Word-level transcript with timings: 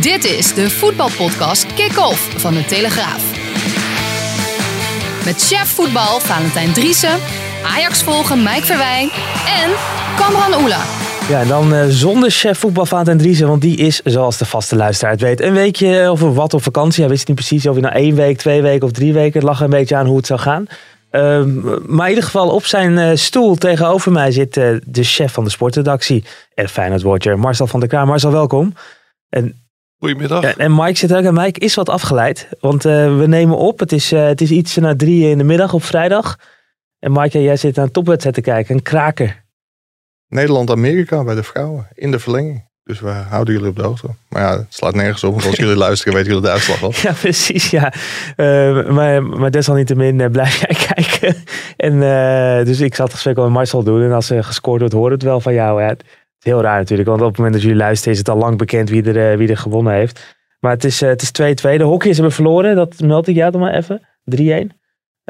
Dit 0.00 0.24
is 0.24 0.54
de 0.54 0.70
voetbalpodcast 0.70 1.74
Kick-Off 1.74 2.40
van 2.40 2.54
de 2.54 2.64
Telegraaf. 2.64 3.22
Met 5.24 5.42
chef 5.42 5.68
voetbal 5.74 6.20
Valentijn 6.20 6.72
Driessen, 6.72 7.18
Ajax 7.64 8.02
volgen 8.02 8.42
Mike 8.42 8.64
Verwijn 8.64 9.08
en 9.62 9.70
Kamran 10.16 10.62
Oela. 10.62 10.82
Ja, 11.28 11.40
en 11.40 11.48
dan 11.48 11.74
uh, 11.74 11.84
zonder 11.88 12.30
chef 12.30 12.58
voetbal 12.58 12.86
Valentijn 12.86 13.18
Driessen, 13.18 13.46
want 13.48 13.60
die 13.60 13.76
is, 13.76 14.00
zoals 14.04 14.38
de 14.38 14.44
vaste 14.44 14.76
luisteraar 14.76 15.12
het 15.12 15.20
weet, 15.20 15.40
een 15.40 15.52
weekje 15.52 16.10
of 16.10 16.20
wat 16.20 16.54
op 16.54 16.62
vakantie. 16.62 17.00
Hij 17.00 17.10
wist 17.10 17.28
niet 17.28 17.36
precies 17.36 17.66
of 17.66 17.72
hij 17.72 17.82
nou 17.82 17.94
één 17.94 18.14
week, 18.14 18.38
twee 18.38 18.62
weken 18.62 18.86
of 18.86 18.92
drie 18.92 19.12
weken. 19.12 19.40
Het 19.40 19.48
lag 19.48 19.60
een 19.60 19.70
beetje 19.70 19.96
aan 19.96 20.06
hoe 20.06 20.16
het 20.16 20.26
zou 20.26 20.40
gaan. 20.40 20.66
Uh, 21.12 21.20
maar 21.86 22.06
in 22.06 22.08
ieder 22.08 22.24
geval 22.24 22.48
op 22.48 22.64
zijn 22.64 22.92
uh, 22.92 23.10
stoel 23.14 23.54
tegenover 23.54 24.12
mij 24.12 24.30
zit 24.30 24.54
de 24.54 25.02
chef 25.02 25.32
van 25.32 25.44
de 25.44 25.50
sportredactie. 25.50 26.24
En 26.54 26.68
Feyenoord 26.68 27.02
Watcher, 27.02 27.38
Marcel 27.38 27.66
van 27.66 27.80
der 27.80 27.88
Kraan. 27.88 28.06
Marcel, 28.06 28.32
welkom. 28.32 28.74
En, 29.28 29.54
Goedemiddag. 30.00 30.42
Ja, 30.42 30.56
en 30.56 30.74
Mike 30.74 30.98
zit 30.98 31.14
ook. 31.14 31.24
En 31.24 31.34
Mike 31.34 31.60
is 31.60 31.74
wat 31.74 31.88
afgeleid, 31.88 32.48
want 32.60 32.82
we 32.82 33.24
nemen 33.26 33.56
op. 33.56 33.78
Het 33.78 33.92
is, 33.92 34.10
het 34.10 34.40
is 34.40 34.50
iets 34.50 34.76
na 34.76 34.96
drie 34.96 35.28
in 35.28 35.38
de 35.38 35.44
middag 35.44 35.72
op 35.72 35.84
vrijdag. 35.84 36.38
En 36.98 37.12
Mike, 37.12 37.42
jij 37.42 37.56
zit 37.56 37.76
naar 37.76 37.84
een 37.84 37.90
topwedstrijd 37.90 38.34
te 38.34 38.40
kijken, 38.40 38.74
een 38.74 38.82
kraker. 38.82 39.44
Nederland-Amerika 40.28 41.24
bij 41.24 41.34
de 41.34 41.42
vrouwen 41.42 41.88
in 41.94 42.10
de 42.10 42.18
verlenging. 42.18 42.68
Dus 42.84 43.00
we 43.00 43.10
houden 43.10 43.54
jullie 43.54 43.68
op 43.68 43.76
de 43.76 43.82
hoogte. 43.82 44.06
Maar 44.28 44.42
ja, 44.42 44.56
het 44.56 44.66
slaat 44.68 44.94
nergens 44.94 45.24
op, 45.24 45.32
want 45.32 45.46
als 45.46 45.56
jullie 45.56 45.76
luisteren 45.86 46.14
weten 46.14 46.28
jullie 46.28 46.46
de 46.46 46.52
uitslag 46.52 46.82
al. 46.82 46.92
Ja, 47.02 47.12
precies, 47.12 47.70
ja. 47.70 47.92
Uh, 48.36 48.90
maar, 48.90 49.22
maar 49.22 49.50
desalniettemin 49.50 50.30
blijf 50.30 50.60
jij 50.66 50.76
kijken. 50.94 51.44
En, 51.76 52.00
dus 52.64 52.80
ik 52.80 52.94
zal 52.94 53.04
het 53.04 53.14
gesprek 53.14 53.36
wel 53.36 53.44
met 53.44 53.54
Marcel 53.54 53.82
doen. 53.82 54.02
En 54.02 54.12
als 54.12 54.30
er 54.30 54.44
gescoord 54.44 54.80
wordt, 54.80 54.94
hoort 54.94 55.12
het 55.12 55.22
wel 55.22 55.40
van 55.40 55.54
jou. 55.54 55.82
Is 55.82 55.96
heel 56.44 56.60
raar 56.60 56.78
natuurlijk, 56.78 57.08
want 57.08 57.20
op 57.20 57.26
het 57.26 57.36
moment 57.36 57.54
dat 57.54 57.62
jullie 57.62 57.78
luisteren 57.78 58.12
is 58.12 58.18
het 58.18 58.28
al 58.28 58.36
lang 58.36 58.58
bekend 58.58 58.90
wie 58.90 59.12
er, 59.12 59.38
wie 59.38 59.48
er 59.48 59.56
gewonnen 59.56 59.92
heeft. 59.92 60.36
Maar 60.60 60.72
het 60.72 60.84
is 60.84 61.04
2-2. 61.04 61.06
Het 61.06 61.22
is 61.22 61.32
de 61.60 61.82
hockey's 61.82 62.14
hebben 62.14 62.34
verloren, 62.34 62.76
dat 62.76 63.00
meld 63.00 63.26
ik 63.26 63.34
jou 63.36 63.50
dan 63.50 63.60
maar 63.60 63.74
even. 63.74 64.00
3-1. 64.70 64.78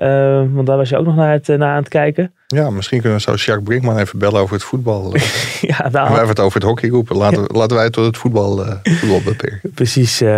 Uh, 0.02 0.42
want 0.52 0.66
daar 0.66 0.76
was 0.76 0.88
je 0.88 0.96
ook 0.96 1.06
nog 1.06 1.16
naar, 1.16 1.32
het, 1.32 1.46
naar 1.46 1.68
aan 1.68 1.76
het 1.76 1.88
kijken. 1.88 2.32
Ja, 2.46 2.70
misschien 2.70 3.00
kunnen 3.00 3.18
we 3.18 3.24
zo 3.24 3.30
Jacques 3.30 3.62
Brinkman 3.62 3.98
even 3.98 4.18
bellen 4.18 4.40
over 4.40 4.54
het 4.54 4.64
voetbal. 4.64 5.14
ja, 5.60 5.88
nou, 5.90 5.90
we 5.90 5.98
hebben 5.98 6.28
het 6.28 6.40
over 6.40 6.60
het 6.60 6.68
hockey 6.68 6.88
roepen. 6.88 7.16
Laten, 7.16 7.40
ja. 7.40 7.46
laten 7.58 7.76
wij 7.76 7.84
het 7.84 7.92
tot 7.92 8.04
het 8.04 8.16
voetbal, 8.16 8.66
uh, 8.66 8.74
voetbal 8.82 9.20
beperken. 9.24 9.70
Precies. 9.74 10.22
Uh, 10.22 10.28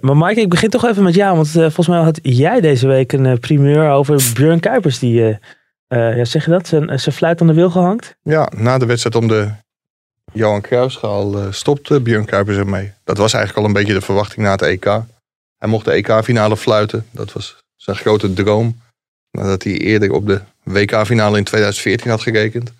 maar 0.00 0.16
Mike, 0.16 0.40
ik 0.40 0.48
begin 0.48 0.70
toch 0.70 0.84
even 0.84 1.02
met 1.02 1.14
jou. 1.14 1.36
Want 1.36 1.50
volgens 1.50 1.88
mij 1.88 1.98
had 1.98 2.18
jij 2.22 2.60
deze 2.60 2.86
week 2.86 3.12
een 3.12 3.38
primeur 3.38 3.90
over 3.90 4.22
Björn 4.34 4.60
Kuipers. 4.60 4.98
Die, 4.98 5.38
ja, 5.96 6.24
zeg 6.24 6.44
je 6.44 6.50
dat, 6.50 6.66
zijn, 6.66 7.00
zijn 7.00 7.14
fluit 7.14 7.40
aan 7.40 7.46
de 7.46 7.54
wil 7.54 7.70
gehangt? 7.70 8.16
Ja, 8.22 8.52
na 8.56 8.78
de 8.78 8.86
wedstrijd 8.86 9.14
om 9.14 9.28
de 9.28 9.50
Johan 10.32 10.60
Cruijffschaal 10.60 11.52
stopte 11.52 12.00
Björn 12.00 12.24
Kuipers 12.24 12.56
ermee. 12.56 12.92
Dat 13.04 13.16
was 13.16 13.32
eigenlijk 13.32 13.64
al 13.64 13.68
een 13.68 13.80
beetje 13.80 13.98
de 13.98 14.04
verwachting 14.04 14.46
na 14.46 14.50
het 14.50 14.62
EK. 14.62 14.84
Hij 15.58 15.68
mocht 15.68 15.84
de 15.84 15.92
EK-finale 15.92 16.56
fluiten. 16.56 17.06
Dat 17.10 17.32
was 17.32 17.56
zijn 17.76 17.96
grote 17.96 18.32
droom. 18.32 18.80
Nadat 19.30 19.62
hij 19.62 19.78
eerder 19.78 20.12
op 20.12 20.26
de 20.26 20.40
WK-finale 20.62 21.38
in 21.38 21.44
2014 21.44 22.10
had 22.10 22.22
gerekend. 22.22 22.72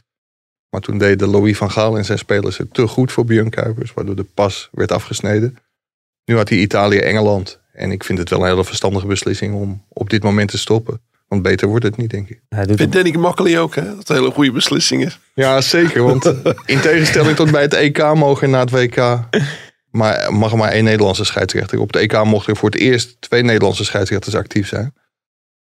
Maar 0.70 0.80
toen 0.80 0.98
deden 0.98 1.28
Louis 1.28 1.56
van 1.56 1.70
Gaal 1.70 1.96
en 1.96 2.04
zijn 2.04 2.18
spelers 2.18 2.58
het 2.58 2.74
te 2.74 2.86
goed 2.86 3.12
voor 3.12 3.24
Björn 3.24 3.50
Kuipers. 3.50 3.92
Waardoor 3.94 4.16
de 4.16 4.26
pas 4.34 4.68
werd 4.72 4.92
afgesneden. 4.92 5.58
Nu 6.24 6.36
had 6.36 6.48
hij 6.48 6.58
Italië-Engeland. 6.58 7.58
En 7.72 7.90
ik 7.90 8.04
vind 8.04 8.18
het 8.18 8.30
wel 8.30 8.40
een 8.40 8.48
hele 8.48 8.64
verstandige 8.64 9.06
beslissing 9.06 9.54
om 9.54 9.84
op 9.88 10.10
dit 10.10 10.22
moment 10.22 10.50
te 10.50 10.58
stoppen. 10.58 11.00
Want 11.30 11.42
beter 11.42 11.68
wordt 11.68 11.84
het 11.84 11.96
niet, 11.96 12.10
denk 12.10 12.28
ik. 12.28 12.40
Vindt 12.48 12.92
Danny 12.92 13.16
Makkely 13.16 13.58
ook, 13.58 13.74
hè? 13.74 13.84
Dat 13.84 13.98
het 13.98 14.08
een 14.08 14.16
hele 14.16 14.30
goede 14.30 14.52
beslissing 14.52 15.04
is. 15.04 15.18
Ja, 15.34 15.60
zeker. 15.60 16.02
Want 16.02 16.24
in 16.66 16.80
tegenstelling 16.80 17.36
tot 17.36 17.50
bij 17.50 17.62
het 17.62 17.74
EK 17.74 18.14
mogen 18.14 18.50
na 18.50 18.60
het 18.60 18.70
WK... 18.70 19.28
Maar 19.90 20.32
mag 20.34 20.52
er 20.52 20.58
maar 20.58 20.70
één 20.72 20.84
Nederlandse 20.84 21.24
scheidsrechter. 21.24 21.80
Op 21.80 21.92
het 21.92 22.02
EK 22.02 22.24
mochten 22.24 22.52
er 22.52 22.58
voor 22.58 22.70
het 22.70 22.78
eerst 22.78 23.20
twee 23.20 23.42
Nederlandse 23.42 23.84
scheidsrechters 23.84 24.34
actief 24.34 24.68
zijn. 24.68 24.94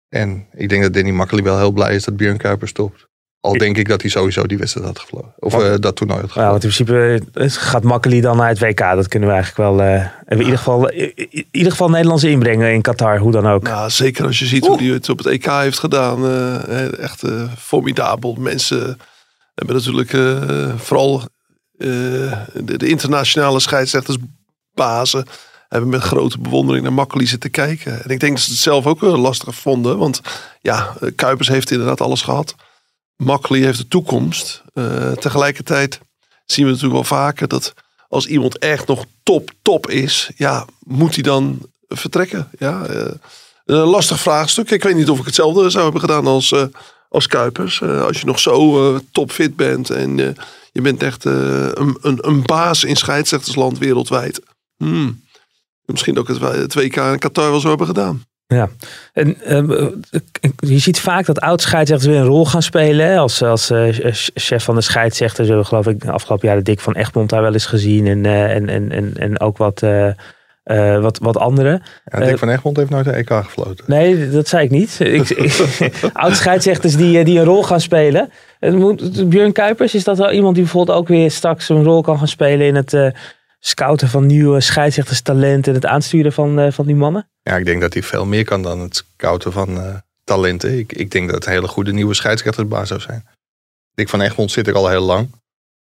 En 0.09 0.47
ik 0.51 0.69
denk 0.69 0.83
dat 0.83 0.93
Danny 0.93 1.11
Makkely 1.11 1.43
wel 1.43 1.57
heel 1.57 1.71
blij 1.71 1.95
is 1.95 2.03
dat 2.03 2.17
Björn 2.17 2.37
Kuiper 2.37 2.67
stopt. 2.67 3.07
Al 3.39 3.57
denk 3.57 3.77
ik 3.77 3.87
dat 3.87 4.01
hij 4.01 4.09
sowieso 4.09 4.45
die 4.45 4.57
wedstrijd 4.57 4.87
had 4.87 4.99
gevlogen. 4.99 5.33
Of 5.39 5.55
uh, 5.55 5.73
dat 5.79 5.95
toernooi 5.95 6.21
had 6.21 6.33
Ja, 6.33 6.49
want 6.49 6.63
in 6.63 6.69
principe 6.69 7.21
gaat 7.59 7.83
Makkely 7.83 8.21
dan 8.21 8.37
naar 8.37 8.47
het 8.47 8.59
WK. 8.59 8.79
Dat 8.79 9.07
kunnen 9.07 9.29
we 9.29 9.35
eigenlijk 9.35 9.69
wel... 9.69 9.87
Uh, 9.87 10.05
in, 10.27 10.39
ieder 10.39 10.57
geval, 10.57 10.89
in 10.89 11.47
ieder 11.51 11.71
geval 11.71 11.89
Nederlands 11.89 12.23
inbrengen 12.23 12.73
in 12.73 12.81
Qatar, 12.81 13.17
hoe 13.17 13.31
dan 13.31 13.47
ook. 13.47 13.63
Nou, 13.63 13.89
zeker 13.89 14.25
als 14.25 14.39
je 14.39 14.45
ziet 14.45 14.65
hoe 14.65 14.77
hij 14.77 14.87
het 14.87 15.09
op 15.09 15.17
het 15.17 15.27
EK 15.27 15.45
heeft 15.45 15.79
gedaan. 15.79 16.25
Uh, 16.25 16.99
echt 16.99 17.23
formidabel. 17.57 18.35
Mensen 18.39 18.97
hebben 19.53 19.75
natuurlijk 19.75 20.17
vooral 20.77 21.23
de, 21.71 22.31
de, 22.77 22.87
internationale 22.87 23.59
scheidsrechtersbazen 23.59 25.25
hebben 25.67 25.89
met 25.89 26.01
grote 26.01 26.39
bewondering 26.39 26.83
naar 26.83 26.93
Makkely 26.93 27.25
zitten 27.25 27.51
kijken. 27.51 28.03
En 28.03 28.09
ik 28.09 28.19
denk 28.19 28.31
dat 28.31 28.41
ze 28.41 28.51
het 28.51 28.59
zelf 28.59 28.85
ook 28.85 29.01
lastig 29.01 29.55
vonden. 29.55 29.97
Want 29.97 30.21
ja, 30.61 30.93
Kuipers 31.15 31.47
heeft 31.47 31.71
inderdaad 31.71 32.01
alles 32.01 32.21
gehad. 32.21 32.55
Makkely 33.17 33.61
heeft 33.61 33.77
de 33.77 33.87
toekomst. 33.87 34.63
Uh, 34.73 35.11
tegelijkertijd 35.11 35.99
zien 36.45 36.65
we 36.65 36.71
natuurlijk 36.71 36.99
wel 37.09 37.19
vaker 37.19 37.47
dat 37.47 37.73
als 38.07 38.27
iemand 38.27 38.57
echt 38.57 38.87
nog 38.87 39.05
top, 39.23 39.51
top 39.61 39.89
is, 39.89 40.31
ja, 40.35 40.65
moet 40.79 41.13
hij 41.13 41.23
dan 41.23 41.59
vertrekken? 41.87 42.49
Ja, 42.59 42.89
uh, 42.89 43.11
een 43.65 43.77
lastig 43.77 44.19
vraagstuk. 44.19 44.71
Ik 44.71 44.83
weet 44.83 44.95
niet 44.95 45.09
of 45.09 45.19
ik 45.19 45.25
hetzelfde 45.25 45.69
zou 45.69 45.83
hebben 45.83 46.01
gedaan 46.01 46.27
als, 46.27 46.51
uh, 46.51 46.63
als 47.09 47.27
Kuipers. 47.27 47.81
als 47.81 48.19
je 48.19 48.25
nog 48.25 48.39
zo 48.39 48.99
topfit 49.11 49.55
bent 49.55 49.89
en 49.89 50.17
je 50.71 50.81
bent 50.81 51.03
echt 51.03 51.25
een, 51.25 51.97
een, 52.01 52.17
een, 52.27 52.41
baas 52.45 52.83
in 52.83 52.95
scheidsrechtersland 52.95 53.77
wereldwijd. 53.77 54.41
Hmm. 54.77 55.25
Misschien 55.85 56.17
ook 56.17 56.27
het, 56.27 56.39
het 56.39 56.73
WK 56.73 56.95
in 56.95 57.19
Qatar 57.19 57.49
wel 57.49 57.59
zo 57.59 57.69
hebben 57.69 57.87
gedaan. 57.87 58.23
Ja, 58.47 58.69
en 59.13 59.37
uh, 59.47 59.87
je 60.57 60.79
ziet 60.79 60.99
vaak 60.99 61.25
dat 61.25 61.39
oud-scheidsrechters 61.39 62.11
weer 62.11 62.21
een 62.21 62.27
rol 62.27 62.45
gaan 62.45 62.61
spelen. 62.61 63.05
Hè? 63.05 63.17
Als, 63.17 63.41
als 63.41 63.71
uh, 63.71 64.11
chef 64.33 64.63
van 64.63 64.75
de 64.75 64.81
scheidsrechters 64.81 65.47
hebben 65.47 65.63
we 65.65 65.69
geloof 65.69 65.87
ik 65.87 66.01
de 66.01 66.11
afgelopen 66.11 66.47
jaren 66.47 66.63
Dick 66.63 66.79
van 66.79 66.95
Egmond 66.95 67.29
daar 67.29 67.41
wel 67.41 67.53
eens 67.53 67.65
gezien. 67.65 68.07
En, 68.07 68.23
uh, 68.23 68.55
en, 68.55 68.69
en, 68.69 68.91
en, 68.91 69.13
en 69.17 69.39
ook 69.39 69.57
wat, 69.57 69.83
wat, 71.01 71.19
wat 71.21 71.37
anderen. 71.37 71.83
Ja, 72.05 72.19
Dick 72.19 72.37
van 72.37 72.49
Egmond 72.49 72.77
heeft 72.77 72.89
nooit 72.89 73.05
de 73.05 73.11
EK 73.11 73.29
gefloten. 73.29 73.85
Nee, 73.87 74.29
dat 74.29 74.47
zei 74.47 74.63
ik 74.63 74.71
niet. 74.71 74.99
oud-scheidsrechters 76.13 76.95
die, 76.95 77.23
die 77.23 77.39
een 77.39 77.45
rol 77.45 77.63
gaan 77.63 77.81
spelen. 77.81 78.29
Björn 79.25 79.51
Kuipers, 79.51 79.95
is 79.95 80.03
dat 80.03 80.17
wel 80.17 80.31
iemand 80.31 80.55
die 80.55 80.63
bijvoorbeeld 80.63 80.97
ook 80.97 81.07
weer 81.07 81.31
straks 81.31 81.69
een 81.69 81.83
rol 81.83 82.01
kan 82.01 82.17
gaan 82.17 82.27
spelen 82.27 82.67
in 82.67 82.75
het 82.75 83.13
scouten 83.67 84.09
van 84.09 84.25
nieuwe 84.25 84.61
scheidsrechterstalenten 84.61 85.73
en 85.73 85.79
het 85.79 85.85
aansturen 85.85 86.33
van, 86.33 86.59
uh, 86.59 86.71
van 86.71 86.85
die 86.85 86.95
mannen? 86.95 87.29
Ja, 87.41 87.57
ik 87.57 87.65
denk 87.65 87.81
dat 87.81 87.93
hij 87.93 88.03
veel 88.03 88.25
meer 88.25 88.45
kan 88.45 88.61
dan 88.61 88.79
het 88.79 88.95
scouten 88.95 89.51
van 89.51 89.77
uh, 89.77 89.95
talenten. 90.23 90.77
Ik, 90.77 90.93
ik 90.93 91.11
denk 91.11 91.25
dat 91.25 91.35
het 91.35 91.45
een 91.45 91.51
hele 91.51 91.67
goede 91.67 91.93
nieuwe 91.93 92.13
scheidsrechtersbaas 92.13 92.87
zou 92.87 92.99
zijn. 92.99 93.27
Dick 93.93 94.09
van 94.09 94.21
Egmond 94.21 94.51
zit 94.51 94.67
er 94.67 94.75
al 94.75 94.89
heel 94.89 95.01
lang. 95.01 95.29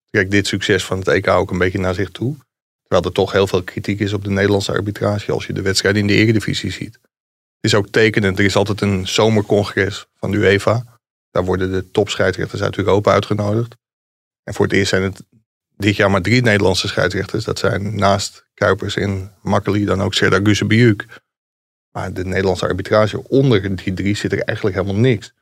Kijk 0.09 0.31
dit 0.31 0.47
succes 0.47 0.85
van 0.85 0.97
het 0.99 1.07
EK 1.07 1.27
ook 1.27 1.51
een 1.51 1.57
beetje 1.57 1.79
naar 1.79 1.93
zich 1.93 2.09
toe. 2.09 2.35
Terwijl 2.81 3.05
er 3.05 3.11
toch 3.11 3.31
heel 3.31 3.47
veel 3.47 3.63
kritiek 3.63 3.99
is 3.99 4.13
op 4.13 4.23
de 4.23 4.29
Nederlandse 4.29 4.71
arbitrage 4.71 5.31
als 5.31 5.45
je 5.45 5.53
de 5.53 5.61
wedstrijd 5.61 5.95
in 5.95 6.07
de 6.07 6.13
Eredivisie 6.13 6.71
ziet. 6.71 6.93
Het 6.93 7.71
is 7.71 7.75
ook 7.75 7.87
tekenend. 7.87 8.39
Er 8.39 8.45
is 8.45 8.55
altijd 8.55 8.81
een 8.81 9.07
zomercongres 9.07 10.05
van 10.15 10.31
de 10.31 10.37
UEFA. 10.37 10.83
Daar 11.31 11.45
worden 11.45 11.71
de 11.71 11.91
topscheidsrechters 11.91 12.61
uit 12.61 12.77
Europa 12.77 13.11
uitgenodigd. 13.11 13.75
En 14.43 14.53
voor 14.53 14.65
het 14.65 14.73
eerst 14.73 14.89
zijn 14.89 15.03
het 15.03 15.23
dit 15.83 15.95
jaar 15.95 16.11
maar 16.11 16.21
drie 16.21 16.41
Nederlandse 16.41 16.87
scheidsrechters. 16.87 17.43
Dat 17.43 17.59
zijn 17.59 17.95
naast 17.95 18.45
Kuipers 18.53 18.95
en 18.95 19.31
Makkeli 19.41 19.85
dan 19.85 20.01
ook 20.01 20.13
Serdar 20.13 20.39
Gusebiuk. 20.43 21.05
Maar 21.91 22.13
de 22.13 22.25
Nederlandse 22.25 22.67
arbitrage 22.67 23.29
onder 23.29 23.75
die 23.75 23.93
drie 23.93 24.15
zit 24.15 24.31
er 24.31 24.41
eigenlijk 24.41 24.77
helemaal 24.77 25.01
niks. 25.01 25.33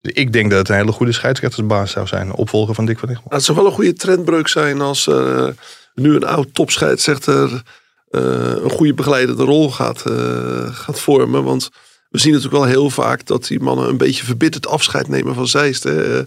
Dus 0.00 0.12
ik 0.12 0.32
denk 0.32 0.50
dat 0.50 0.58
het 0.58 0.68
een 0.68 0.74
hele 0.74 0.92
goede 0.92 1.12
scheidsrechtersbaas 1.12 1.90
zou 1.90 2.06
zijn. 2.06 2.32
Opvolger 2.32 2.74
van 2.74 2.86
Dick 2.86 2.98
van 2.98 3.08
Egmond. 3.08 3.32
Het 3.32 3.42
zou 3.42 3.58
wel 3.58 3.66
een 3.66 3.72
goede 3.72 3.92
trendbreuk 3.92 4.48
zijn 4.48 4.80
als 4.80 5.06
uh, 5.06 5.48
nu 5.94 6.14
een 6.14 6.24
oud 6.24 6.54
topscheidsrechter 6.54 7.62
uh, 8.10 8.22
een 8.62 8.70
goede 8.70 8.94
begeleidende 8.94 9.44
rol 9.44 9.70
gaat, 9.70 10.04
uh, 10.06 10.74
gaat 10.74 11.00
vormen. 11.00 11.44
Want 11.44 11.70
we 12.08 12.18
zien 12.18 12.32
natuurlijk 12.32 12.62
wel 12.62 12.70
heel 12.70 12.90
vaak 12.90 13.26
dat 13.26 13.46
die 13.46 13.60
mannen 13.60 13.88
een 13.88 13.96
beetje 13.96 14.24
verbitterd 14.24 14.66
afscheid 14.66 15.08
nemen 15.08 15.34
van 15.34 15.48
Zeist. 15.48 15.82
Hè? 15.82 16.24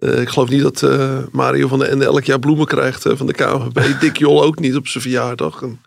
Eh, 0.00 0.20
ik 0.20 0.28
geloof 0.28 0.48
niet 0.48 0.62
dat 0.62 0.82
eh, 0.82 1.18
Mario 1.32 1.68
van 1.68 1.78
der 1.78 1.88
Ende 1.88 2.04
elk 2.04 2.24
jaar 2.24 2.38
bloemen 2.38 2.66
krijgt 2.66 3.06
eh, 3.06 3.16
van 3.16 3.26
de 3.26 3.32
KNVB. 3.32 3.80
Dick 4.00 4.16
Jol 4.16 4.42
ook 4.42 4.58
niet 4.58 4.76
op 4.76 4.88
zijn 4.88 5.02
verjaardag. 5.02 5.62
En, 5.62 5.80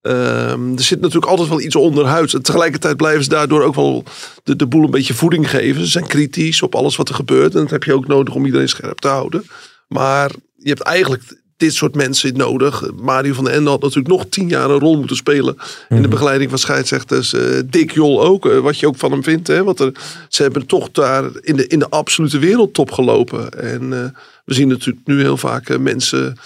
ehm, 0.00 0.72
er 0.72 0.82
zit 0.82 1.00
natuurlijk 1.00 1.30
altijd 1.30 1.48
wel 1.48 1.60
iets 1.60 1.76
onderhuids. 1.76 2.34
En 2.34 2.42
tegelijkertijd 2.42 2.96
blijven 2.96 3.22
ze 3.22 3.28
daardoor 3.28 3.62
ook 3.62 3.74
wel 3.74 4.04
de, 4.44 4.56
de 4.56 4.66
boel 4.66 4.84
een 4.84 4.90
beetje 4.90 5.14
voeding 5.14 5.50
geven. 5.50 5.82
Ze 5.82 5.90
zijn 5.90 6.06
kritisch 6.06 6.62
op 6.62 6.74
alles 6.74 6.96
wat 6.96 7.08
er 7.08 7.14
gebeurt. 7.14 7.54
En 7.54 7.60
dat 7.60 7.70
heb 7.70 7.84
je 7.84 7.94
ook 7.94 8.06
nodig 8.06 8.34
om 8.34 8.46
iedereen 8.46 8.68
scherp 8.68 8.98
te 8.98 9.08
houden. 9.08 9.44
Maar 9.88 10.30
je 10.56 10.68
hebt 10.68 10.82
eigenlijk 10.82 11.39
dit 11.60 11.74
soort 11.74 11.94
mensen 11.94 12.36
nodig. 12.36 12.82
Mario 12.96 13.32
van 13.32 13.44
den 13.44 13.52
Ende 13.52 13.70
had 13.70 13.80
natuurlijk 13.80 14.08
nog 14.08 14.26
tien 14.28 14.48
jaar 14.48 14.70
een 14.70 14.78
rol 14.78 14.96
moeten 14.96 15.16
spelen. 15.16 15.56
In 15.88 16.02
de 16.02 16.08
begeleiding 16.08 16.50
van 16.50 16.58
scheidsrechters. 16.58 17.32
Eh 17.32 17.60
Dick 17.66 17.90
Jol 17.90 18.22
ook, 18.22 18.46
eh, 18.46 18.58
wat 18.58 18.78
je 18.78 18.86
ook 18.86 18.96
van 18.96 19.10
hem 19.10 19.22
vindt. 19.22 19.46
Hè? 19.46 19.64
Want 19.64 19.80
er, 19.80 19.92
ze 20.28 20.42
hebben 20.42 20.66
toch 20.66 20.90
daar 20.90 21.24
in 21.40 21.56
de, 21.56 21.66
in 21.66 21.78
de 21.78 21.88
absolute 21.88 22.38
wereldtop 22.38 22.90
gelopen. 22.90 23.50
En 23.50 23.92
eh, 23.92 24.20
we 24.44 24.54
zien 24.54 24.68
natuurlijk 24.68 25.06
nu 25.06 25.20
heel 25.20 25.36
vaak 25.36 25.78
mensen 25.78 26.36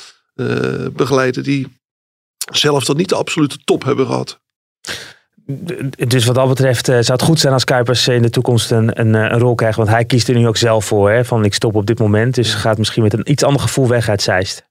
begeleiden 0.92 1.42
die 1.42 1.66
zelf 2.52 2.84
dan 2.84 2.96
niet 2.96 3.08
de 3.08 3.14
absolute 3.14 3.58
top 3.64 3.84
hebben 3.84 4.06
gehad. 4.06 4.40
Dus 6.08 6.24
wat 6.24 6.34
dat 6.34 6.48
betreft 6.48 6.86
zou 6.86 7.04
het 7.04 7.22
goed 7.22 7.40
zijn 7.40 7.52
als 7.52 7.64
Kuipers 7.64 8.08
in 8.08 8.22
de 8.22 8.30
toekomst 8.30 8.70
een, 8.70 9.00
een, 9.00 9.14
een 9.14 9.38
rol 9.38 9.54
krijgt. 9.54 9.76
Want 9.76 9.88
hij 9.88 10.04
kiest 10.04 10.28
er 10.28 10.34
nu 10.34 10.46
ook 10.46 10.56
zelf 10.56 10.84
voor. 10.84 11.10
Hè, 11.10 11.24
van 11.24 11.44
ik 11.44 11.54
stop 11.54 11.74
op 11.74 11.86
dit 11.86 11.98
moment. 11.98 12.34
Dus 12.34 12.54
gaat 12.54 12.78
misschien 12.78 13.02
met 13.02 13.12
een 13.12 13.30
iets 13.30 13.42
ander 13.42 13.60
gevoel 13.60 13.88
weg 13.88 14.08
uit 14.08 14.22
Zeist. 14.22 14.64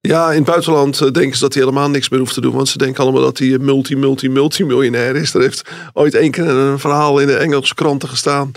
Ja, 0.00 0.30
in 0.30 0.36
het 0.36 0.44
buitenland 0.44 1.00
eh, 1.00 1.10
denken 1.10 1.34
ze 1.36 1.42
dat 1.42 1.54
hij 1.54 1.62
helemaal 1.62 1.90
niks 1.90 2.08
meer 2.08 2.20
hoeft 2.20 2.34
te 2.34 2.40
doen. 2.40 2.54
Want 2.54 2.68
ze 2.68 2.78
denken 2.78 3.02
allemaal 3.02 3.22
dat 3.22 3.38
hij 3.38 3.58
multi, 3.58 3.96
multi, 3.96 4.28
multimiljonair 4.28 5.16
is. 5.16 5.34
Er 5.34 5.40
heeft 5.40 5.70
ooit 5.92 6.14
één 6.14 6.30
keer 6.30 6.48
een 6.48 6.78
verhaal 6.78 7.18
in 7.18 7.26
de 7.26 7.36
Engelse 7.36 7.74
kranten 7.74 8.08
gestaan. 8.08 8.50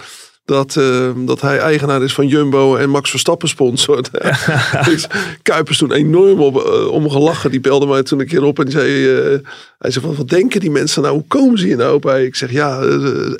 Dat, 0.51 0.75
eh, 0.75 1.09
dat 1.15 1.41
hij 1.41 1.57
eigenaar 1.57 2.03
is 2.03 2.13
van 2.13 2.27
Jumbo 2.27 2.75
en 2.75 2.89
Max 2.89 3.09
Verstappen 3.09 3.47
sponsort. 3.49 4.09
dus 4.89 5.07
Kuipers 5.41 5.77
toen 5.77 5.91
enorm 5.91 6.39
op, 6.39 6.65
eh, 6.65 6.87
om 6.87 7.09
gelachen. 7.09 7.51
Die 7.51 7.59
belde 7.59 7.85
mij 7.85 8.03
toen 8.03 8.19
een 8.19 8.27
keer 8.27 8.43
op 8.43 8.59
en 8.59 8.71
zei... 8.71 9.07
eh, 9.17 9.39
hij 9.79 9.91
zei 9.91 10.05
van, 10.05 10.15
wat 10.15 10.29
denken 10.29 10.59
die 10.59 10.71
mensen 10.71 11.01
nou? 11.01 11.13
Hoe 11.13 11.25
komen 11.27 11.57
ze 11.59 11.65
hier 11.65 11.77
nou 11.77 11.99
bij? 11.99 12.25
Ik 12.25 12.35
zeg, 12.35 12.51
ja, 12.51 12.79
eh, 12.81 12.87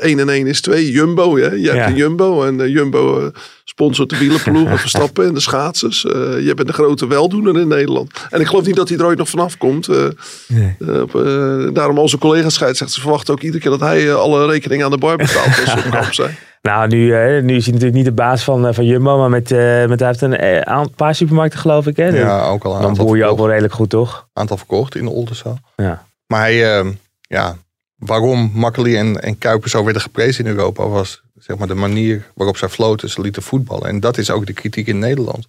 1 0.10 0.19
en 0.19 0.30
1 0.30 0.48
is 0.48 0.62
2. 0.62 0.92
Jumbo, 0.92 1.36
hè? 1.38 1.42
Je 1.52 1.66
hebt 1.66 1.75
Ja. 1.78 1.88
een 1.88 1.96
Jumbo. 1.96 2.44
En 2.44 2.62
eh, 2.62 2.68
Jumbo 2.68 3.19
eh, 3.19 3.25
sponsort 3.63 4.10
de 4.10 4.18
wielerploeg, 4.18 4.80
Verstappen 4.80 5.25
en 5.25 5.34
de 5.34 5.40
schaatsers. 5.40 6.06
Eh, 6.06 6.12
je 6.46 6.54
bent 6.56 6.68
een 6.68 6.74
grote 6.74 7.08
weldoener 7.08 7.60
in 7.60 7.68
Nederland. 7.68 8.12
En 8.30 8.42
ik 8.42 8.48
geloof 8.48 8.66
niet 8.66 8.75
dat 8.75 8.90
hij 8.90 8.98
er 8.98 9.06
ooit 9.06 9.18
nog 9.18 9.30
vanaf 9.30 9.58
komt. 9.58 9.88
Eh, 9.88 10.06
eh, 10.06 11.02
eh, 11.13 11.74
daarom 11.74 11.98
al 11.98 12.10
zijn 12.10 12.22
collega's 12.22 12.54
scheidsrechters 12.54 13.02
verwachten 13.02 13.34
ook 13.34 13.42
iedere 13.42 13.62
keer 13.62 13.72
dat 13.72 13.80
hij 13.80 14.08
eh, 14.10 14.16
alle 14.16 14.46
rekeningen 14.46 14.86
aan 14.86 14.92
de 14.92 14.98
bar 14.98 15.18
betaalt 15.18 15.46
als 15.60 15.69
ze 15.72 15.78
op 15.86 15.92
kamp 15.92 16.13
zijn. 16.13 16.38
Nou, 16.62 16.88
nu, 16.88 17.13
eh, 17.16 17.44
nu 17.44 17.56
is 17.56 17.63
hij 17.63 17.74
natuurlijk 17.74 17.94
niet 17.94 18.06
de 18.06 18.12
baas 18.12 18.44
van, 18.44 18.68
eh, 18.68 18.74
van 18.74 18.86
Jumbo. 18.86 19.18
Maar 19.18 19.30
met, 19.30 19.52
eh, 19.52 19.86
met, 19.88 20.00
hij 20.00 20.08
heeft 20.08 20.22
een 20.22 20.38
eh, 20.38 20.60
aan- 20.62 20.94
paar 20.96 21.16
supermarkten 21.16 21.60
geloof 21.60 21.88
ik. 21.88 21.98
Hè? 21.98 22.08
Ja, 22.08 22.46
ook 22.48 22.63
al 22.63 22.74
een 22.75 22.80
Dan 22.81 22.90
aantal 22.90 23.06
boer 23.06 23.18
je 23.18 23.25
ook 23.25 23.38
wel 23.38 23.48
redelijk 23.50 23.74
goed, 23.74 23.90
toch? 23.90 24.28
aantal 24.34 24.58
verkocht 24.58 24.96
in 24.96 25.04
de 25.04 25.10
Oldenzaal. 25.10 25.60
Ja. 25.75 26.06
Maar 26.28 26.42
hij, 26.42 26.84
ja, 27.22 27.58
waarom 27.96 28.52
Makkeli 28.54 28.98
en, 28.98 29.22
en 29.22 29.38
Kuiper 29.38 29.69
zo 29.69 29.84
werden 29.84 30.02
geprezen 30.02 30.46
in 30.46 30.52
Europa 30.52 30.88
was 30.88 31.22
zeg 31.40 31.58
maar, 31.58 31.68
de 31.68 31.74
manier 31.74 32.31
waarop 32.34 32.58
zij 32.58 32.69
floten, 32.69 33.10
ze 33.10 33.22
lieten 33.22 33.42
voetballen. 33.44 33.88
En 33.88 34.00
dat 34.00 34.18
is 34.18 34.31
ook 34.31 34.46
de 34.46 34.54
kritiek 34.54 34.88
in 34.88 35.00
Nederland. 35.00 35.48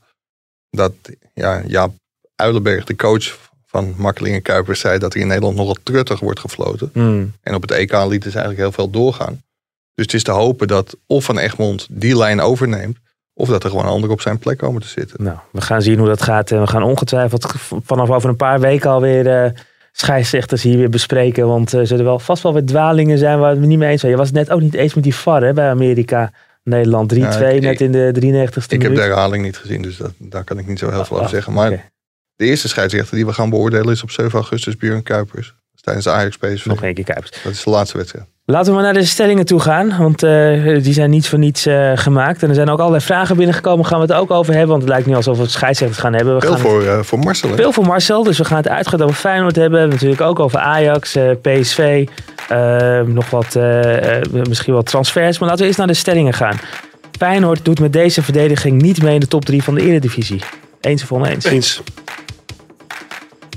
Dat 0.70 0.92
ja, 1.34 1.62
Jaap 1.66 1.92
Uilenberg, 2.36 2.84
de 2.84 2.96
coach 2.96 3.38
van 3.66 3.94
Makkeli 3.96 4.32
en 4.32 4.42
Kuiper, 4.42 4.76
zei 4.76 4.98
dat 4.98 5.14
er 5.14 5.20
in 5.20 5.26
Nederland 5.26 5.56
nogal 5.56 5.76
truttig 5.82 6.20
wordt 6.20 6.40
gefloten. 6.40 6.90
Hmm. 6.92 7.32
En 7.42 7.54
op 7.54 7.62
het 7.62 7.70
EK 7.70 7.92
lieten 7.92 8.30
ze 8.30 8.38
eigenlijk 8.38 8.58
heel 8.58 8.72
veel 8.72 8.90
doorgaan. 8.90 9.42
Dus 9.94 10.04
het 10.04 10.14
is 10.14 10.22
te 10.22 10.30
hopen 10.30 10.68
dat 10.68 10.96
of 11.06 11.24
Van 11.24 11.38
Egmond 11.38 11.86
die 11.90 12.16
lijn 12.16 12.40
overneemt, 12.40 12.98
of 13.34 13.48
dat 13.48 13.64
er 13.64 13.70
gewoon 13.70 13.84
anderen 13.84 14.10
op 14.14 14.20
zijn 14.20 14.38
plek 14.38 14.58
komen 14.58 14.80
te 14.82 14.88
zitten. 14.88 15.24
Nou, 15.24 15.38
we 15.52 15.60
gaan 15.60 15.82
zien 15.82 15.98
hoe 15.98 16.08
dat 16.08 16.22
gaat. 16.22 16.50
En 16.50 16.60
we 16.60 16.66
gaan 16.66 16.82
ongetwijfeld 16.82 17.52
vanaf 17.84 18.10
over 18.10 18.28
een 18.28 18.36
paar 18.36 18.60
weken 18.60 18.90
alweer 18.90 19.26
eh 19.44 19.50
scheidsrechters 19.94 20.62
hier 20.62 20.76
weer 20.78 20.88
bespreken. 20.88 21.46
Want 21.46 21.72
er 21.72 21.86
zullen 21.86 22.04
wel 22.04 22.18
vast 22.18 22.42
wel 22.42 22.52
weer 22.52 22.64
dwalingen 22.66 23.18
zijn 23.18 23.38
waar 23.38 23.54
we 23.54 23.58
het 23.60 23.68
niet 23.68 23.78
mee 23.78 23.90
eens 23.90 24.00
zijn. 24.00 24.12
Je 24.12 24.18
was 24.18 24.26
het 24.26 24.36
net 24.36 24.50
ook 24.50 24.60
niet 24.60 24.74
eens 24.74 24.94
met 24.94 25.04
die 25.04 25.14
VAR 25.14 25.42
hè, 25.42 25.52
bij 25.52 25.68
Amerika. 25.68 26.32
Nederland 26.64 27.08
3-2 27.14 27.18
Ja, 27.18 27.38
ik- 27.48 27.62
net 27.62 27.80
in 27.80 27.92
de 27.92 28.10
93ste 28.12 28.64
Ik 28.64 28.70
heb 28.70 28.80
minuut. 28.80 28.96
de 28.96 29.02
herhaling 29.02 29.44
niet 29.44 29.56
gezien, 29.56 29.82
dus 29.82 29.96
dat, 29.96 30.12
daar 30.18 30.44
kan 30.44 30.58
ik 30.58 30.66
niet 30.66 30.78
zo 30.78 30.90
heel 30.90 31.04
veel 31.04 31.16
over 31.16 31.28
zeggen. 31.30 31.52
Maar 31.52 31.90
de 32.36 32.44
eerste 32.44 32.68
scheidsrechter 32.68 33.16
die 33.16 33.26
we 33.26 33.32
gaan 33.32 33.50
beoordelen 33.50 33.92
is 33.92 34.02
op 34.02 34.10
7 34.10 34.32
augustus 34.32 34.76
Björn 34.76 35.02
Kuipers. 35.02 35.54
Tijdens 35.80 36.04
de 36.06 36.12
Ajax 36.12 36.36
PSV. 36.36 36.66
Nog 36.66 36.82
één 36.82 36.94
keer 36.94 37.04
Kuipers. 37.04 37.42
Dat 37.42 37.52
is 37.52 37.64
de 37.64 37.70
laatste 37.70 37.96
wedstrijd. 37.96 38.26
Laten 38.44 38.66
we 38.68 38.72
maar 38.74 38.82
naar 38.92 38.92
de 39.02 39.04
stellingen 39.04 39.44
toe 39.46 39.60
gaan. 39.60 39.96
Want 39.98 40.22
eh, 40.22 40.82
die 40.82 40.92
zijn 40.92 41.10
niet 41.10 41.28
voor 41.28 41.38
niets 41.38 41.66
eh, 41.66 41.92
gemaakt. 41.94 42.42
En 42.42 42.48
er 42.48 42.54
zijn 42.54 42.68
ook 42.70 42.78
allerlei 42.78 43.04
vragen 43.04 43.36
binnengekomen. 43.36 43.86
Gaan 43.86 44.00
we 44.00 44.04
het 44.06 44.12
ook 44.14 44.30
over 44.30 44.52
hebben. 44.52 44.70
Want 44.70 44.80
het 44.82 44.90
lijkt 44.90 45.06
niet 45.06 45.16
alsof 45.16 45.36
we 45.36 45.42
het 45.42 45.50
scheidsrechters 45.50 46.00
gaan 46.00 46.12
hebben. 46.12 46.34
We 46.34 46.40
Veel 46.40 46.50
gaan 46.50 46.60
het- 46.60 46.68
voor, 46.68 46.82
eh, 46.86 46.98
voor 47.02 47.18
Marcel. 47.18 47.48
hè? 47.48 47.56
Veel 47.56 47.72
voor 47.72 47.86
Marcel, 47.86 48.22
dus 48.22 48.38
we 48.38 48.44
gaan 48.44 48.56
het 48.56 48.68
uitgebreid 48.68 49.02
over 49.08 49.20
Feyenoord 49.20 49.56
hebben. 49.56 49.88
Natuurlijk 49.88 50.20
ook 50.20 50.38
over 50.40 50.58
Ajax, 50.58 51.16
PSV, 51.42 52.06
nog 53.06 53.30
wat, 53.30 53.56
misschien 54.48 54.74
wat 54.74 54.86
transfers. 54.86 55.38
Maar 55.38 55.48
laten 55.48 55.60
we 55.62 55.66
eerst 55.66 55.78
naar 55.78 55.86
de 55.86 55.94
stellingen 55.94 56.32
gaan. 56.34 56.56
Feyenoord 57.18 57.64
doet 57.64 57.80
met 57.80 57.92
deze 57.92 58.22
verdediging 58.22 58.82
niet 58.82 59.02
mee 59.02 59.14
in 59.14 59.20
de 59.20 59.28
top 59.28 59.44
3 59.44 59.62
van 59.62 59.74
de 59.74 59.80
Eredivisie. 59.80 60.40
Eens 60.80 61.02
of 61.02 61.12
oneens? 61.12 61.44
Eens. 61.44 61.82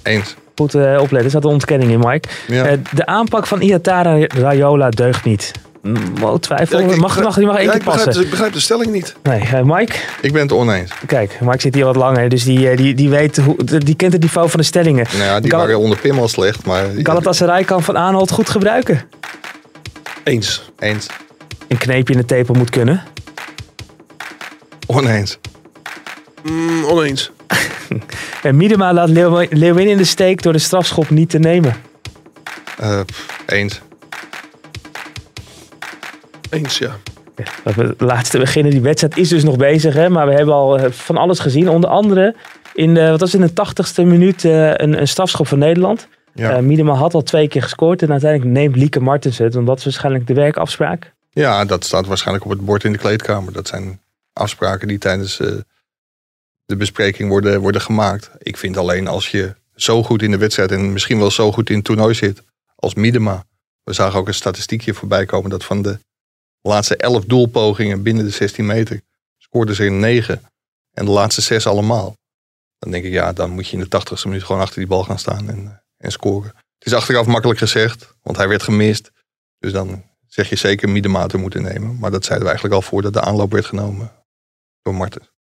Eens. 0.03 0.35
Goed 0.56 0.74
eh, 0.75 0.81
opletten, 0.92 1.24
er 1.24 1.30
staat 1.30 1.44
een 1.44 1.50
ontkenning 1.50 1.92
in, 1.92 2.00
Mike. 2.00 2.28
Ja. 2.48 2.66
Eh, 2.66 2.78
de 2.94 3.06
aanpak 3.06 3.48
van 3.48 3.62
Iatara 3.62 4.25
Rayola 4.28 4.90
deugt 4.90 5.24
niet. 5.25 5.52
Wow, 6.19 6.38
twijfel. 6.40 6.80
Ja, 6.80 6.86
ik- 6.86 6.92
ik 6.92 6.98
mag, 6.98 7.22
mag, 7.22 7.36
die 7.36 7.46
mag 7.46 7.56
één 7.56 7.66
Ja, 7.66 7.72
keer 7.72 7.80
ik 7.80 7.86
begrijp, 7.86 8.06
passen. 8.06 8.24
ik 8.24 8.30
begrijp 8.30 8.54
de 8.54 8.60
stelling 8.60 8.92
niet. 8.92 9.16
Nee, 9.24 9.40
eh, 9.40 9.62
Mike? 9.63 9.94
ik 10.22 10.34
ben 10.34 10.42
het 10.42 10.52
oneens. 10.52 10.92
Kijk, 11.07 11.38
Mike 11.42 11.62
zit 11.62 11.75
hier 11.75 11.86
wat 11.86 11.96
langer, 11.96 12.30
dus 12.30 12.44
die, 12.44 12.75
die, 12.75 12.94
die, 12.94 13.10
weet 13.10 13.38
hoe, 13.38 13.56
die 13.63 13.96
kent 13.96 14.13
het 14.13 14.22
niveau 14.22 14.50
van 14.50 14.60
de 14.60 14.66
stellingen. 14.66 15.06
Nou 15.13 15.24
ja, 15.24 15.40
die 15.40 15.50
Kan- 15.50 15.60
waren 15.60 15.80
onder 15.80 15.98
Pim 15.98 16.19
al 16.19 16.28
slecht, 16.28 16.66
maar 16.66 16.86
Galatasaray 16.98 17.63
kan 17.63 17.84
Van 17.84 17.98
Aanholt 17.98 18.31
goed 18.31 18.50
gebruiken. 18.50 19.02
Eens. 20.24 20.72
eens. 20.80 21.07
Een 21.68 21.78
kneepje 21.78 22.13
in 22.13 22.19
de 22.19 22.25
tepel 22.25 22.54
moet 22.54 22.69
kunnen. 22.69 23.04
Oneens. 24.88 25.38
Mm, 26.44 26.86
oneens. 26.86 27.31
En 28.43 28.55
Miedema 28.55 28.93
laat 28.93 29.09
Leeuw- 29.09 29.47
Leeuwin 29.49 29.87
in 29.87 29.97
de 29.97 30.03
steek 30.03 30.41
door 30.41 30.53
de 30.53 30.59
strafschop 30.59 31.09
niet 31.09 31.29
te 31.29 31.39
nemen. 31.39 31.75
Eh, 32.77 32.99
eens. 33.45 33.81
Eens, 36.49 36.77
ja. 36.77 36.95
Dat 37.63 37.75
we 37.75 37.95
laatste 37.97 38.37
beginnen. 38.37 38.71
Die 38.71 38.81
wedstrijd 38.81 39.17
is 39.17 39.29
dus 39.29 39.43
nog 39.43 39.57
bezig, 39.57 39.93
hè? 39.93 40.09
maar 40.09 40.27
we 40.27 40.33
hebben 40.33 40.53
al 40.53 40.77
eh, 40.79 40.91
van 40.91 41.17
alles 41.17 41.39
gezien. 41.39 41.69
Onder 41.69 41.89
andere 41.89 42.35
in 42.73 42.93
de, 42.93 43.09
wat 43.09 43.19
was 43.19 43.33
in 43.33 43.41
de 43.41 43.53
tachtigste 43.53 44.03
minuut 44.03 44.45
eh, 44.45 44.67
een, 44.73 44.99
een 44.99 45.07
strafschop 45.07 45.47
van 45.47 45.59
Nederland. 45.59 46.07
Ja. 46.33 46.51
Eh, 46.51 46.59
Miedema 46.61 46.94
had 46.94 47.13
al 47.13 47.21
twee 47.23 47.47
keer 47.47 47.61
gescoord 47.61 48.01
en 48.01 48.11
uiteindelijk 48.11 48.51
neemt 48.51 48.75
Lieke 48.75 48.99
Martens 48.99 49.37
het. 49.37 49.54
Want 49.54 49.68
dat 49.68 49.77
is 49.77 49.83
waarschijnlijk 49.83 50.27
de 50.27 50.33
werkafspraak. 50.33 51.13
ja, 51.31 51.65
dat 51.65 51.83
staat 51.85 52.06
waarschijnlijk 52.06 52.45
op 52.45 52.51
het 52.51 52.65
bord 52.65 52.83
in 52.83 52.92
de 52.92 52.97
kleedkamer. 52.97 53.54
Dat 53.54 53.68
zijn 53.68 53.99
afspraken 54.33 54.87
die 54.87 54.97
tijdens 54.97 55.39
eh, 55.39 55.47
de 56.66 56.76
bespreking 56.76 57.30
worden, 57.30 57.62
worden 57.62 57.81
gemaakt. 57.81 58.30
Ik 58.38 58.57
vind 58.57 58.78
alleen 58.78 59.07
als 59.07 59.31
je 59.31 59.56
zo 59.76 60.04
goed 60.04 60.22
in 60.22 60.31
de 60.31 60.38
wedstrijd 60.38 60.72
en 60.72 60.94
misschien 60.94 61.19
wel 61.19 61.31
zo 61.31 61.52
goed 61.52 61.69
in 61.69 61.76
het 61.76 61.86
toernooi 61.86 62.14
zit 62.14 62.44
als 62.76 62.94
Miedema. 62.94 63.45
We 63.84 63.94
zagen 63.94 64.19
ook 64.19 64.28
een 64.28 64.34
statistiekje 64.34 64.94
voorbij 64.94 65.26
komen 65.26 65.50
dat 65.50 65.64
van 65.64 65.81
de 65.81 66.00
laatste 66.62 66.98
elf 66.98 67.26
doelpogingen 67.26 68.04
binnen 68.04 68.26
de 68.26 68.30
16 68.30 68.66
meter 68.66 69.02
scoorden 69.38 69.76
ze 69.76 69.84
er 69.84 69.92
negen. 69.92 70.42
En 70.92 71.06
de 71.06 71.12
laatste 71.12 71.42
zes 71.42 71.68
allemaal. 71.68 72.18
Dan 72.80 72.92
denk 72.92 73.04
ik, 73.06 73.12
ja, 73.12 73.34
dan 73.34 73.50
moet 73.50 73.68
je 73.68 73.78
in 73.78 73.88
de 73.90 74.00
80ste 74.00 74.24
minuut 74.24 74.44
gewoon 74.44 74.62
achter 74.62 74.78
die 74.78 74.88
bal 74.88 75.04
gaan 75.04 75.19
staan 75.19 75.50
en, 75.50 75.84
en 75.98 76.12
scoren. 76.12 76.54
Het 76.78 76.88
is 76.88 76.94
achteraf 76.94 77.26
makkelijk 77.26 77.60
gezegd, 77.60 78.16
want 78.22 78.38
hij 78.38 78.48
werd 78.48 78.64
gemist. 78.64 79.12
Dus 79.60 79.72
dan 79.72 80.04
zeg 80.28 80.50
je 80.50 80.56
zeker 80.56 80.90
Miedema 80.90 81.28
te 81.28 81.38
moeten 81.38 81.62
nemen. 81.62 82.00
Maar 82.00 82.12
dat 82.12 82.26
zeiden 82.26 82.48
we 82.48 82.54
eigenlijk 82.54 82.84
al 82.84 82.90
voordat 82.90 83.14
de 83.14 83.22
aanloop 83.22 83.52
werd 83.52 83.66
genomen 83.66 84.12
door 84.81 84.95
Marten. 84.95 85.34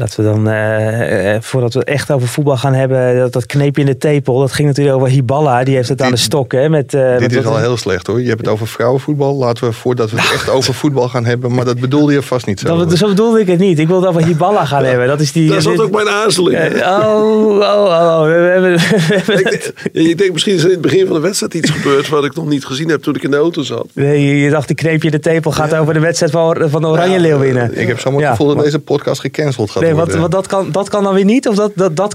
Laten 0.00 0.24
we 0.24 0.30
dan, 0.30 0.48
eh, 0.48 1.34
eh, 1.34 1.42
voordat 1.42 1.72
we 1.72 1.78
het 1.78 1.88
echt 1.88 2.10
over 2.10 2.28
voetbal 2.28 2.56
gaan 2.56 2.74
hebben, 2.74 3.16
dat, 3.18 3.32
dat 3.32 3.46
kneepje 3.46 3.80
in 3.80 3.86
de 3.86 3.96
tepel. 3.98 4.38
Dat 4.40 4.52
ging 4.52 4.68
natuurlijk 4.68 4.96
over 4.96 5.08
Hiballa. 5.08 5.64
Die 5.64 5.74
heeft 5.74 5.88
het 5.88 6.02
aan 6.02 6.10
de 6.10 6.16
stok. 6.16 6.52
Hè, 6.52 6.68
met, 6.68 6.94
eh, 6.94 7.10
Dit 7.10 7.20
met 7.20 7.32
is 7.32 7.44
al 7.44 7.56
heel 7.58 7.76
slecht 7.76 8.06
hoor. 8.06 8.20
Je 8.20 8.28
hebt 8.28 8.40
het 8.40 8.48
over 8.48 8.66
vrouwenvoetbal. 8.66 9.36
Laten 9.36 9.64
we 9.64 9.72
voordat 9.72 10.10
we 10.10 10.20
het 10.20 10.32
echt 10.32 10.48
over 10.48 10.74
voetbal 10.74 11.08
gaan 11.08 11.24
hebben. 11.24 11.54
Maar 11.54 11.64
dat 11.64 11.80
bedoelde 11.80 12.12
je 12.12 12.22
vast 12.22 12.46
niet 12.46 12.60
zo. 12.60 12.76
Dat, 12.84 12.98
zo 12.98 13.08
bedoelde 13.08 13.40
ik 13.40 13.46
het 13.46 13.58
niet. 13.58 13.78
Ik 13.78 13.86
wilde 13.86 14.06
het 14.06 14.16
over 14.16 14.26
Hiballa 14.28 14.64
gaan 14.64 14.84
hebben. 14.84 15.06
Dat 15.06 15.20
is 15.20 15.32
die. 15.32 15.50
Daar 15.50 15.62
zat 15.62 15.80
ook 15.80 15.90
mijn 15.90 16.08
aarzeling. 16.08 16.58
Oh, 16.82 17.46
oh, 17.46 17.58
oh, 17.58 18.20
oh. 18.20 18.22
We, 18.22 18.30
hebben, 18.32 18.72
we 18.76 19.14
hebben 19.14 19.38
Ik, 19.38 19.72
denk- 19.92 20.08
ik 20.08 20.18
denk 20.18 20.32
misschien 20.32 20.54
is 20.54 20.60
er 20.60 20.66
in 20.66 20.72
het 20.72 20.80
begin 20.80 21.06
van 21.06 21.14
de 21.16 21.22
wedstrijd 21.22 21.54
iets 21.54 21.70
gebeurd 21.70 22.08
wat 22.08 22.24
ik 22.24 22.34
nog 22.34 22.48
niet 22.48 22.64
gezien 22.64 22.88
heb 22.88 23.02
toen 23.02 23.14
ik 23.14 23.22
in 23.22 23.30
de 23.30 23.36
auto 23.36 23.62
zat. 23.62 23.86
Nee, 23.92 24.24
je- 24.26 24.38
je 24.38 24.50
dacht 24.50 24.66
die 24.66 24.76
kneepje 24.76 25.08
in 25.10 25.14
de 25.14 25.20
tepel 25.20 25.50
gaat 25.52 25.74
over 25.74 25.94
de 25.94 26.00
wedstrijd 26.00 26.32
van, 26.32 26.70
van 26.70 26.80
de 26.80 26.86
Oranje 26.88 27.20
Leeuw 27.20 27.38
winnen. 27.38 27.78
Ik 27.80 27.86
heb 27.88 28.00
zomaar 28.00 28.20
het 28.20 28.30
gevoel 28.30 28.54
dat 28.54 28.64
deze 28.64 28.78
podcast 28.78 29.20
gecanceld 29.20 29.70
gaat 29.70 29.82
Nee, 29.94 30.20
wat 30.20 30.30
dat, 30.30 30.46
kan, 30.46 30.72
dat 30.72 30.88
kan 30.88 31.02
dan 31.02 31.14
weer 31.14 31.24
niet? 31.24 31.48
Of 31.48 31.54
dat, 31.54 31.72
dat, 31.74 31.96
dat, 31.96 32.14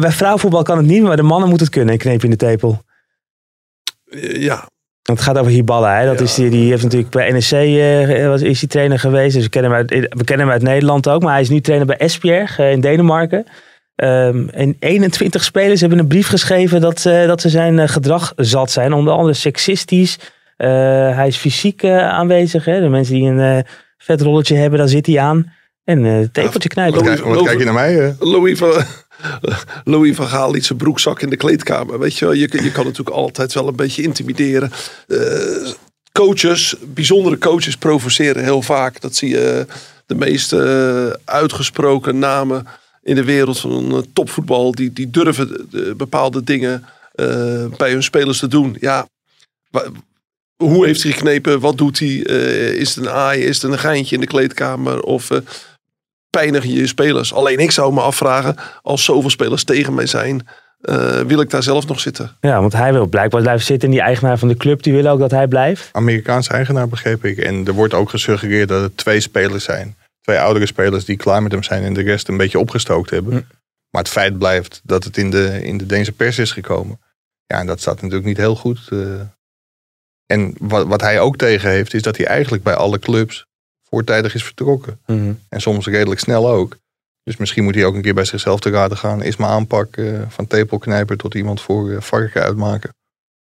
bij 0.00 0.10
vrouwenvoetbal 0.10 0.62
kan 0.62 0.76
het 0.76 0.86
niet, 0.86 1.02
maar 1.02 1.16
de 1.16 1.22
mannen 1.22 1.48
moeten 1.48 1.66
het 1.66 1.74
kunnen. 1.74 1.92
Een 1.94 2.00
kneepje 2.00 2.24
in 2.24 2.30
de 2.30 2.36
tepel. 2.46 2.82
Eh, 4.10 4.42
Ja, 4.42 4.68
Het 5.02 5.20
gaat 5.20 5.38
over 5.38 5.52
Hiballa. 5.52 5.98
Hè? 5.98 6.06
Dat 6.06 6.18
Ja. 6.18 6.24
is 6.24 6.34
die, 6.34 6.50
die 6.50 6.70
heeft 6.70 6.82
natuurlijk 6.82 7.10
bij 7.10 7.30
NEC 7.32 7.50
eh, 8.18 8.28
was, 8.28 8.42
is 8.42 8.64
trainer 8.68 8.98
geweest. 8.98 9.34
Dus 9.34 9.42
we 9.44 9.48
kennen, 9.50 9.70
hem 9.70 9.80
uit, 9.80 9.90
we 9.90 10.24
kennen 10.24 10.46
hem 10.46 10.54
uit 10.54 10.62
Nederland 10.62 11.08
ook. 11.08 11.22
Maar 11.22 11.32
hij 11.32 11.40
is 11.40 11.48
nu 11.48 11.60
trainer 11.60 11.86
bij 11.86 11.96
Esbjerg 11.96 12.58
eh, 12.58 12.70
in 12.72 12.80
Denemarken. 12.80 13.44
Ehm, 13.94 14.48
en 14.48 14.76
21 14.78 15.44
spelers 15.44 15.80
hebben 15.80 15.98
een 15.98 16.06
brief 16.06 16.28
geschreven 16.28 16.80
dat, 16.80 17.06
eh, 17.06 17.26
dat 17.26 17.40
ze 17.40 17.48
zijn 17.48 17.78
eh, 17.78 17.88
gedrag 17.88 18.32
zat 18.36 18.70
zijn. 18.70 18.92
Onder 18.92 19.14
andere 19.14 19.34
seksistisch. 19.34 20.18
Eh, 20.56 20.68
hij 21.16 21.26
is 21.26 21.36
fysiek 21.36 21.82
eh, 21.82 22.08
aanwezig. 22.08 22.64
Hè? 22.64 22.80
De 22.80 22.88
mensen 22.88 23.14
die 23.14 23.30
een 23.30 23.40
eh, 23.40 23.64
vet 23.98 24.20
rolletje 24.20 24.56
hebben, 24.56 24.78
daar 24.78 24.88
zit 24.88 25.06
hij 25.06 25.18
aan. 25.18 25.52
En 25.84 26.04
eh 26.04 26.26
tepeltje 26.32 26.68
knijpen. 26.68 27.04
Wat, 27.04 27.14
kijk, 27.14 27.24
wat 27.24 27.44
kijk 27.44 27.58
je 27.58 27.64
naar 27.64 27.74
mij? 27.74 28.00
eh? 28.08 28.20
Louis 28.20 28.58
van, 28.58 28.84
Louis 29.84 30.16
van 30.16 30.26
Gaal 30.26 30.50
liet 30.50 30.64
zijn 30.66 30.78
broekzak 30.78 31.20
in 31.22 31.30
de 31.30 31.36
kleedkamer. 31.36 31.98
Weet 31.98 32.18
je, 32.18 32.24
wel. 32.24 32.34
je, 32.34 32.40
je 32.62 32.72
kan 32.72 32.84
natuurlijk 32.84 33.16
altijd 33.16 33.52
wel 33.52 33.68
een 33.68 33.76
beetje 33.76 34.02
intimideren. 34.02 34.70
Eh, 35.08 35.18
coaches, 36.12 36.74
bijzondere 36.80 37.38
coaches 37.38 37.76
provoceren 37.76 38.42
heel 38.44 38.62
vaak. 38.62 39.00
Dat 39.00 39.14
zie 39.16 39.28
je 39.28 39.66
de 40.06 40.14
meest 40.14 40.52
uitgesproken 41.24 42.18
namen 42.18 42.66
in 43.02 43.14
de 43.14 43.24
wereld 43.24 43.60
van 43.60 44.06
topvoetbal. 44.12 44.72
Die, 44.74 44.92
die 44.92 45.10
durven 45.10 45.48
de- 45.48 45.66
de 45.70 45.94
bepaalde 45.96 46.44
dingen 46.44 46.84
eh, 47.12 47.64
bij 47.76 47.90
hun 47.90 48.02
spelers 48.02 48.38
te 48.38 48.48
doen. 48.48 48.76
Ja, 48.80 49.06
hoe 50.56 50.86
heeft 50.86 51.02
hij 51.02 51.12
geknepen? 51.12 51.60
Wat 51.60 51.78
doet 51.78 51.98
hij? 51.98 52.24
Eh, 52.26 52.72
is 52.72 52.94
het 52.94 53.04
een 53.04 53.10
aai? 53.10 53.40
Is 53.42 53.62
het 53.62 53.72
een 53.72 53.78
geintje 53.78 54.14
in 54.14 54.20
de 54.20 54.26
kleedkamer? 54.26 55.00
Of 55.02 55.30
eh 55.30 55.38
pijnig 56.36 56.64
je 56.64 56.72
je 56.72 56.86
spelers? 56.86 57.32
Alleen 57.34 57.58
ik 57.58 57.70
zou 57.70 57.92
me 57.92 58.00
afvragen, 58.00 58.56
als 58.82 59.04
zoveel 59.04 59.30
spelers 59.30 59.64
tegen 59.64 59.94
mij 59.94 60.06
zijn, 60.06 60.46
eh, 60.80 61.20
wil 61.20 61.40
ik 61.40 61.50
daar 61.50 61.62
zelf 61.62 61.86
nog 61.86 62.00
zitten? 62.00 62.36
Ja, 62.40 62.60
want 62.60 62.72
hij 62.72 62.92
wil 62.92 63.06
blijkbaar 63.06 63.42
blijven 63.42 63.64
zitten. 63.64 63.88
En 63.88 63.94
die 63.94 64.04
eigenaar 64.04 64.38
van 64.38 64.48
de 64.48 64.56
club 64.56 64.82
die 64.82 64.92
wil 64.92 65.06
ook 65.06 65.18
dat 65.18 65.30
hij 65.30 65.48
blijft. 65.48 65.88
Amerikaanse 65.92 66.50
eigenaar, 66.50 66.88
begreep 66.88 67.24
ik. 67.24 67.38
En 67.38 67.66
er 67.66 67.72
wordt 67.72 67.94
ook 67.94 68.10
gesuggereerd 68.10 68.68
dat 68.68 68.82
het 68.82 68.96
twee 68.96 69.20
spelers 69.20 69.64
zijn. 69.64 69.96
Twee 70.20 70.38
oudere 70.38 70.66
spelers 70.66 71.04
die 71.04 71.16
klaar 71.16 71.42
met 71.42 71.52
hem 71.52 71.62
zijn 71.62 71.82
en 71.82 71.92
de 71.92 72.02
rest 72.02 72.28
een 72.28 72.36
beetje 72.36 72.58
opgestookt 72.58 73.10
hebben. 73.10 73.32
Hm. 73.32 73.42
Maar 73.90 74.02
het 74.02 74.10
feit 74.10 74.38
blijft 74.38 74.80
dat 74.82 75.04
het 75.04 75.16
in 75.16 75.30
de, 75.30 75.60
in 75.62 75.78
de 75.78 75.86
Deense 75.86 76.12
pers 76.12 76.38
is 76.38 76.52
gekomen. 76.52 77.00
Ja, 77.46 77.58
en 77.58 77.66
dat 77.66 77.80
staat 77.80 77.94
natuurlijk 77.94 78.24
niet 78.24 78.36
heel 78.36 78.56
goed. 78.56 78.88
eh. 78.90 79.20
En 80.26 80.54
wat, 80.58 80.86
wat 80.86 81.00
hij 81.00 81.20
ook 81.20 81.36
tegen 81.36 81.70
heeft, 81.70 81.94
is 81.94 82.02
dat 82.02 82.16
hij 82.16 82.26
eigenlijk 82.26 82.62
bij 82.62 82.74
alle 82.74 82.98
clubs 82.98 83.46
voortijdig 83.92 84.34
is 84.34 84.44
vertrokken. 84.44 85.00
En 85.48 85.60
soms 85.60 85.86
redelijk 85.86 86.20
snel 86.20 86.48
ook. 86.48 86.76
Dus 87.24 87.36
misschien 87.36 87.64
moet 87.64 87.74
hij 87.74 87.84
ook 87.84 87.94
een 87.94 88.02
keer 88.02 88.14
bij 88.14 88.24
zichzelf 88.24 88.60
te 88.60 88.70
raden 88.70 88.96
gaan. 88.96 89.22
Is 89.22 89.36
mijn 89.36 89.50
aanpak 89.50 89.96
eh, 89.96 90.20
van 90.28 90.46
tepelknijper 90.46 91.16
tot 91.16 91.34
iemand 91.34 91.60
voor 91.60 91.90
eh, 91.90 92.00
varken 92.00 92.42
uitmaken. 92.42 92.90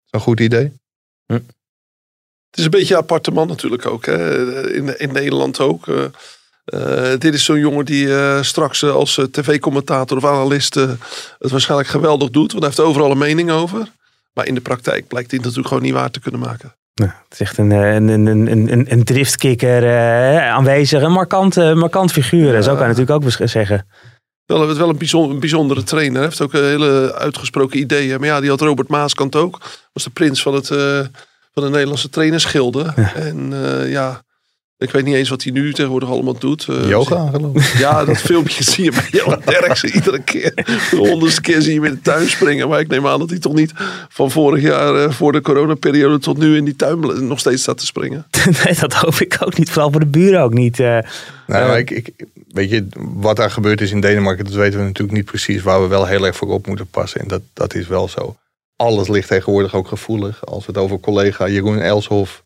Is 0.04 0.10
een 0.10 0.20
goed 0.20 0.40
idee? 0.40 0.72
Het 1.26 2.58
is 2.58 2.64
een 2.64 2.70
beetje 2.70 2.94
een 2.94 3.00
aparte 3.00 3.30
man 3.30 3.48
natuurlijk 3.48 3.86
ook. 3.86 4.06
Hè? 4.06 4.72
In, 4.72 4.98
in 4.98 5.12
Nederland 5.12 5.60
ook. 5.60 5.86
Eh, 6.68 7.18
dit 7.18 7.34
is 7.34 7.44
zo'n 7.44 7.58
jongen 7.58 7.84
die 7.84 8.14
eh, 8.14 8.42
straks 8.42 8.84
als 8.84 9.20
tv-commentator 9.30 10.16
of 10.16 10.24
analist 10.24 10.76
eh, 10.76 10.90
het 11.38 11.50
waarschijnlijk 11.50 11.88
geweldig 11.88 12.30
doet. 12.30 12.52
Want 12.52 12.64
hij 12.64 12.72
heeft 12.74 12.88
overal 12.88 13.10
een 13.10 13.18
mening 13.18 13.50
over. 13.50 13.92
Maar 14.32 14.46
in 14.46 14.54
de 14.54 14.60
praktijk 14.60 15.06
blijkt 15.06 15.30
hij 15.30 15.38
het 15.38 15.48
natuurlijk 15.48 15.68
gewoon 15.68 15.82
niet 15.82 15.92
waar 15.92 16.10
te 16.10 16.20
kunnen 16.20 16.40
maken. 16.40 16.74
Nou, 16.98 17.10
het 17.10 17.32
is 17.32 17.40
echt 17.40 17.58
een, 17.58 17.72
eh, 17.72 17.94
een, 17.94 18.08
een, 18.08 18.26
een, 18.26 18.72
een, 18.72 18.92
een 18.92 19.04
driftkikker 19.04 19.82
eh, 19.82 20.50
aanwezig. 20.50 21.02
Een 21.02 21.12
markant, 21.12 21.56
eh, 21.56 21.74
markant 21.74 22.12
figuur. 22.12 22.62
Zo 22.62 22.74
kan 22.74 22.88
je 22.88 22.94
natuurlijk 22.94 23.24
ook 23.24 23.48
zeggen. 23.48 23.86
Wel, 24.48 24.68
het 24.68 24.76
wel 24.76 24.88
een, 24.88 24.98
bijzonder, 24.98 25.34
een 25.34 25.40
bijzondere 25.40 25.82
trainer. 25.82 26.16
Hij 26.16 26.24
heeft 26.24 26.40
ook 26.40 26.52
een 26.52 26.64
hele 26.64 27.14
uitgesproken 27.14 27.78
ideeën. 27.78 28.18
Maar 28.18 28.28
ja, 28.28 28.40
die 28.40 28.50
had 28.50 28.60
Robert 28.60 28.88
Maaskant 28.88 29.36
ook. 29.36 29.60
Was 29.92 30.04
de 30.04 30.10
prins 30.10 30.42
van, 30.42 30.54
het, 30.54 30.70
eh, 30.70 31.00
van 31.52 31.62
de 31.62 31.68
Nederlandse 31.68 32.08
trainersgilde. 32.08 32.92
En 33.14 33.52
eh, 33.52 33.90
ja, 33.90 34.22
ik 34.78 34.90
weet 34.90 35.04
niet 35.04 35.14
eens 35.14 35.28
wat 35.28 35.42
hij 35.42 35.52
nu 35.52 35.72
tegenwoordig 35.72 36.08
allemaal 36.08 36.38
doet. 36.38 36.66
Eh, 36.68 36.88
Yoga, 36.88 37.28
geloof 37.30 37.56
ik. 37.72 37.78
Ja, 37.78 38.04
dat 38.04 38.16
filmpje 38.18 38.64
zie 38.72 38.84
je 38.84 38.90
bij 38.90 39.08
Johan 39.10 39.42
Derksen 39.44 39.88
iedere 39.94 40.22
keer. 40.22 40.52
De 40.90 40.96
honderdste 40.96 41.40
keer 41.40 41.60
zie 41.62 41.72
je 41.72 41.80
hem 41.80 41.88
in 41.88 41.94
de 41.94 42.00
tuin 42.00 42.28
springen. 42.28 42.68
Maar 42.68 42.80
ik 42.80 42.88
neem 42.88 43.06
aan 43.06 43.18
dat 43.18 43.30
hij 43.30 43.38
toch 43.38 43.54
niet 43.54 43.72
van 44.08 44.30
vorig 44.30 44.62
jaar, 44.62 44.94
eh, 45.04 45.10
voor 45.10 45.32
de 45.32 45.40
coronaperiode 45.40 46.18
tot 46.18 46.38
nu 46.38 46.56
in 46.56 46.64
die 46.64 46.76
tuin 46.76 47.26
nog 47.26 47.38
steeds 47.38 47.62
staat 47.62 47.78
te 47.78 47.86
springen. 47.86 48.26
nee, 48.64 48.74
dat 48.80 48.92
hoop 48.92 49.14
ik 49.14 49.36
ook 49.40 49.58
niet. 49.58 49.70
Vooral 49.70 49.90
voor 49.90 50.00
de 50.00 50.06
buren 50.06 50.40
ook 50.42 50.54
niet. 50.54 50.80
eh. 50.80 50.98
Nou, 51.46 51.76
ik, 51.78 51.90
ik, 51.90 52.10
weet 52.48 52.70
je, 52.70 52.86
wat 52.96 53.36
daar 53.36 53.50
gebeurd 53.50 53.80
is 53.80 53.90
in 53.90 54.00
Denemarken, 54.00 54.44
dat 54.44 54.54
weten 54.54 54.78
we 54.78 54.84
natuurlijk 54.84 55.16
niet 55.16 55.26
precies. 55.26 55.62
Waar 55.62 55.80
we 55.82 55.86
wel 55.86 56.06
heel 56.06 56.26
erg 56.26 56.36
voor 56.36 56.48
op 56.48 56.66
moeten 56.66 56.86
passen. 56.86 57.20
En 57.20 57.28
dat, 57.28 57.42
dat 57.52 57.74
is 57.74 57.86
wel 57.86 58.08
zo. 58.08 58.36
Alles 58.76 59.08
ligt 59.08 59.28
tegenwoordig 59.28 59.74
ook 59.74 59.88
gevoelig. 59.88 60.46
Als 60.46 60.66
we 60.66 60.72
het 60.72 60.80
over 60.80 61.00
collega 61.00 61.48
Jeroen 61.48 61.80
Elshoff 61.80 62.44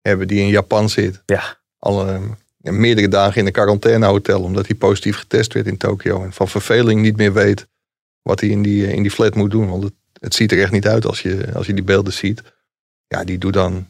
hebben, 0.00 0.26
die 0.28 0.40
in 0.40 0.48
Japan 0.48 0.88
zit. 0.88 1.22
Ja. 1.26 1.60
Al 1.82 2.08
eh, 2.08 2.20
meerdere 2.58 3.08
dagen 3.08 3.40
in 3.40 3.46
een 3.46 3.52
quarantainehotel, 3.52 4.42
omdat 4.42 4.66
hij 4.66 4.76
positief 4.76 5.16
getest 5.16 5.52
werd 5.52 5.66
in 5.66 5.76
Tokio. 5.76 6.24
En 6.24 6.32
van 6.32 6.48
verveling 6.48 7.00
niet 7.00 7.16
meer 7.16 7.32
weet 7.32 7.66
wat 8.22 8.40
hij 8.40 8.48
in 8.48 8.62
die, 8.62 8.86
eh, 8.86 8.92
in 8.92 9.02
die 9.02 9.10
flat 9.10 9.34
moet 9.34 9.50
doen. 9.50 9.68
Want 9.68 9.82
het, 9.82 9.92
het 10.20 10.34
ziet 10.34 10.52
er 10.52 10.60
echt 10.60 10.72
niet 10.72 10.86
uit 10.86 11.06
als 11.06 11.22
je, 11.22 11.50
als 11.54 11.66
je 11.66 11.74
die 11.74 11.84
beelden 11.84 12.12
ziet. 12.12 12.42
Ja, 13.06 13.24
die 13.24 13.38
doet 13.38 13.52
dan 13.52 13.86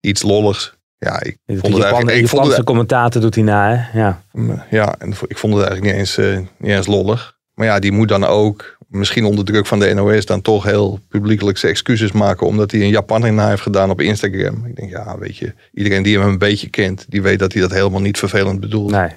iets 0.00 0.22
lolligs. 0.22 0.76
Ja, 0.98 1.22
ik 1.22 1.38
vond 1.46 1.74
het 1.74 1.82
eigenlijk... 1.82 2.16
Ik 2.16 2.28
vond 2.28 2.46
het, 2.46 2.64
commentator 2.64 3.20
doet 3.20 3.34
hij 3.34 3.44
na. 3.44 3.74
Hè? 3.74 3.98
Ja. 3.98 4.22
ja, 4.70 4.94
en 4.98 5.10
ik 5.10 5.38
vond 5.38 5.54
het 5.54 5.62
eigenlijk 5.64 5.82
niet 5.82 5.92
eens, 5.92 6.16
eh, 6.16 6.36
niet 6.36 6.70
eens 6.72 6.86
lollig. 6.86 7.35
Maar 7.56 7.66
ja, 7.66 7.78
die 7.78 7.92
moet 7.92 8.08
dan 8.08 8.24
ook, 8.24 8.76
misschien 8.88 9.24
onder 9.24 9.44
druk 9.44 9.66
van 9.66 9.78
de 9.78 9.94
NOS, 9.94 10.26
dan 10.26 10.42
toch 10.42 10.64
heel 10.64 10.98
publiekelijk 11.08 11.58
zijn 11.58 11.72
excuses 11.72 12.12
maken. 12.12 12.46
Omdat 12.46 12.70
hij 12.70 12.80
een 12.80 12.88
Japan 12.88 13.34
na 13.34 13.48
heeft 13.48 13.62
gedaan 13.62 13.90
op 13.90 14.00
Instagram. 14.00 14.66
Ik 14.66 14.76
denk, 14.76 14.90
ja, 14.90 15.18
weet 15.18 15.36
je, 15.36 15.54
iedereen 15.72 16.02
die 16.02 16.18
hem 16.18 16.28
een 16.28 16.38
beetje 16.38 16.68
kent, 16.70 17.04
die 17.08 17.22
weet 17.22 17.38
dat 17.38 17.52
hij 17.52 17.62
dat 17.62 17.70
helemaal 17.72 18.00
niet 18.00 18.18
vervelend 18.18 18.60
bedoelt. 18.60 18.90
Nee. 18.90 19.08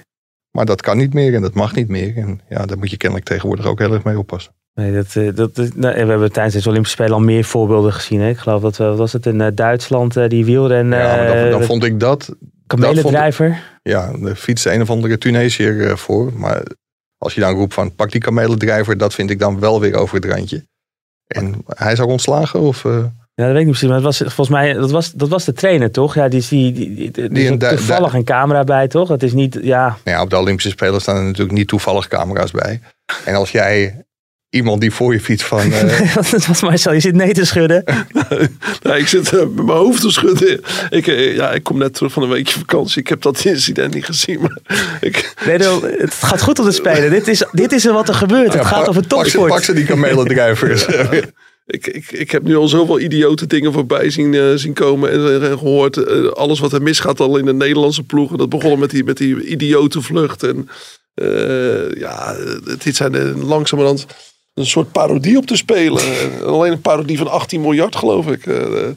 Maar 0.50 0.64
dat 0.64 0.82
kan 0.82 0.96
niet 0.96 1.14
meer 1.14 1.34
en 1.34 1.42
dat 1.42 1.54
mag 1.54 1.74
niet 1.74 1.88
meer. 1.88 2.16
En 2.16 2.40
ja, 2.48 2.66
daar 2.66 2.78
moet 2.78 2.90
je 2.90 2.96
kennelijk 2.96 3.28
tegenwoordig 3.28 3.66
ook 3.66 3.78
heel 3.78 3.92
erg 3.92 4.04
mee 4.04 4.18
oppassen. 4.18 4.52
Nee, 4.74 4.92
dat, 4.92 5.16
eh, 5.16 5.28
dat, 5.34 5.56
nou, 5.56 5.94
we 5.94 6.10
hebben 6.10 6.32
tijdens 6.32 6.64
de 6.64 6.68
Olympische 6.70 6.96
Spelen 6.96 7.14
al 7.14 7.20
meer 7.24 7.44
voorbeelden 7.44 7.92
gezien. 7.92 8.20
Hè? 8.20 8.28
Ik 8.28 8.38
geloof 8.38 8.62
dat, 8.62 8.76
we- 8.76 8.84
wat 8.84 8.98
was 8.98 9.12
het 9.12 9.26
in 9.26 9.40
eh, 9.40 9.48
Duitsland, 9.54 10.16
eh, 10.16 10.28
die 10.28 10.44
wielren. 10.44 10.84
ja, 10.90 11.16
maar 11.16 11.26
dan, 11.26 11.36
eh, 11.36 11.50
dan 11.50 11.62
vond 11.62 11.84
ik 11.84 12.00
dat, 12.00 12.34
kamelendrijver. 12.66 13.62
ja, 13.82 14.12
er 14.24 14.34
fietste 14.34 14.72
een 14.72 14.80
of 14.82 14.90
andere 14.90 15.18
Tunesiër 15.18 15.86
eh, 15.90 15.96
voor. 15.96 16.32
Maar 16.36 16.62
als 17.22 17.34
je 17.34 17.40
dan 17.40 17.54
roept 17.54 17.74
van 17.74 17.94
pak 17.94 18.10
die 18.10 18.20
kamelendrijver, 18.20 18.98
dat 18.98 19.14
vind 19.14 19.30
ik 19.30 19.38
dan 19.38 19.60
wel 19.60 19.80
weer 19.80 19.94
over 19.94 20.14
het 20.14 20.24
randje. 20.24 20.66
En 21.26 21.64
hij 21.66 21.98
ook 21.98 22.08
ontslagen 22.08 22.60
of... 22.60 22.84
eh, 22.84 22.92
Ja, 23.34 23.46
dat 23.46 23.46
weet 23.46 23.60
ik 23.60 23.66
niet 23.66 23.66
precies. 23.66 23.86
Maar 23.88 23.96
het 23.96 24.04
was, 24.04 24.18
volgens 24.18 24.48
mij, 24.48 24.72
dat 24.72 24.90
was, 24.90 25.12
dat 25.12 25.28
was 25.28 25.44
de 25.44 25.52
trainer, 25.52 25.90
toch? 25.90 26.14
Ja, 26.14 26.28
die, 26.28 26.38
is 26.38 26.48
die, 26.48 26.72
die, 26.72 27.10
die, 27.10 27.28
Die 27.28 27.48
is 27.52 27.68
toevallig 27.68 28.14
een 28.14 28.24
camera 28.24 28.64
bij, 28.64 28.88
toch? 28.88 29.08
Het 29.08 29.22
is 29.22 29.32
niet, 29.32 29.58
ja... 29.62 29.86
Nou 30.04 30.16
ja, 30.16 30.22
op 30.22 30.30
de 30.30 30.38
Olympische 30.38 30.70
Spelen 30.70 31.00
staan 31.00 31.16
er 31.16 31.22
natuurlijk 31.22 31.58
niet 31.58 31.68
toevallig 31.68 32.08
camera's 32.08 32.50
bij. 32.50 32.80
En 33.24 33.34
als 33.34 33.50
jij 33.50 34.04
iemand 34.50 34.80
die 34.80 34.92
voor 34.92 35.12
je 35.12 35.20
fiets 35.20 35.44
van... 35.44 35.72
eh, 35.72 36.14
dat 36.14 36.46
was 36.46 36.62
Marcel, 36.62 36.92
je 36.92 37.00
zit 37.00 37.14
nee 37.14 37.32
te 37.32 37.44
schudden. 37.44 37.84
Ja, 38.82 38.94
ik 38.94 39.08
zit 39.08 39.32
eh, 39.32 39.38
met 39.38 39.54
mijn 39.54 39.78
hoofd 39.78 40.00
te 40.00 40.10
schudden. 40.10 40.60
Ik, 40.90 41.06
eh, 41.06 41.34
ja, 41.34 41.50
ik 41.50 41.62
kom 41.62 41.78
net 41.78 41.94
terug 41.94 42.12
van 42.12 42.22
een 42.22 42.28
weekje 42.28 42.58
vakantie. 42.58 43.00
Ik 43.00 43.08
heb 43.08 43.22
dat 43.22 43.44
incident 43.44 43.94
niet 43.94 44.04
gezien. 44.04 44.40
Maar 44.40 44.58
ik, 45.00 45.34
Nee, 45.46 45.58
no, 45.58 45.82
het 45.82 46.14
gaat 46.14 46.42
goed 46.42 46.58
op 46.58 46.64
de 46.64 46.72
Spelen. 46.72 47.10
Dit 47.10 47.28
is, 47.28 47.44
dit 47.52 47.72
is 47.72 47.86
er 47.86 47.92
wat 47.92 48.08
er 48.08 48.14
gebeurt. 48.14 48.52
Het 48.52 48.62
ja, 48.62 48.68
gaat 48.68 48.88
over 48.88 49.06
topsport. 49.06 49.48
pak 49.48 49.62
ze 49.62 49.72
die 49.72 49.84
kamelendrijvers. 49.84 50.86
ik, 51.66 51.86
ik, 51.86 52.12
ik 52.12 52.30
heb 52.30 52.42
nu 52.42 52.56
al 52.56 52.68
zoveel 52.68 53.00
idiote 53.00 53.46
dingen 53.46 53.72
voorbij 53.72 54.10
zien, 54.10 54.58
zien 54.58 54.72
komen 54.72 55.10
en, 55.10 55.42
en 55.42 55.58
gehoord. 55.58 55.96
Eh, 55.96 56.26
alles 56.26 56.60
wat 56.60 56.72
er 56.72 56.82
misgaat 56.82 57.20
al 57.20 57.36
in 57.36 57.44
de 57.44 57.54
Nederlandse 57.54 58.02
ploegen. 58.02 58.38
Dat 58.38 58.48
begon 58.48 58.78
met 58.78 58.90
die, 58.90 59.04
met 59.04 59.16
die 59.16 59.46
idiote 59.46 60.02
vlucht. 60.02 60.42
En 60.42 60.68
ja, 61.98 62.36
dit 62.78 62.96
zijn 62.96 63.14
er 63.14 63.38
langzamerhand 63.38 64.06
een 64.54 64.66
soort 64.66 64.92
parodie 64.92 65.36
op 65.36 65.46
te 65.46 65.56
spelen. 65.56 66.02
En 66.20 66.46
Alleen 66.46 66.72
een 66.72 66.80
parodie 66.80 67.18
van 67.18 67.30
18 67.30 67.60
miljard, 67.60 67.96
geloof 67.96 68.26
ik. 68.26 68.46
Eh, 68.46 68.88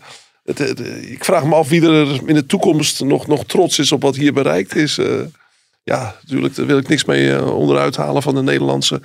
het- 0.43 0.79
ik 1.09 1.23
vraag 1.25 1.43
me 1.45 1.55
af 1.55 1.69
wie 1.69 1.81
er 1.81 2.21
in 2.27 2.35
de 2.35 2.45
toekomst 2.45 3.03
nog, 3.03 3.27
nog 3.27 3.45
trots 3.45 3.79
is 3.79 3.91
op 3.91 4.01
wat 4.01 4.15
hier 4.15 4.33
bereikt 4.33 4.75
is. 4.75 4.97
Eh, 4.97 5.19
ja, 5.83 6.15
natuurlijk, 6.21 6.55
daar 6.55 6.65
wil 6.65 6.77
ik 6.77 6.87
niks 6.87 7.05
mee 7.05 7.33
eh, 7.35 7.55
onderuit 7.57 7.95
halen 7.95 8.21
van 8.21 8.35
de 8.35 8.41
Nederlandse 8.41 9.01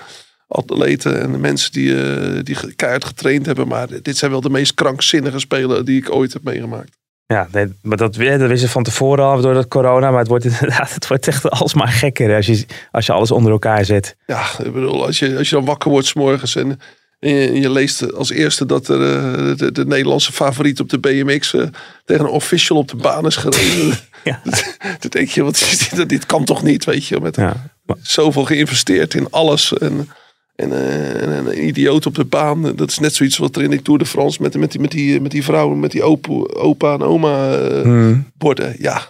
atleten 0.48 1.20
en 1.20 1.32
de 1.32 1.38
mensen 1.38 1.72
die, 1.72 2.02
eh, 2.02 2.40
die 2.42 2.74
keihard 2.74 3.04
getraind 3.04 3.46
hebben. 3.46 3.68
Maar 3.68 3.88
dit 4.02 4.16
zijn 4.16 4.30
wel 4.30 4.40
de 4.40 4.50
meest 4.50 4.74
krankzinnige 4.74 5.38
spelen 5.38 5.84
die 5.84 5.98
ik 6.00 6.10
ooit 6.14 6.32
heb 6.32 6.42
meegemaakt. 6.42 6.96
Ja, 7.34 7.48
nee, 7.52 7.66
maar 7.82 7.96
dat, 7.96 8.14
dat 8.14 8.40
wisten 8.48 8.68
van 8.68 8.82
tevoren 8.82 9.24
al 9.24 9.40
door 9.40 9.54
dat 9.54 9.68
corona. 9.68 10.10
Maar 10.10 10.18
het 10.18 10.28
wordt 10.28 10.44
inderdaad 10.44 10.94
het 10.98 11.08
wordt 11.08 11.28
echt 11.28 11.50
alsmaar 11.50 11.88
gekker 11.88 12.36
als 12.36 12.46
je, 12.46 12.66
als 12.90 13.06
je 13.06 13.12
alles 13.12 13.30
onder 13.30 13.52
elkaar 13.52 13.84
zet. 13.84 14.16
Ja, 14.26 14.44
ik 14.64 14.72
bedoel, 14.72 15.06
als 15.06 15.18
je, 15.18 15.36
als 15.38 15.48
je 15.48 15.54
dan 15.54 15.64
wakker 15.64 15.90
wordt 15.90 16.06
's 16.06 16.12
morgens 16.14 16.56
en, 16.56 16.80
en 17.20 17.30
je, 17.34 17.48
en 17.48 17.60
je 17.60 17.70
leest 17.70 18.12
als 18.14 18.30
eerste 18.30 18.66
dat 18.66 18.88
er, 18.88 19.00
eh, 19.16 19.56
de, 19.56 19.72
de 19.72 19.86
Nederlandse 19.86 20.32
favoriet 20.32 20.80
op 20.80 20.88
de 20.88 20.98
BMX 20.98 21.54
eh, 21.54 21.62
tegen 22.04 22.24
een 22.24 22.30
official 22.30 22.78
op 22.78 22.88
de 22.88 22.96
baan 22.96 23.26
is 23.26 23.36
gereden. 23.36 23.98
Ja. 24.24 24.40
Dan 25.00 25.10
denk 25.10 25.28
je, 25.28 25.42
wat 25.42 25.56
is 25.56 25.88
dit? 25.88 26.08
dit 26.08 26.26
kan 26.26 26.44
toch 26.44 26.62
niet, 26.62 26.84
weet 26.84 27.06
je, 27.06 27.20
met 27.20 27.36
Ja. 27.36 27.70
zoveel 28.02 28.44
geïnvesteerd 28.44 29.14
in 29.14 29.26
alles. 29.30 29.72
En, 29.78 30.08
En, 30.62 30.72
eh, 30.72 31.22
en 31.22 31.46
een 31.46 31.66
idioot 31.66 32.06
op 32.06 32.14
de 32.14 32.24
baan. 32.24 32.62
Dat 32.76 32.90
is 32.90 32.98
net 32.98 33.14
zoiets 33.14 33.36
wat 33.38 33.56
er 33.56 33.62
in 33.62 33.70
de 33.70 33.82
Tour 33.82 33.98
de 33.98 34.06
France 34.06 34.42
met, 34.42 34.56
met, 34.56 34.70
die, 34.72 34.80
met, 34.80 34.90
die, 34.90 35.20
met 35.20 35.30
die 35.30 35.44
vrouwen, 35.44 35.80
met 35.80 35.90
die 35.90 36.02
opa, 36.02 36.32
opa 36.54 36.92
en 36.92 37.02
oma 37.02 37.52
eh, 37.58 37.82
Hmm. 37.82 38.30
borden. 38.34 38.74
Ja. 38.78 39.02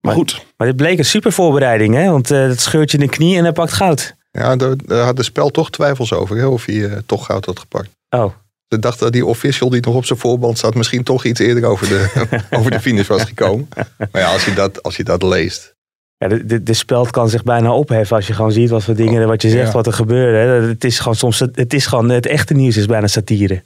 Maar 0.00 0.14
goed. 0.14 0.44
Maar 0.56 0.66
dit 0.66 0.76
bleek 0.76 0.98
een 0.98 1.04
super 1.04 1.32
voorbereiding, 1.32 1.94
hè? 1.94 2.10
Want 2.10 2.30
eh 2.30 2.40
het 2.48 2.60
scheurt 2.60 2.90
je 2.90 2.98
in 2.98 3.04
de 3.04 3.10
knie 3.10 3.36
en 3.36 3.42
hij 3.42 3.52
pakt 3.52 3.72
goud. 3.72 4.14
Ja, 4.32 4.56
daar, 4.56 4.76
daar 4.86 5.04
had 5.04 5.16
de 5.16 5.22
spel 5.22 5.50
toch 5.50 5.70
twijfels 5.70 6.12
over. 6.12 6.36
Hè, 6.36 6.46
of 6.46 6.64
hij 6.64 7.02
toch 7.06 7.26
goud 7.26 7.44
had 7.44 7.58
gepakt. 7.58 7.88
Oh, 8.10 8.32
Ze 8.68 8.78
dacht 8.78 8.98
dat 8.98 9.12
die 9.12 9.26
official 9.26 9.68
die 9.70 9.80
nog 9.84 9.94
op 9.94 10.04
zijn 10.04 10.18
voorband 10.18 10.58
zat... 10.58 10.74
misschien 10.74 11.02
toch 11.02 11.24
iets 11.24 11.40
eerder 11.40 11.64
over 11.64 11.88
de, 11.88 12.26
over 12.58 12.70
de 12.70 12.80
finish 12.80 13.06
was 13.06 13.22
gekomen. 13.22 13.68
Maar 14.12 14.22
ja, 14.22 14.32
als 14.32 14.44
je 14.44 14.54
dat, 14.54 14.82
als 14.82 14.96
je 14.96 15.04
dat 15.04 15.22
leest... 15.22 15.74
ja, 16.18 16.28
de, 16.28 16.44
de, 16.46 16.62
de 16.62 16.74
speld 16.74 17.10
kan 17.10 17.28
zich 17.28 17.42
bijna 17.42 17.72
opheffen 17.74 18.16
als 18.16 18.26
je 18.26 18.32
gewoon 18.32 18.52
ziet 18.52 18.70
wat 18.70 18.84
voor 18.84 18.94
dingen, 18.94 19.26
wat 19.26 19.42
je 19.42 19.48
zegt, 19.48 19.66
Ja. 19.66 19.72
wat 19.72 19.86
er 19.86 19.92
gebeurde. 19.92 20.38
Hè? 20.38 20.68
Het 20.68 20.84
is 20.84 20.98
gewoon 20.98 21.16
soms, 21.16 21.38
het 21.38 21.72
is 21.74 21.86
gewoon, 21.86 22.08
het 22.08 22.26
echte 22.26 22.54
nieuws 22.54 22.76
is 22.76 22.86
bijna 22.86 23.06
satire. 23.06 23.64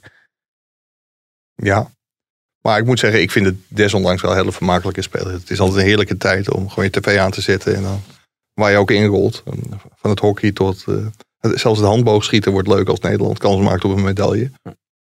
Ja. 1.55 1.91
Maar 2.61 2.79
ik 2.79 2.85
moet 2.85 2.99
zeggen, 2.99 3.21
ik 3.21 3.31
vind 3.31 3.45
het 3.45 3.55
desondanks 3.67 4.21
wel 4.21 4.31
een 4.31 4.37
hele 4.37 4.51
vermakelijke 4.51 5.01
speler. 5.01 5.33
Het 5.33 5.49
is 5.49 5.59
altijd 5.59 5.79
een 5.79 5.85
heerlijke 5.85 6.17
tijd 6.17 6.51
om 6.51 6.69
gewoon 6.69 6.85
je 6.91 6.99
tv 6.99 7.17
aan 7.17 7.31
te 7.31 7.41
zetten. 7.41 7.75
En 7.75 7.81
dan 7.83 8.01
waar 8.53 8.71
je 8.71 8.77
ook 8.77 8.91
inrolt. 8.91 9.43
Van 9.95 10.09
het 10.09 10.19
hockey 10.19 10.51
tot... 10.51 10.85
eh, 10.87 11.51
zelfs 11.55 11.79
het 11.79 11.87
handboogschieten 11.87 12.51
wordt 12.51 12.67
leuk 12.67 12.87
als 12.87 12.99
Nederland 12.99 13.37
kans 13.37 13.61
maakt 13.61 13.83
op 13.85 13.91
een 13.97 14.03
medaille. 14.03 14.43
Ik 14.43 14.51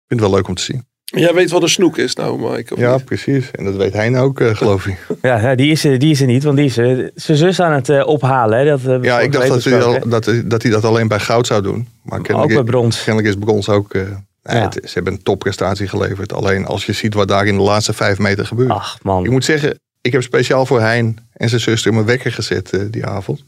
vind 0.08 0.20
het 0.22 0.30
wel 0.30 0.32
leuk 0.32 0.48
om 0.48 0.56
te 0.56 0.62
zien. 0.63 0.88
Jij 1.16 1.34
weet 1.34 1.50
wat 1.52 1.62
een 1.62 1.70
snoek 1.70 1.98
is 1.98 2.16
nou, 2.16 2.52
Mike. 2.52 2.80
Ja, 2.80 2.94
niet? 2.96 3.06
precies. 3.06 3.52
En 3.52 3.64
dat 3.66 3.76
weet 3.76 3.94
hij 3.94 4.20
ook, 4.20 4.40
eh, 4.40 4.56
geloof 4.56 4.86
ik. 4.88 5.08
Ja, 5.22 5.56
die, 5.56 5.72
is, 5.72 5.84
er- 5.86 6.00
die 6.00 6.12
is 6.12 6.22
er 6.22 6.28
niet, 6.28 6.44
want 6.44 6.58
die 6.58 6.66
is 6.66 6.78
eh, 6.78 7.08
zijn 7.16 7.38
zus 7.38 7.60
aan 7.60 7.72
het 7.72 7.90
eh, 7.90 8.08
ophalen. 8.08 8.58
Hè? 8.60 8.66
Dat, 8.78 9.04
Ja, 9.04 9.20
ik 9.20 9.32
dacht 9.32 9.48
dat 9.48 9.64
hij, 9.64 9.84
al- 9.84 10.10
dat, 10.10 10.26
hij- 10.26 10.48
dat 10.48 10.62
hij 10.62 10.72
dat 10.72 10.84
alleen 10.84 11.08
bij 11.08 11.20
goud 11.20 11.48
zou 11.48 11.62
doen. 11.62 11.88
Maar? 12.04 12.20
Ook 12.34 12.48
bij 12.48 12.64
brons. 12.64 13.04
kennelijk 13.04 13.34
is 13.36 13.40
brons 13.46 13.70
ook... 13.70 13.94
eh, 13.94 14.02
Ja. 14.44 14.62
het- 14.62 14.74
ze 14.84 14.94
hebben 14.94 15.14
een 15.14 15.24
topprestatie 15.24 15.88
geleverd. 15.88 16.34
Alleen 16.34 16.66
als 16.66 16.86
je 16.86 16.94
ziet 16.94 17.14
wat 17.14 17.28
daar 17.28 17.46
in 17.46 17.56
de 17.56 17.62
laatste 17.64 17.94
vijf 17.94 18.18
meter 18.18 18.46
gebeurt. 18.46 18.70
Ach 18.70 18.98
man, 19.04 19.26
Ik 19.26 19.32
moet 19.32 19.46
zeggen, 19.46 19.80
ik 20.02 20.12
heb 20.12 20.22
speciaal 20.24 20.66
voor 20.66 20.82
Hein 20.82 21.18
en 21.34 21.50
zijn 21.50 21.62
zuster 21.62 21.94
mijn 21.94 22.06
wekker 22.06 22.32
gezet 22.32 22.72
eh, 22.74 22.82
die 22.92 23.06
avond. 23.06 23.44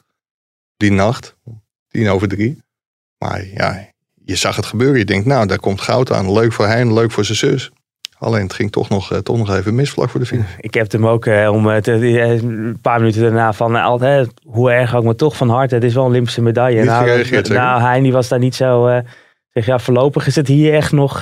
Die 0.78 0.92
nacht, 0.92 1.36
tien 1.90 2.10
over 2.10 2.28
drie. 2.28 2.62
Maar 3.18 3.46
ja, 3.54 3.88
je 4.30 4.36
zag 4.36 4.56
het 4.56 4.66
gebeuren. 4.66 4.98
Je 4.98 5.06
denkt, 5.06 5.26
nou, 5.26 5.46
daar 5.48 5.60
komt 5.60 5.82
goud 5.82 6.12
aan. 6.12 6.34
Leuk 6.34 6.54
voor 6.54 6.66
Hein, 6.66 6.94
leuk 6.94 7.12
voor 7.12 7.26
zijn 7.26 7.38
zus. 7.38 7.72
Alleen 8.18 8.44
het 8.44 8.54
ging 8.54 8.72
toch 8.72 8.90
nog, 8.90 9.12
eh, 9.12 9.18
toch 9.18 9.38
nog 9.38 9.56
even 9.56 9.76
mis 9.76 9.90
vlak 9.90 10.10
voor 10.10 10.20
de 10.20 10.26
finish. 10.26 10.46
ik 10.60 10.74
heb 10.74 10.92
hem 10.92 11.08
ook 11.08 11.26
eh, 11.26 11.52
om 11.52 11.70
eh, 11.70 11.86
een 11.86 12.78
paar 12.82 13.00
minuten 13.00 13.22
daarna 13.22 13.54
van 13.54 13.76
altijd, 13.76 14.30
hoe 14.44 14.72
erg 14.72 14.96
ook, 14.96 15.04
maar 15.04 15.16
toch 15.16 15.38
van 15.38 15.50
harte. 15.50 15.76
Het 15.76 15.84
is 15.84 15.94
wel 15.94 16.04
een 16.04 16.10
Olympische 16.10 16.42
medaille. 16.42 16.80
Niet 16.80 16.90
nou, 16.90 17.04
gereageerd, 17.08 17.50
nou, 17.50 17.82
hij 17.82 18.02
die 18.02 18.12
was 18.12 18.28
daar 18.28 18.40
niet 18.40 18.56
zo. 18.56 18.88
eh 18.88 19.00
zeg 19.54 19.66
ja, 19.66 19.80
voorlopig 19.80 20.28
is 20.28 20.36
het 20.36 20.48
hier 20.48 20.74
echt 20.74 20.92
nog 20.92 21.18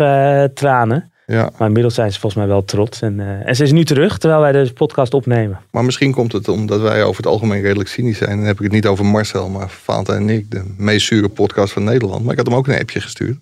tranen. 0.54 1.12
Ja, 1.31 1.50
Maar 1.57 1.67
inmiddels 1.67 1.93
zijn 1.93 2.12
ze 2.12 2.19
volgens 2.19 2.41
mij 2.41 2.51
wel 2.51 2.65
trots. 2.65 3.01
En, 3.01 3.19
eh, 3.19 3.48
en 3.48 3.55
ze 3.55 3.63
is 3.63 3.72
nu 3.72 3.86
terug 3.86 4.17
terwijl 4.17 4.41
wij 4.41 4.51
de 4.51 4.74
podcast 4.74 5.13
opnemen. 5.13 5.60
maar 5.72 5.86
misschien 5.86 6.12
komt 6.12 6.31
het 6.31 6.48
omdat 6.48 6.81
wij 6.81 7.03
over 7.03 7.17
het 7.24 7.31
algemeen 7.31 7.62
redelijk 7.62 7.89
cynisch 7.89 8.17
zijn. 8.17 8.38
Dan 8.38 8.46
heb 8.46 8.55
ik 8.55 8.63
het 8.63 8.72
niet 8.72 8.86
over 8.86 9.05
Marcel, 9.05 9.50
maar 9.50 9.69
Fanta 9.69 10.13
en 10.13 10.29
ik. 10.29 10.51
De 10.51 10.63
meest 10.77 11.07
zure 11.07 11.29
podcast 11.29 11.74
van 11.74 11.84
Nederland. 11.84 12.24
Maar 12.24 12.31
ik 12.31 12.38
had 12.38 12.48
hem 12.48 12.55
ook 12.55 12.67
een 12.67 12.79
appje 12.79 13.01
gestuurd. 13.01 13.38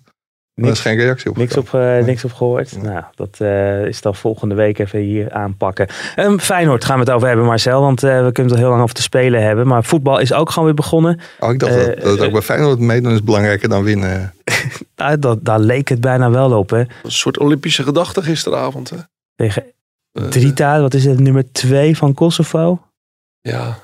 Daar 0.54 0.64
is 0.64 0.70
Niks, 0.70 0.80
geen 0.80 0.96
reactie 0.96 1.30
op. 1.30 1.36
niks, 1.36 1.56
op, 1.56 1.74
eh, 1.74 1.98
niks 1.98 2.24
op 2.24 2.32
gehoord. 2.32 2.82
Nou, 2.82 3.04
dat 3.14 3.36
eh, 3.38 3.84
is 3.84 4.00
dan 4.00 4.14
volgende 4.14 4.54
week 4.54 4.78
even 4.78 4.98
hier 4.98 5.32
aanpakken. 5.32 5.88
Um, 6.16 6.40
Feyenoord 6.40 6.84
gaan 6.84 6.98
we 6.98 7.04
het 7.04 7.10
over 7.10 7.28
hebben, 7.28 7.46
Marcel. 7.46 7.80
Want 7.80 8.00
we 8.00 8.08
kunnen 8.08 8.44
het 8.44 8.52
er 8.52 8.58
heel 8.58 8.68
lang 8.68 8.82
over 8.82 8.94
te 8.94 9.02
spelen 9.02 9.42
hebben. 9.42 9.66
Maar 9.66 9.84
voetbal 9.84 10.18
is 10.18 10.32
ook 10.32 10.50
gewoon 10.50 10.64
weer 10.64 10.74
begonnen. 10.74 11.20
Oh, 11.40 11.52
ik 11.52 11.58
dacht 11.58 11.74
dat, 11.74 12.00
dat 12.00 12.10
het 12.10 12.20
ook 12.20 12.32
bij 12.32 12.42
Feyenoord 12.42 12.78
meedoen 12.78 13.12
is 13.12 13.22
belangrijker 13.22 13.68
dan 13.68 13.82
winnen. 13.82 14.34
Nou, 14.96 15.18
dat, 15.18 15.44
daar 15.44 15.60
leek 15.60 15.88
het 15.88 16.00
bijna 16.00 16.30
wel 16.30 16.58
op. 16.58 16.70
Hè? 16.70 16.78
Een 16.78 17.12
soort 17.12 17.38
Olympische 17.38 17.82
gedachte 17.82 18.22
gisteravond. 18.22 18.90
Hè? 18.90 18.96
Tegen 19.34 19.64
Eh, 20.16 20.24
Drita, 20.24 20.80
wat 20.80 20.94
is 20.94 21.04
het, 21.04 21.18
nummer 21.20 21.52
2 21.52 21.96
van 21.96 22.14
Kosovo? 22.14 22.82
Ja. 23.40 23.78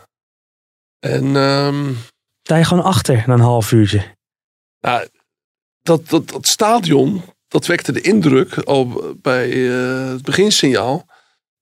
En 0.99 1.37
ehm, 1.37 1.93
Sta 2.43 2.57
je 2.57 2.65
gewoon 2.65 2.85
achter 2.85 3.25
na 3.27 3.35
een 3.35 3.41
half 3.41 3.73
uurtje. 3.73 4.17
nou, 4.81 5.09
dat, 5.83 6.09
dat, 6.09 6.29
dat 6.29 6.47
stadion, 6.47 7.23
dat 7.49 7.67
wekte 7.67 7.93
de 7.93 8.01
indruk 8.01 8.59
al 8.59 9.15
bij 9.23 9.69
eh, 9.69 10.09
het 10.09 10.23
beginsignaal. 10.23 11.07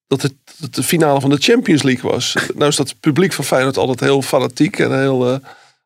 Dat 0.07 0.23
het, 0.23 0.35
dat 0.59 0.75
de 0.75 0.83
finale 0.83 1.21
van 1.21 1.31
de 1.31 1.37
Champions 1.37 1.83
League 1.83 2.11
was. 2.11 2.37
Nou 2.55 2.69
is 2.69 2.77
dat 2.77 3.01
publiek 3.01 3.33
van 3.33 3.45
Feyenoord 3.45 3.77
altijd 3.77 4.01
heel 4.01 4.23
fanatiek 4.23 4.79
en 4.79 4.99
heel 4.99 5.33
eh, 5.33 5.39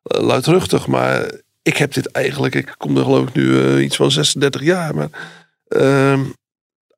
luidruchtig. 0.02 0.86
Maar 0.86 1.32
ik 1.64 1.76
heb 1.76 1.94
dit 1.94 2.06
eigenlijk, 2.06 2.54
ik 2.54 2.74
kom 2.76 2.96
er 2.96 3.02
geloof 3.02 3.28
ik 3.28 3.34
nu 3.34 3.60
eh, 3.60 3.84
iets 3.84 3.96
van 3.96 4.10
36 4.10 4.62
jaar. 4.62 4.94
Maar 4.94 5.08
ehm, 5.68 6.20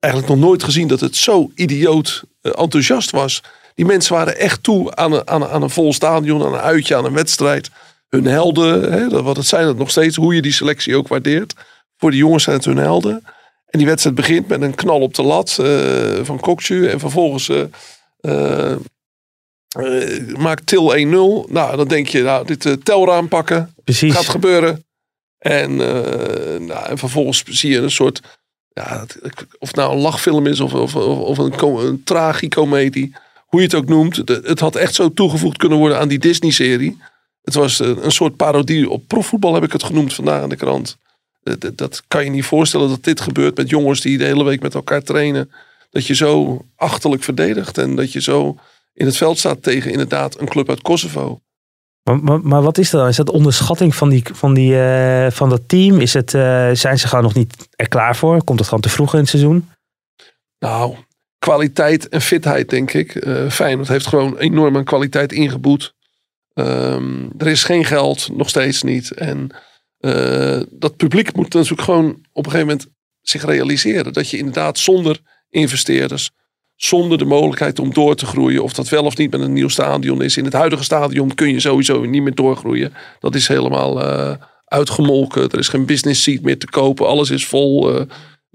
eigenlijk 0.00 0.32
nog 0.32 0.42
nooit 0.42 0.62
gezien 0.62 0.88
dat 0.88 1.00
het 1.00 1.16
zo 1.16 1.50
idioot 1.54 2.24
eh, 2.40 2.52
enthousiast 2.56 3.10
was. 3.10 3.42
Die 3.74 3.84
mensen 3.84 4.14
waren 4.14 4.36
echt 4.36 4.62
toe 4.62 4.94
aan 4.94 5.12
een, 5.12 5.28
aan, 5.28 5.46
aan 5.46 5.62
een 5.62 5.70
vol 5.70 5.92
stadion, 5.92 6.42
aan 6.42 6.54
een 6.54 6.60
uitje, 6.60 6.96
aan 6.96 7.04
een 7.04 7.12
wedstrijd. 7.12 7.70
Hun 8.08 8.24
helden, 8.24 8.92
hè, 8.92 9.22
wat 9.22 9.36
het 9.36 9.46
zijn 9.46 9.66
het 9.66 9.78
nog 9.78 9.90
steeds, 9.90 10.16
hoe 10.16 10.34
je 10.34 10.42
die 10.42 10.52
selectie 10.52 10.96
ook 10.96 11.08
waardeert. 11.08 11.54
Voor 11.96 12.10
die 12.10 12.20
jongens 12.20 12.44
zijn 12.44 12.56
het 12.56 12.64
hun 12.64 12.76
helden. 12.76 13.24
En 13.66 13.78
die 13.78 13.86
wedstrijd 13.86 14.16
begint 14.16 14.48
met 14.48 14.62
een 14.62 14.74
knal 14.74 15.00
op 15.00 15.14
de 15.14 15.22
lat 15.22 15.58
eh, 15.58 16.24
van 16.24 16.40
Kokju. 16.40 16.88
En 16.88 17.00
vervolgens 17.00 17.50
eh, 19.68 20.16
eh, 20.16 20.36
maakt 20.36 20.66
Til 20.66 20.92
1-0. 20.96 21.46
Nou, 21.52 21.76
dan 21.76 21.88
denk 21.88 22.08
je, 22.08 22.22
nou, 22.22 22.46
dit 22.46 22.66
eh, 22.66 22.72
telraam 22.72 23.28
pakken 23.28 23.74
Precies. 23.84 24.14
gaat 24.14 24.28
gebeuren. 24.28 24.84
En, 25.38 25.70
eh, 25.70 26.60
nou, 26.60 26.86
en 26.88 26.98
vervolgens 26.98 27.42
zie 27.44 27.70
je 27.70 27.78
een 27.78 27.90
soort, 27.90 28.20
ja, 28.72 29.06
of 29.58 29.66
het 29.68 29.76
nou 29.76 29.92
een 29.92 30.00
lachfilm 30.00 30.46
is 30.46 30.60
of, 30.60 30.74
of, 30.74 30.94
of 30.96 31.38
een, 31.38 31.52
een 31.86 32.02
tragicomedie, 32.04 33.14
hoe 33.46 33.60
je 33.60 33.66
het 33.66 33.74
ook 33.76 33.88
noemt. 33.88 34.26
De- 34.26 34.40
Het 34.44 34.60
had 34.60 34.76
echt 34.76 34.94
zo 34.94 35.12
toegevoegd 35.12 35.56
kunnen 35.56 35.78
worden 35.78 35.98
aan 35.98 36.08
die 36.08 36.18
Disney-serie. 36.18 36.98
Het 37.42 37.54
was 37.54 37.78
een 37.78 38.12
soort 38.12 38.36
parodie 38.36 38.90
op 38.90 39.06
profvoetbal, 39.06 39.54
heb 39.54 39.62
ik 39.64 39.72
het 39.72 39.82
genoemd 39.82 40.14
vandaag 40.14 40.42
in 40.42 40.48
de 40.48 40.56
krant. 40.56 40.96
Dat, 41.42 41.78
dat 41.78 42.02
kan 42.08 42.24
je 42.24 42.30
niet 42.30 42.44
voorstellen 42.44 42.88
dat 42.88 43.04
dit 43.04 43.20
gebeurt 43.20 43.56
met 43.56 43.68
jongens 43.68 44.00
die 44.00 44.18
de 44.18 44.24
hele 44.24 44.44
week 44.44 44.62
met 44.62 44.74
elkaar 44.74 45.02
trainen. 45.02 45.50
Dat 45.90 46.06
je 46.06 46.14
zo 46.14 46.64
achterlijk 46.76 47.22
verdedigt 47.22 47.78
en 47.78 47.96
dat 47.96 48.12
je 48.12 48.20
zo 48.20 48.56
in 48.96 49.06
het 49.06 49.16
veld 49.16 49.38
staat 49.38 49.62
tegen 49.62 49.90
inderdaad 49.90 50.40
een 50.40 50.48
club 50.48 50.68
uit 50.68 50.82
Kosovo. 50.82 51.40
Maar, 52.02 52.22
maar, 52.22 52.40
maar 52.40 52.62
wat 52.62 52.78
is 52.78 52.90
dat 52.90 53.00
dan? 53.00 53.10
Is 53.10 53.16
dat 53.16 53.30
onderschatting 53.30 53.94
van, 53.94 54.08
die, 54.08 54.22
van, 54.32 54.54
die, 54.54 54.80
eh, 54.80 55.30
van 55.30 55.48
dat 55.48 55.68
team? 55.68 56.00
Is 56.00 56.14
het, 56.14 56.34
eh, 56.34 56.70
zijn 56.72 56.98
ze 56.98 57.08
gewoon 57.08 57.24
nog 57.24 57.34
niet 57.34 57.68
er 57.70 57.88
klaar 57.88 58.16
voor? 58.16 58.44
Komt 58.44 58.58
het 58.58 58.68
gewoon 58.68 58.82
te 58.82 58.88
vroeg 58.88 59.12
in 59.12 59.20
het 59.20 59.28
seizoen? 59.28 59.68
Nou, 60.58 60.96
kwaliteit 61.38 62.08
en 62.08 62.20
fitheid, 62.20 62.68
denk 62.70 62.92
ik. 62.92 63.14
Eh 63.14 63.50
Feyenoord 63.50 63.88
heeft 63.88 64.06
gewoon 64.06 64.38
enorm 64.38 64.76
aan 64.76 64.84
kwaliteit 64.84 65.32
ingeboet. 65.32 65.94
Ehm, 66.52 67.28
er 67.38 67.46
is 67.46 67.64
geen 67.64 67.84
geld, 67.84 68.28
nog 68.32 68.48
steeds 68.48 68.82
niet. 68.82 69.10
En 69.10 69.50
dat 70.70 70.96
publiek 70.96 71.36
moet 71.36 71.52
natuurlijk 71.52 71.82
gewoon 71.82 72.08
op 72.32 72.44
een 72.44 72.50
gegeven 72.50 72.66
moment 72.66 72.88
zich 73.20 73.44
realiseren. 73.44 74.12
Dat 74.12 74.30
je 74.30 74.38
inderdaad 74.38 74.78
zonder 74.78 75.20
investeerders, 75.48 76.30
zonder 76.76 77.18
de 77.18 77.24
mogelijkheid 77.24 77.78
om 77.78 77.92
door 77.92 78.14
te 78.14 78.26
groeien, 78.26 78.62
of 78.62 78.72
dat 78.72 78.88
wel 78.88 79.04
of 79.04 79.16
niet 79.16 79.30
met 79.30 79.40
een 79.40 79.52
nieuw 79.52 79.68
stadion 79.68 80.22
is. 80.22 80.36
In 80.36 80.44
het 80.44 80.52
huidige 80.52 80.84
stadion 80.84 81.34
kun 81.34 81.52
je 81.52 81.60
sowieso 81.60 82.04
niet 82.04 82.22
meer 82.22 82.34
doorgroeien. 82.34 82.94
Dat 83.20 83.34
is 83.34 83.48
helemaal 83.48 84.02
eh, 84.02 84.34
uitgemolken. 84.64 85.50
Er 85.50 85.58
is 85.58 85.68
geen 85.68 85.86
business 85.86 86.22
seat 86.22 86.40
meer 86.42 86.58
te 86.58 86.66
kopen. 86.70 87.06
Alles 87.06 87.30
is 87.30 87.46
vol. 87.46 87.94
eh, 87.98 88.06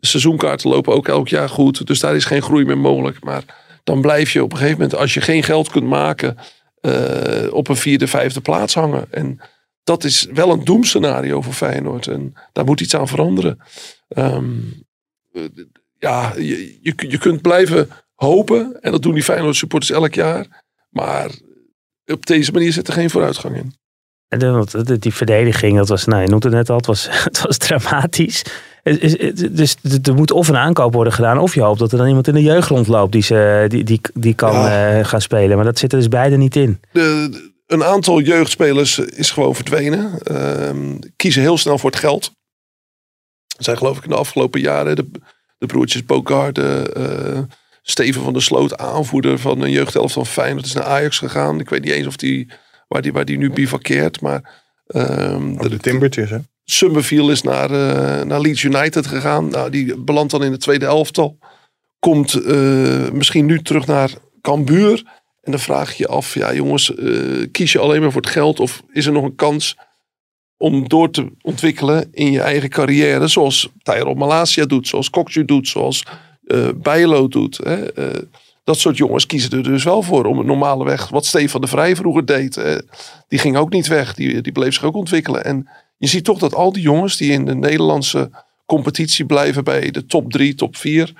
seizoenkaarten 0.01 0.69
lopen 0.69 0.93
ook 0.93 1.07
elk 1.07 1.27
jaar 1.27 1.49
goed. 1.49 1.87
Dus 1.87 1.99
daar 1.99 2.15
is 2.15 2.25
geen 2.25 2.41
groei 2.41 2.65
meer 2.65 2.77
mogelijk. 2.77 3.23
Maar 3.23 3.43
dan 3.83 4.01
blijf 4.01 4.31
je 4.31 4.43
op 4.43 4.51
een 4.51 4.57
gegeven 4.57 4.79
moment, 4.81 4.99
als 4.99 5.13
je 5.13 5.21
geen 5.21 5.43
geld 5.43 5.69
kunt 5.69 5.87
maken, 5.87 6.37
eh, 6.81 7.53
op 7.53 7.67
een 7.67 7.75
vierde, 7.75 8.07
vijfde 8.07 8.41
plaats 8.41 8.73
hangen. 8.73 9.07
En 9.11 9.39
dat 9.83 10.03
is 10.03 10.27
wel 10.33 10.51
een 10.51 10.63
doemscenario 10.63 11.41
voor 11.41 11.53
Feyenoord. 11.53 12.07
En 12.07 12.33
daar 12.51 12.65
moet 12.65 12.81
iets 12.81 12.95
aan 12.95 13.07
veranderen. 13.07 13.59
Ehm, 14.07 14.55
eh, 15.33 15.43
ja, 15.97 16.33
je, 16.35 16.79
je 16.81 17.17
kunt 17.17 17.41
blijven 17.41 17.89
hopen. 18.21 18.77
En 18.81 18.91
dat 18.91 19.01
doen 19.01 19.13
die 19.13 19.23
Feyenoord 19.23 19.55
supporters 19.55 19.91
elk 19.91 20.13
jaar. 20.13 20.63
Maar 20.89 21.31
op 22.05 22.25
deze 22.25 22.51
manier 22.51 22.71
zit 22.73 22.87
er 22.87 22.93
geen 22.93 23.09
vooruitgang 23.09 23.55
in. 23.55 23.73
En 24.27 24.65
die 24.99 25.13
verdediging, 25.13 25.77
dat 25.77 25.87
was, 25.89 26.05
nou, 26.05 26.21
je 26.21 26.27
noemde 26.27 26.47
het 26.47 26.55
net 26.55 26.69
al, 26.69 26.75
het 26.77 26.85
was, 26.85 27.07
het 27.23 27.41
was 27.41 27.57
dramatisch. 27.57 28.43
Dus 29.51 29.75
er 30.03 30.13
moet 30.15 30.31
of 30.31 30.47
een 30.47 30.57
aankoop 30.57 30.93
worden 30.93 31.13
gedaan, 31.13 31.37
of 31.39 31.53
je 31.55 31.61
hoopt 31.61 31.79
dat 31.79 31.91
er 31.91 31.97
dan 31.97 32.07
iemand 32.07 32.27
in 32.27 32.33
de 32.33 32.41
jeugd 32.41 32.67
rondloopt 32.69 33.11
die, 33.11 33.21
ze, 33.21 33.65
die, 33.67 33.83
die, 33.83 34.01
die 34.13 34.33
kan 34.33 34.53
Ja. 34.53 34.97
eh, 34.99 35.05
gaan 35.05 35.21
spelen. 35.21 35.55
Maar 35.55 35.65
dat 35.65 35.79
zit 35.79 35.91
er 35.91 35.97
dus 35.99 36.07
beide 36.07 36.37
niet 36.37 36.55
in. 36.55 36.79
De, 36.91 37.27
de- 37.31 37.49
een 37.67 37.83
aantal 37.83 38.19
jeugdspelers 38.21 38.97
is 38.99 39.31
gewoon 39.31 39.55
verdwenen. 39.55 40.19
Ehm, 40.23 40.99
kiezen 41.15 41.41
heel 41.41 41.57
snel 41.57 41.77
voor 41.77 41.89
het 41.89 41.99
geld. 41.99 42.31
Zijn 43.57 43.77
geloof 43.77 43.97
ik 43.97 44.03
in 44.03 44.09
de 44.09 44.15
afgelopen 44.15 44.61
jaren 44.61 44.95
de, 44.95 45.09
de 45.57 45.65
broertjes 45.65 46.05
Bogarde, 46.05 46.91
eh 46.93 47.39
Steven 47.91 48.23
van 48.23 48.33
der 48.33 48.41
Sloot, 48.41 48.77
aanvoerder 48.77 49.39
van 49.39 49.61
een 49.61 49.71
jeugdhelft 49.71 50.13
van 50.13 50.25
Feyenoord, 50.25 50.65
is 50.65 50.73
naar 50.73 50.83
Ajax 50.83 51.17
gegaan. 51.17 51.59
Ik 51.59 51.69
weet 51.69 51.83
niet 51.83 51.93
eens 51.93 52.07
of 52.07 52.15
die, 52.15 52.47
waar, 52.87 53.01
die, 53.01 53.13
waar 53.13 53.25
die 53.25 53.37
nu 53.37 53.51
bivakkeert, 53.51 54.21
maar 54.21 54.61
ehm, 54.87 55.51
Oh, 55.51 55.69
de 55.69 55.77
Timbertjes, 55.77 56.29
hè? 56.29 56.37
Summerfield 56.63 57.29
is 57.29 57.41
naar, 57.41 57.71
eh, 57.71 58.25
naar 58.25 58.41
Leeds 58.41 58.63
United 58.63 59.07
gegaan. 59.07 59.47
Nou, 59.47 59.69
die 59.69 59.97
belandt 59.97 60.31
dan 60.31 60.43
in 60.43 60.51
de 60.51 60.57
tweede 60.57 60.85
elftal. 60.85 61.37
Komt 61.99 62.33
eh, 62.33 63.09
misschien 63.09 63.45
nu 63.45 63.61
terug 63.61 63.85
naar 63.85 64.11
Cambuur. 64.41 65.03
En 65.41 65.51
dan 65.51 65.59
vraag 65.59 65.93
je 65.93 66.03
je 66.03 66.07
af, 66.07 66.33
ja 66.33 66.53
jongens, 66.53 66.95
eh, 66.95 67.47
kies 67.51 67.71
je 67.71 67.79
alleen 67.79 68.01
maar 68.01 68.11
voor 68.11 68.21
het 68.21 68.29
geld 68.29 68.59
of 68.59 68.83
is 68.91 69.05
er 69.05 69.11
nog 69.11 69.23
een 69.23 69.35
kans 69.35 69.77
om 70.57 70.87
door 70.87 71.11
te 71.11 71.31
ontwikkelen 71.41 72.07
in 72.11 72.31
je 72.31 72.41
eigen 72.41 72.69
carrière, 72.69 73.27
zoals 73.27 73.69
Tyrell 73.83 74.13
Malasia 74.13 74.65
doet, 74.65 74.87
zoals 74.87 75.09
Kokju 75.09 75.45
doet, 75.45 75.67
zoals 75.67 76.05
eh 76.51 76.69
Bijlo 76.75 77.27
doet. 77.27 77.57
Hè? 77.63 77.93
Eh, 77.93 78.21
dat 78.63 78.77
soort 78.77 78.97
jongens 78.97 79.25
kiezen 79.25 79.51
er 79.51 79.63
dus 79.63 79.83
wel 79.83 80.01
voor 80.01 80.25
om 80.25 80.39
een 80.39 80.45
normale 80.45 80.83
weg, 80.83 81.09
wat 81.09 81.25
Stefan 81.25 81.61
de 81.61 81.67
Vrij 81.67 81.95
vroeger 81.95 82.25
deed. 82.25 82.83
die 83.27 83.39
ging 83.39 83.57
ook 83.57 83.71
niet 83.71 83.87
weg, 83.87 84.13
die, 84.13 84.41
die 84.41 84.51
bleef 84.51 84.73
zich 84.73 84.83
ook 84.83 84.95
ontwikkelen. 84.95 85.45
En 85.45 85.69
je 85.97 86.07
ziet 86.07 86.23
toch 86.23 86.39
dat 86.39 86.55
al 86.55 86.71
die 86.71 86.81
jongens 86.81 87.17
die 87.17 87.31
in 87.31 87.45
de 87.45 87.55
Nederlandse 87.55 88.29
competitie 88.65 89.25
blijven 89.25 89.63
bij 89.63 89.91
de 89.91 90.05
top 90.05 90.31
3, 90.31 90.55
top 90.55 90.75
4, 90.75 91.13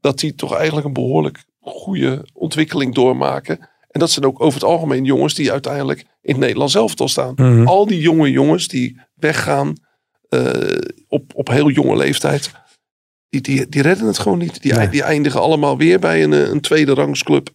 dat 0.00 0.18
die 0.18 0.34
toch 0.34 0.54
eigenlijk 0.54 0.86
een 0.86 0.92
behoorlijk 0.92 1.44
goede 1.60 2.26
ontwikkeling 2.32 2.94
doormaken. 2.94 3.58
En 3.90 4.00
dat 4.00 4.10
zijn 4.10 4.26
ook 4.26 4.40
over 4.40 4.60
het 4.60 4.68
algemeen 4.68 5.04
jongens 5.04 5.34
die 5.34 5.52
uiteindelijk 5.52 6.00
in 6.00 6.32
het 6.32 6.40
Nederlands 6.40 6.74
elftal 6.74 7.08
staan. 7.08 7.32
Mhm. 7.36 7.66
Al 7.66 7.86
die 7.86 8.00
jonge 8.00 8.30
jongens 8.30 8.68
die 8.68 9.00
weggaan 9.14 9.72
eh, 10.28 10.78
op, 11.08 11.32
op 11.34 11.48
heel 11.48 11.70
jonge 11.70 11.96
leeftijd, 11.96 12.52
die, 13.28 13.40
die, 13.40 13.68
die 13.68 13.82
redden 13.82 14.06
het 14.06 14.18
gewoon 14.18 14.38
niet. 14.38 14.62
Die, 14.62 14.74
Nee. 14.74 14.88
die 14.88 15.02
eindigen 15.02 15.40
allemaal 15.40 15.76
weer 15.76 15.98
bij 15.98 16.22
een, 16.22 16.32
eh, 16.32 16.48
een 16.48 16.60
tweede 16.60 16.94
rangsclub. 16.94 17.50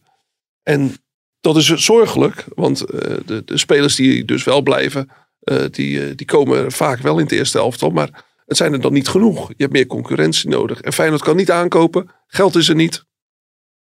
En 0.64 0.96
dat 1.40 1.58
is 1.58 1.66
zorgelijk, 1.66 2.46
want 2.56 2.82
eh, 2.82 3.18
de, 3.26 3.42
de 3.46 3.58
spelers 3.58 3.96
die 3.96 4.26
dus 4.26 4.44
wel 4.44 4.62
blijven, 4.62 5.10
eh, 5.40 5.64
die, 5.72 6.16
die 6.16 6.26
komen 6.26 6.72
vaak 6.72 7.00
wel 7.00 7.18
in 7.18 7.24
het 7.24 7.32
eerste 7.32 7.58
elftal. 7.58 7.90
Maar 7.90 8.24
het 8.46 8.58
zijn 8.58 8.74
er 8.74 8.82
dan 8.82 8.94
niet 8.94 9.08
genoeg. 9.08 9.48
Je 9.48 9.56
hebt 9.58 9.74
meer 9.74 9.86
concurrentie 9.86 10.50
nodig. 10.50 10.82
En 10.82 10.94
Feyenoord 10.94 11.22
kan 11.22 11.36
niet 11.36 11.52
aankopen. 11.52 12.10
Geld 12.28 12.56
is 12.56 12.70
er 12.70 12.76
niet. 12.76 13.06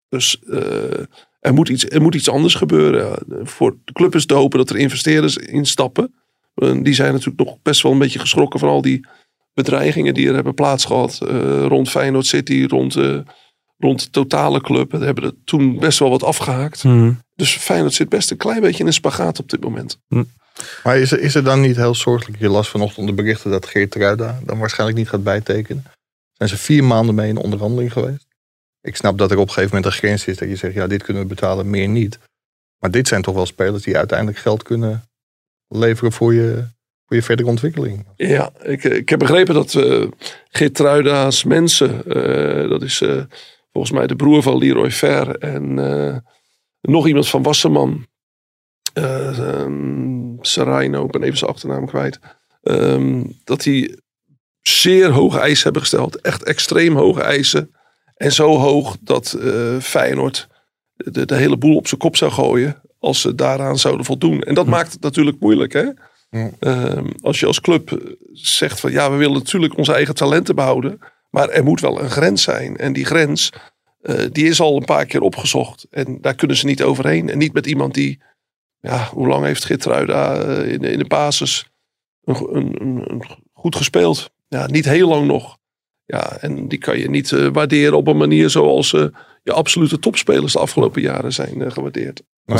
Dus 0.09 0.39
er, 1.39 1.53
moet 1.53 1.69
iets, 1.69 1.85
er 1.85 2.01
moet 2.01 2.15
iets 2.15 2.29
anders 2.29 2.55
gebeuren. 2.55 3.23
Voor 3.47 3.77
de 3.85 3.93
club 3.93 4.15
is 4.15 4.25
te 4.25 4.33
hopen 4.33 4.57
dat 4.57 4.69
er 4.69 4.77
investeerders 4.77 5.37
instappen. 5.37 6.13
Die 6.81 6.93
zijn 6.93 7.11
natuurlijk 7.11 7.39
nog 7.39 7.61
best 7.61 7.81
wel 7.81 7.91
een 7.91 7.97
beetje 7.97 8.19
geschrokken 8.19 8.59
van 8.59 8.69
al 8.69 8.81
die 8.81 9.05
bedreigingen 9.63 10.13
die 10.13 10.27
er 10.27 10.33
hebben 10.33 10.53
plaatsgehad. 10.53 11.19
eh, 11.21 11.65
rond 11.65 11.89
Feyenoord 11.89 12.25
City, 12.25 12.65
rond, 12.67 12.95
eh, 12.95 13.19
rond 13.77 14.03
de 14.03 14.09
totale 14.09 14.61
club. 14.61 14.91
We 14.91 15.05
hebben 15.05 15.23
er 15.23 15.33
toen 15.45 15.79
best 15.79 15.99
wel 15.99 16.09
wat 16.09 16.23
afgehaakt. 16.23 16.83
Mhm. 16.83 17.11
Dus 17.35 17.55
Feyenoord 17.57 17.93
zit 17.93 18.09
best 18.09 18.31
een 18.31 18.37
klein 18.37 18.61
beetje 18.61 18.79
in 18.79 18.87
een 18.87 18.93
spagaat 18.93 19.39
op 19.39 19.49
dit 19.49 19.61
moment. 19.63 19.99
Maar 20.83 20.97
is 20.97 21.11
er, 21.11 21.19
is 21.19 21.35
er 21.35 21.43
dan 21.43 21.61
niet 21.61 21.75
heel 21.75 21.95
zorgelijk? 21.95 22.39
Je 22.39 22.49
las 22.49 22.69
vanochtend 22.69 23.07
de 23.07 23.13
berichten 23.13 23.51
dat 23.51 23.65
Geert 23.65 23.95
Ruida 23.95 24.39
dan 24.43 24.59
waarschijnlijk 24.59 24.99
niet 24.99 25.09
gaat 25.09 25.23
bijtekenen. 25.23 25.83
Zijn 26.33 26.49
ze 26.49 26.57
vier 26.57 26.83
maanden 26.83 27.15
mee 27.15 27.29
in 27.29 27.37
onderhandeling 27.37 27.93
geweest? 27.93 28.25
Ik 28.81 28.95
snap 28.95 29.17
dat 29.17 29.31
er 29.31 29.37
op 29.37 29.47
een 29.47 29.53
gegeven 29.53 29.75
moment 29.75 29.93
een 29.93 29.99
grens 29.99 30.25
is 30.25 30.37
dat 30.37 30.49
je 30.49 30.55
zegt, 30.55 30.73
ja, 30.73 30.87
dit 30.87 31.03
kunnen 31.03 31.23
we 31.23 31.29
betalen, 31.29 31.69
meer 31.69 31.87
niet. 31.87 32.19
Maar 32.79 32.91
dit 32.91 33.07
zijn 33.07 33.21
toch 33.21 33.35
wel 33.35 33.45
spelers 33.45 33.83
die 33.83 33.97
uiteindelijk 33.97 34.37
geld 34.37 34.63
kunnen 34.63 35.03
leveren 35.67 36.11
voor 36.11 36.33
je, 36.33 36.63
voor 37.09 37.17
je 37.17 37.23
verdere 37.23 37.49
ontwikkeling. 37.49 38.05
Ja, 38.15 38.51
ik, 38.61 38.83
eh, 38.83 38.95
ik 38.95 39.09
heb 39.09 39.19
begrepen 39.19 39.53
dat 39.53 39.75
eh 39.75 40.05
Geertruida's 40.49 41.43
mensen, 41.43 42.05
eh, 42.05 42.69
dat 42.69 42.81
is 42.81 43.03
volgens 43.71 43.93
mij 43.93 44.07
de 44.07 44.15
broer 44.15 44.41
van 44.43 44.57
Leroy 44.57 44.91
Fer 44.91 45.37
en 45.37 45.73
nog 46.81 47.07
iemand 47.07 47.27
van 47.29 47.43
Wasserman, 47.43 48.05
um, 48.93 50.37
Serrano, 50.41 51.05
ik 51.05 51.11
ben 51.11 51.23
even 51.23 51.37
zijn 51.37 51.51
achternaam 51.51 51.85
kwijt, 51.85 52.19
ehm, 52.61 53.23
dat 53.43 53.61
die 53.61 54.01
zeer 54.61 55.09
hoge 55.09 55.39
eisen 55.39 55.63
hebben 55.63 55.81
gesteld. 55.81 56.21
Echt 56.21 56.43
extreem 56.43 56.95
hoge 56.95 57.21
eisen. 57.21 57.75
En 58.15 58.31
zo 58.31 58.57
hoog 58.57 58.97
dat 59.01 59.37
Feyenoord 59.81 60.47
de, 60.95 61.25
de 61.25 61.35
hele 61.35 61.57
boel 61.57 61.75
op 61.75 61.87
zijn 61.87 61.99
kop 61.99 62.15
zou 62.15 62.31
gooien 62.31 62.81
als 62.99 63.21
ze 63.21 63.35
daaraan 63.35 63.77
zouden 63.77 64.05
voldoen. 64.05 64.41
En 64.41 64.53
dat 64.53 64.65
maakt 64.65 64.91
het 64.91 65.01
natuurlijk 65.01 65.39
moeilijk, 65.39 65.73
hè? 65.73 65.89
Ehm, 66.59 67.07
als 67.21 67.39
je 67.39 67.45
als 67.45 67.61
club 67.61 68.15
zegt 68.31 68.79
van 68.79 68.91
ja, 68.91 69.11
we 69.11 69.17
willen 69.17 69.33
natuurlijk 69.37 69.77
onze 69.77 69.93
eigen 69.93 70.15
talenten 70.15 70.55
behouden. 70.55 70.99
Maar 71.29 71.49
er 71.49 71.63
moet 71.63 71.79
wel 71.81 72.01
een 72.01 72.09
grens 72.09 72.43
zijn. 72.43 72.77
En 72.77 72.93
die 72.93 73.05
grens, 73.05 73.51
eh, 74.01 74.25
die 74.31 74.45
is 74.47 74.59
al 74.61 74.75
een 74.77 74.85
paar 74.85 75.05
keer 75.05 75.21
opgezocht. 75.21 75.87
En 75.89 76.17
daar 76.21 76.35
kunnen 76.35 76.57
ze 76.57 76.65
niet 76.65 76.83
overheen. 76.83 77.29
En 77.29 77.37
niet 77.37 77.53
met 77.53 77.65
iemand 77.65 77.93
die, 77.93 78.21
ja, 78.81 79.07
hoe 79.13 79.27
lang 79.27 79.45
heeft 79.45 79.65
Gitruida 79.65 80.35
eh, 80.41 80.71
in, 80.71 80.79
de- 80.81 80.91
in 80.91 80.99
de 80.99 81.07
basis 81.07 81.69
een, 82.23 82.55
een, 82.55 82.81
een, 82.81 83.03
een 83.11 83.23
goed 83.53 83.75
gespeeld? 83.75 84.31
Ja, 84.47 84.65
niet 84.67 84.85
heel 84.85 85.07
lang 85.07 85.27
nog. 85.27 85.57
Ja, 86.05 86.37
en 86.37 86.67
die 86.67 86.79
kan 86.79 86.99
je 86.99 87.09
niet 87.09 87.31
eh, 87.31 87.47
waarderen 87.51 87.97
op 87.97 88.07
een 88.07 88.17
manier 88.17 88.49
zoals 88.49 88.93
eh, 88.93 89.05
je 89.43 89.53
absolute 89.53 89.99
topspelers 89.99 90.53
de 90.53 90.59
afgelopen 90.59 91.01
jaren 91.01 91.33
zijn 91.33 91.71
gewaardeerd. 91.71 92.21
Nee. 92.45 92.57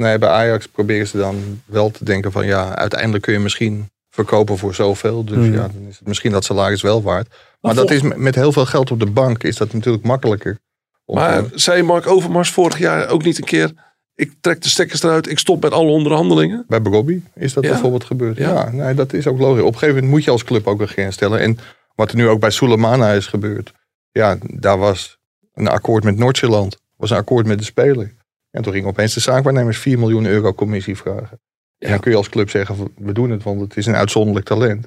Nee, 0.00 0.18
bij 0.18 0.28
Ajax 0.28 0.66
proberen 0.68 1.06
ze 1.06 1.16
dan 1.16 1.62
wel 1.64 1.90
te 1.90 2.04
denken 2.04 2.32
van 2.32 2.46
ja, 2.46 2.76
uiteindelijk 2.76 3.22
kun 3.22 3.32
je 3.32 3.38
misschien 3.38 3.90
verkopen 4.10 4.58
voor 4.58 4.74
zoveel. 4.74 5.24
Dus 5.24 5.36
Mhm. 5.36 5.52
ja, 5.52 5.60
dan 5.68 5.86
is 5.88 5.98
het 5.98 6.06
misschien 6.06 6.32
dat 6.32 6.44
salaris 6.44 6.82
wel 6.82 7.02
waard. 7.02 7.28
Maar 7.28 7.38
Maar 7.60 7.74
dat 7.74 7.90
is 7.90 8.02
met- 8.16 8.34
heel 8.34 8.52
veel 8.52 8.66
geld 8.66 8.90
op 8.90 8.98
de 9.00 9.10
bank 9.10 9.42
is 9.42 9.56
dat 9.56 9.72
natuurlijk 9.72 10.04
makkelijker. 10.04 10.58
om 11.04 11.16
Maar 11.16 11.48
te- 11.50 11.58
zei 11.58 11.82
Mark 11.82 12.06
Overmars 12.06 12.50
vorig 12.50 12.78
jaar 12.78 13.08
ook 13.08 13.24
niet 13.24 13.38
een 13.38 13.44
keer... 13.44 13.72
ik 14.14 14.32
trek 14.40 14.62
de 14.62 14.68
stekkers 14.68 15.02
eruit, 15.02 15.30
ik 15.30 15.38
stop 15.38 15.62
met 15.62 15.72
alle 15.72 15.90
onderhandelingen? 15.90 16.64
Bij 16.68 16.80
Robbie 16.82 17.24
is 17.34 17.52
dat 17.52 17.64
Ja. 17.64 17.70
bijvoorbeeld 17.70 18.04
gebeurd. 18.04 18.36
Ja. 18.36 18.50
Ja, 18.52 18.70
nee, 18.70 18.94
dat 18.94 19.12
is 19.12 19.26
ook 19.26 19.38
logisch. 19.38 19.60
Op 19.62 19.66
een 19.66 19.72
gegeven 19.72 19.94
moment 19.94 20.12
moet 20.12 20.24
je 20.24 20.30
als 20.30 20.44
club 20.44 20.66
ook 20.66 20.80
een 20.80 20.88
grens 20.88 21.14
stellen. 21.14 21.40
En 21.40 21.58
wat 21.94 22.10
er 22.10 22.16
nu 22.16 22.28
ook 22.28 22.40
bij 22.40 22.50
Sulemana 22.50 23.12
is 23.12 23.26
gebeurd. 23.26 23.72
Ja, 24.12 24.36
daar 24.40 24.78
was 24.78 25.18
een 25.54 25.68
akkoord 25.68 26.04
met 26.04 26.16
Noord-Zeeland. 26.16 26.76
was 26.96 27.10
een 27.10 27.16
akkoord 27.16 27.46
met 27.46 27.58
de 27.58 27.64
speler. 27.64 28.14
En 28.50 28.62
toen 28.62 28.72
ging 28.72 28.86
opeens 28.86 29.14
de 29.14 29.20
zaakwaarnemers 29.20 29.78
4 29.78 29.98
miljoen 29.98 30.26
euro 30.26 30.54
commissie 30.54 30.96
vragen. 30.96 31.40
En 31.78 31.90
dan 31.90 32.00
kun 32.00 32.10
je 32.10 32.16
als 32.16 32.28
club 32.28 32.50
zeggen, 32.50 32.92
we 32.96 33.12
doen 33.12 33.30
het, 33.30 33.42
want 33.42 33.60
het 33.60 33.76
is 33.76 33.86
een 33.86 33.94
uitzonderlijk 33.94 34.46
talent. 34.46 34.82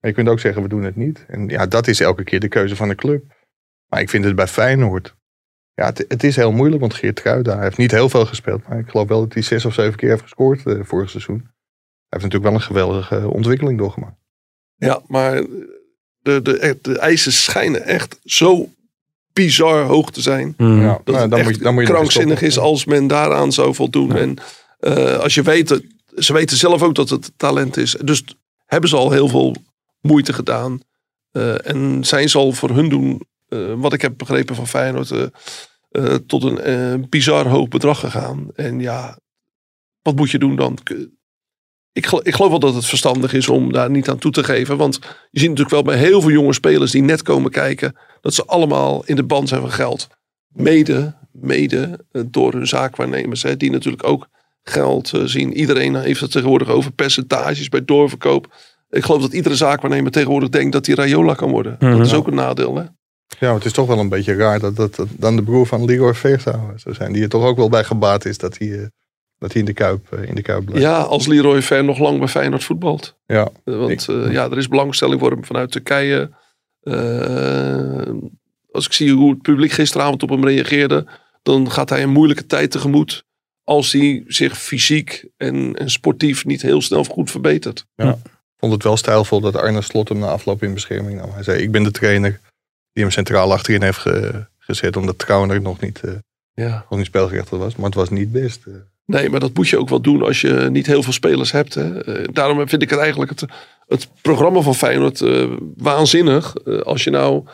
Maar 0.00 0.10
je 0.10 0.12
kunt 0.12 0.28
ook 0.28 0.40
zeggen, 0.40 0.62
we 0.62 0.68
doen 0.68 0.82
het 0.82 0.96
niet. 0.96 1.24
En 1.28 1.48
ja, 1.48 1.66
dat 1.66 1.86
is 1.86 2.00
elke 2.00 2.24
keer 2.24 2.40
de 2.40 2.48
keuze 2.48 2.76
van 2.76 2.88
de 2.88 2.94
club. 2.94 3.24
Maar 3.88 4.00
ik 4.00 4.10
vind 4.10 4.24
het 4.24 4.34
bij 4.34 4.46
Feyenoord... 4.46 5.16
Ja, 5.74 5.86
het, 5.86 6.04
het 6.08 6.24
is 6.24 6.36
heel 6.36 6.52
moeilijk, 6.52 6.80
want 6.80 6.94
Geert 6.94 7.20
Kruida 7.20 7.60
heeft 7.60 7.76
niet 7.76 7.90
heel 7.90 8.08
veel 8.08 8.26
gespeeld. 8.26 8.68
Maar 8.68 8.78
ik 8.78 8.88
geloof 8.88 9.08
wel 9.08 9.20
dat 9.20 9.32
hij 9.32 9.42
zes 9.42 9.64
of 9.64 9.74
zeven 9.74 9.96
keer 9.96 10.08
heeft 10.08 10.22
gescoord 10.22 10.66
eh, 10.66 10.80
vorig 10.82 11.10
seizoen. 11.10 11.36
Hij 11.36 12.20
heeft 12.20 12.22
natuurlijk 12.24 12.44
wel 12.44 12.54
een 12.54 12.60
geweldige 12.60 13.28
ontwikkeling 13.28 13.78
doorgemaakt. 13.78 14.20
Ja, 14.74 15.02
maar 15.06 15.34
de, 16.18 16.42
de, 16.42 16.78
de 16.82 16.98
eisen 16.98 17.32
schijnen 17.32 17.82
echt 17.82 18.18
zo 18.24 18.68
bizar 19.32 19.82
hoog 19.84 20.10
te 20.10 20.20
zijn. 20.20 20.54
Mhm. 20.56 20.80
Ja, 20.80 21.00
Dat 21.04 21.04
nou, 21.04 21.18
het 21.18 21.30
dan 21.30 21.38
echt 21.38 21.48
moet 21.48 21.56
je, 21.56 21.62
dan 21.62 21.74
moet 21.74 21.86
je 21.86 21.92
krankzinnig 21.92 22.42
is 22.42 22.58
als 22.58 22.84
men 22.84 23.06
daaraan 23.06 23.52
zou 23.52 23.74
voldoen. 23.74 24.16
En 24.16 24.36
eh, 24.80 25.18
als 25.18 25.34
je 25.34 25.42
weet, 25.42 25.80
ze 26.16 26.32
weten 26.32 26.56
zelf 26.56 26.82
ook 26.82 26.94
dat 26.94 27.08
het 27.08 27.32
talent 27.36 27.76
is. 27.76 27.96
Dus 28.04 28.24
hebben 28.66 28.90
ze 28.90 28.96
al 28.96 29.10
heel 29.10 29.28
veel 29.28 29.54
moeite 30.00 30.32
gedaan. 30.32 30.80
Eh, 31.30 31.68
en 31.68 32.04
zijn 32.04 32.28
ze 32.28 32.38
al 32.38 32.52
voor 32.52 32.70
hun 32.70 32.88
doen, 32.88 33.22
eh, 33.48 33.72
wat 33.76 33.92
ik 33.92 34.02
heb 34.02 34.14
begrepen 34.16 34.54
van 34.54 34.66
Feyenoord, 34.68 35.10
eh, 35.10 35.22
eh, 35.90 36.14
tot 36.26 36.42
een 36.44 37.06
bizar 37.08 37.46
hoog 37.46 37.68
bedrag 37.68 38.00
gegaan. 38.00 38.46
En 38.54 38.80
ja, 38.80 39.18
wat 40.02 40.16
moet 40.16 40.30
je 40.30 40.38
doen 40.38 40.56
dan? 40.56 40.78
Ik, 41.92 42.06
gel- 42.06 42.26
ik 42.26 42.34
geloof 42.34 42.50
wel 42.50 42.58
dat 42.58 42.74
het 42.74 42.86
verstandig 42.86 43.32
is 43.32 43.48
om 43.48 43.72
daar 43.72 43.90
niet 43.90 44.08
aan 44.08 44.18
toe 44.18 44.30
te 44.32 44.44
geven. 44.44 44.76
Want 44.76 44.98
je 45.30 45.40
ziet 45.40 45.48
natuurlijk 45.48 45.74
wel 45.74 45.82
bij 45.82 45.96
heel 45.96 46.20
veel 46.20 46.30
jonge 46.30 46.52
spelers 46.52 46.90
die 46.90 47.02
net 47.02 47.22
komen 47.22 47.50
kijken, 47.50 47.96
dat 48.20 48.34
ze 48.34 48.44
allemaal 48.44 49.02
in 49.04 49.16
de 49.16 49.24
band 49.24 49.48
zijn 49.48 49.60
van 49.60 49.70
geld. 49.72 50.08
Mede, 50.48 51.14
mede 51.32 51.98
eh, 52.12 52.22
door 52.26 52.52
hun 52.52 52.66
zaakwaarnemers, 52.66 53.42
hè, 53.42 53.56
die 53.56 53.70
natuurlijk 53.70 54.04
ook 54.04 54.28
geld 54.62 55.12
eh, 55.12 55.20
zien. 55.24 55.52
Iedereen 55.52 55.94
heeft 55.94 56.20
het 56.20 56.30
tegenwoordig 56.30 56.68
over 56.68 56.92
percentages 56.92 57.68
bij 57.68 57.84
doorverkoop. 57.84 58.54
Ik 58.90 59.04
geloof 59.04 59.20
dat 59.22 59.32
iedere 59.32 59.54
zaakwaarnemer 59.56 60.10
tegenwoordig 60.12 60.48
denkt 60.48 60.72
dat 60.72 60.86
hij 60.86 60.94
Rayola 60.94 61.34
kan 61.34 61.50
worden. 61.50 61.76
Mhm. 61.78 61.96
Dat 61.96 62.06
is 62.06 62.14
ook 62.14 62.26
een 62.26 62.34
nadeel. 62.34 62.76
Hè? 62.76 62.82
Ja, 62.82 63.46
maar 63.46 63.54
het 63.54 63.64
is 63.64 63.72
toch 63.72 63.86
wel 63.86 63.98
een 63.98 64.08
beetje 64.08 64.34
raar 64.34 64.60
dat 64.60 64.76
dat, 64.76 64.94
dat 64.94 65.08
dan 65.16 65.36
de 65.36 65.42
broer 65.42 65.66
van 65.66 65.84
Leroy 65.84 66.14
Veerta 66.14 66.60
zou 66.76 66.94
zijn. 66.94 67.12
Die 67.12 67.22
er 67.22 67.28
toch 67.28 67.44
ook 67.44 67.56
wel 67.56 67.68
bij 67.68 67.84
gebaat 67.84 68.24
is 68.24 68.38
dat 68.38 68.58
hij, 68.58 68.72
eh, 68.72 68.86
dat 69.42 69.52
hij 69.52 69.60
in, 69.60 69.66
de 69.66 69.72
kuip, 69.72 70.12
eh, 70.12 70.28
in 70.28 70.34
de 70.34 70.42
kuip 70.42 70.64
blijft. 70.64 70.82
Ja, 70.84 71.00
als 71.00 71.26
Leroy 71.26 71.62
Ver 71.62 71.84
nog 71.84 71.98
lang 71.98 72.18
bij 72.18 72.28
Feyenoord 72.28 72.64
voetbalt. 72.64 73.16
Ja. 73.26 73.48
Eh, 73.64 73.76
Want 73.76 74.08
eh, 74.08 74.32
ja, 74.32 74.44
er 74.50 74.58
is 74.58 74.68
belangstelling 74.68 75.20
voor 75.20 75.30
hem 75.30 75.44
vanuit 75.44 75.70
Turkije. 75.70 76.30
Als 78.72 78.86
ik 78.86 78.92
zie 78.92 79.12
hoe 79.12 79.30
het 79.30 79.42
publiek 79.42 79.70
gisteravond 79.72 80.22
op 80.22 80.28
hem 80.28 80.44
reageerde, 80.46 81.06
dan 81.42 81.70
gaat 81.70 81.88
hij 81.88 82.02
een 82.02 82.10
moeilijke 82.10 82.46
tijd 82.46 82.70
tegemoet. 82.70 83.24
Als 83.64 83.92
hij 83.92 84.24
zich 84.26 84.58
fysiek 84.58 85.24
en, 85.36 85.76
en 85.76 85.90
sportief 85.90 86.44
niet 86.44 86.62
heel 86.62 86.82
snel 86.82 87.04
goed 87.04 87.30
verbetert. 87.30 87.86
Ik 87.96 88.14
vond 88.56 88.72
het 88.72 88.82
wel 88.82 88.96
stijlvol 88.96 89.40
dat 89.40 89.56
Arne 89.56 89.80
Slot 89.82 90.08
hem 90.08 90.18
na 90.18 90.26
afloop 90.26 90.62
in 90.62 90.74
bescherming 90.74 91.18
nam. 91.20 91.30
Hij 91.32 91.42
zei, 91.42 91.62
ik 91.62 91.70
ben 91.70 91.82
de 91.82 91.90
trainer 91.90 92.40
die 92.92 93.02
hem 93.02 93.12
centraal 93.12 93.52
achterin 93.52 93.82
heeft 93.82 93.98
ge- 93.98 94.46
gezet. 94.58 94.96
Omdat 94.96 95.18
Trauner 95.18 95.60
nog 95.60 95.80
niet, 95.80 96.00
Ja. 96.54 96.86
nog 96.90 96.98
niet 96.98 97.06
spelgerechtigd 97.08 97.60
was. 97.62 97.76
Maar 97.76 97.84
het 97.86 97.94
was 97.94 98.10
niet 98.10 98.32
best. 98.32 98.64
Nee, 99.12 99.30
maar 99.30 99.40
dat 99.40 99.54
moet 99.54 99.68
je 99.68 99.78
ook 99.78 99.88
wel 99.88 100.00
doen 100.00 100.22
als 100.22 100.40
je 100.40 100.68
niet 100.70 100.86
heel 100.86 101.02
veel 101.02 101.12
spelers 101.12 101.52
hebt. 101.52 101.74
Hè. 101.74 102.04
Eh, 102.04 102.24
daarom 102.32 102.68
vind 102.68 102.82
ik 102.82 102.90
het 102.90 102.98
eigenlijk 102.98 103.30
het, 103.30 103.44
het 103.86 104.08
programma 104.22 104.60
van 104.60 104.74
Feyenoord 104.74 105.20
eh, 105.20 105.46
waanzinnig. 105.76 106.54
Eh, 106.54 106.80
als 106.80 107.04
je 107.04 107.10
nou 107.10 107.44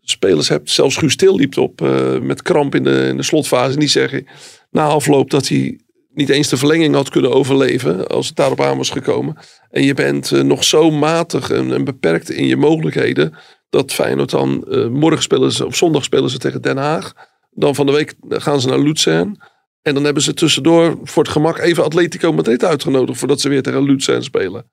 spelers 0.00 0.48
hebt, 0.48 0.70
zelfs 0.70 0.96
Guus 0.96 1.16
Til 1.16 1.36
liep 1.36 1.56
op 1.56 1.80
met 2.22 2.42
kramp 2.42 2.74
in 2.74 2.82
de, 2.82 3.06
in 3.08 3.16
de 3.16 3.22
slotfase. 3.22 3.72
En 3.72 3.78
die 3.78 3.88
zeggen 3.88 4.26
na 4.70 4.86
afloop 4.86 5.30
dat 5.30 5.48
hij 5.48 5.80
niet 6.14 6.28
eens 6.28 6.48
de 6.48 6.56
verlenging 6.56 6.94
had 6.94 7.08
kunnen 7.08 7.32
overleven 7.32 8.06
als 8.06 8.26
het 8.26 8.36
daarop 8.36 8.60
aan 8.60 8.76
was 8.76 8.90
gekomen. 8.90 9.36
En 9.70 9.82
je 9.82 9.94
bent 9.94 10.30
nog 10.30 10.64
zo 10.64 10.90
matig 10.90 11.50
en, 11.50 11.84
beperkt 11.84 12.30
in 12.30 12.46
je 12.46 12.56
mogelijkheden 12.56 13.34
dat 13.70 13.92
Feyenoord 13.92 14.30
dan 14.30 14.64
morgen 14.92 15.22
spelen 15.22 15.74
zondag 15.74 16.04
spelen 16.04 16.30
ze 16.30 16.38
tegen 16.38 16.62
Den 16.62 16.76
Haag. 16.76 17.12
Dan 17.50 17.74
van 17.74 17.86
de 17.86 17.92
week 17.92 18.14
gaan 18.28 18.60
ze 18.60 18.68
naar 18.68 18.78
Luzern. 18.78 19.38
En 19.88 19.94
dan 19.94 20.04
hebben 20.04 20.22
ze 20.22 20.34
tussendoor 20.34 20.98
voor 21.02 21.22
het 21.22 21.32
gemak 21.32 21.58
even 21.58 21.84
Atletico 21.84 22.32
Madrid 22.32 22.64
uitgenodigd 22.64 23.18
voordat 23.18 23.40
ze 23.40 23.48
weer 23.48 23.62
tegen 23.62 23.82
Luzern 23.82 24.22
spelen. 24.22 24.64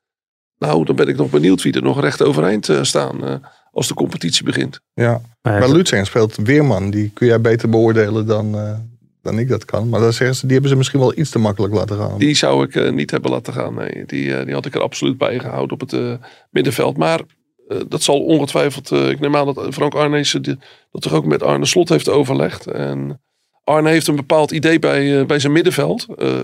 Nou, 0.58 0.86
dan 0.86 0.96
ben 0.96 1.08
ik 1.08 1.16
nog 1.18 1.30
benieuwd 1.30 1.62
wie 1.62 1.74
er 1.74 1.82
nog 1.82 2.02
recht 2.02 2.22
overeind 2.24 2.70
eh, 2.70 2.84
staan 2.84 3.26
eh, 3.26 3.36
als 3.72 3.88
de 3.88 3.94
competitie 3.94 4.44
begint. 4.46 4.80
Ja. 4.94 5.22
Maar 5.42 5.60
Maar 5.60 5.70
Lutsen 5.72 6.06
speelt 6.06 6.36
Weerman. 6.36 6.90
Die 6.90 7.12
kun 7.14 7.28
jij 7.28 7.42
beter 7.42 7.70
beoordelen 7.70 8.26
dan, 8.26 8.56
eh, 8.58 8.78
dan 9.22 9.40
ik 9.40 9.48
dat 9.50 9.66
kan. 9.66 9.90
Maar 9.90 10.00
dan 10.00 10.14
zeggen 10.14 10.36
ze, 10.36 10.42
die 10.44 10.52
hebben 10.52 10.70
ze 10.72 10.78
misschien 10.78 11.00
wel 11.00 11.18
iets 11.18 11.30
te 11.30 11.40
makkelijk 11.40 11.74
laten 11.74 11.98
gaan. 11.98 12.18
Die 12.18 12.36
zou 12.36 12.64
ik 12.64 12.76
eh, 12.76 12.92
niet 12.92 13.12
hebben 13.12 13.32
laten 13.32 13.54
gaan. 13.54 13.74
Nee, 13.74 14.04
die, 14.06 14.46
die 14.46 14.54
had 14.54 14.66
ik 14.66 14.76
er 14.76 14.82
absoluut 14.82 15.18
bij 15.18 15.40
gehouden 15.40 15.74
op 15.74 15.80
het 15.80 15.94
eh, 15.94 16.14
middenveld. 16.50 16.98
Maar 16.98 17.22
eh, 17.68 17.78
dat 17.88 18.02
zal 18.04 18.20
ongetwijfeld. 18.26 18.92
eh, 18.92 19.10
ik 19.10 19.20
neem 19.20 19.36
aan 19.36 19.54
dat 19.54 19.74
Frank 19.74 19.94
Arnees 19.94 20.32
die- 20.32 20.58
dat 20.92 21.02
toch 21.02 21.14
ook 21.14 21.26
met 21.26 21.44
Arne 21.44 21.66
Slot 21.66 21.90
heeft 21.90 22.10
overlegd. 22.10 22.68
En 22.68 23.22
Arne 23.66 23.90
heeft 23.90 24.08
een 24.08 24.16
bepaald 24.16 24.52
idee 24.52 24.80
bij, 24.80 25.20
eh, 25.20 25.26
bij 25.26 25.40
zijn 25.40 25.54
middenveld. 25.54 26.06
Eh, 26.18 26.44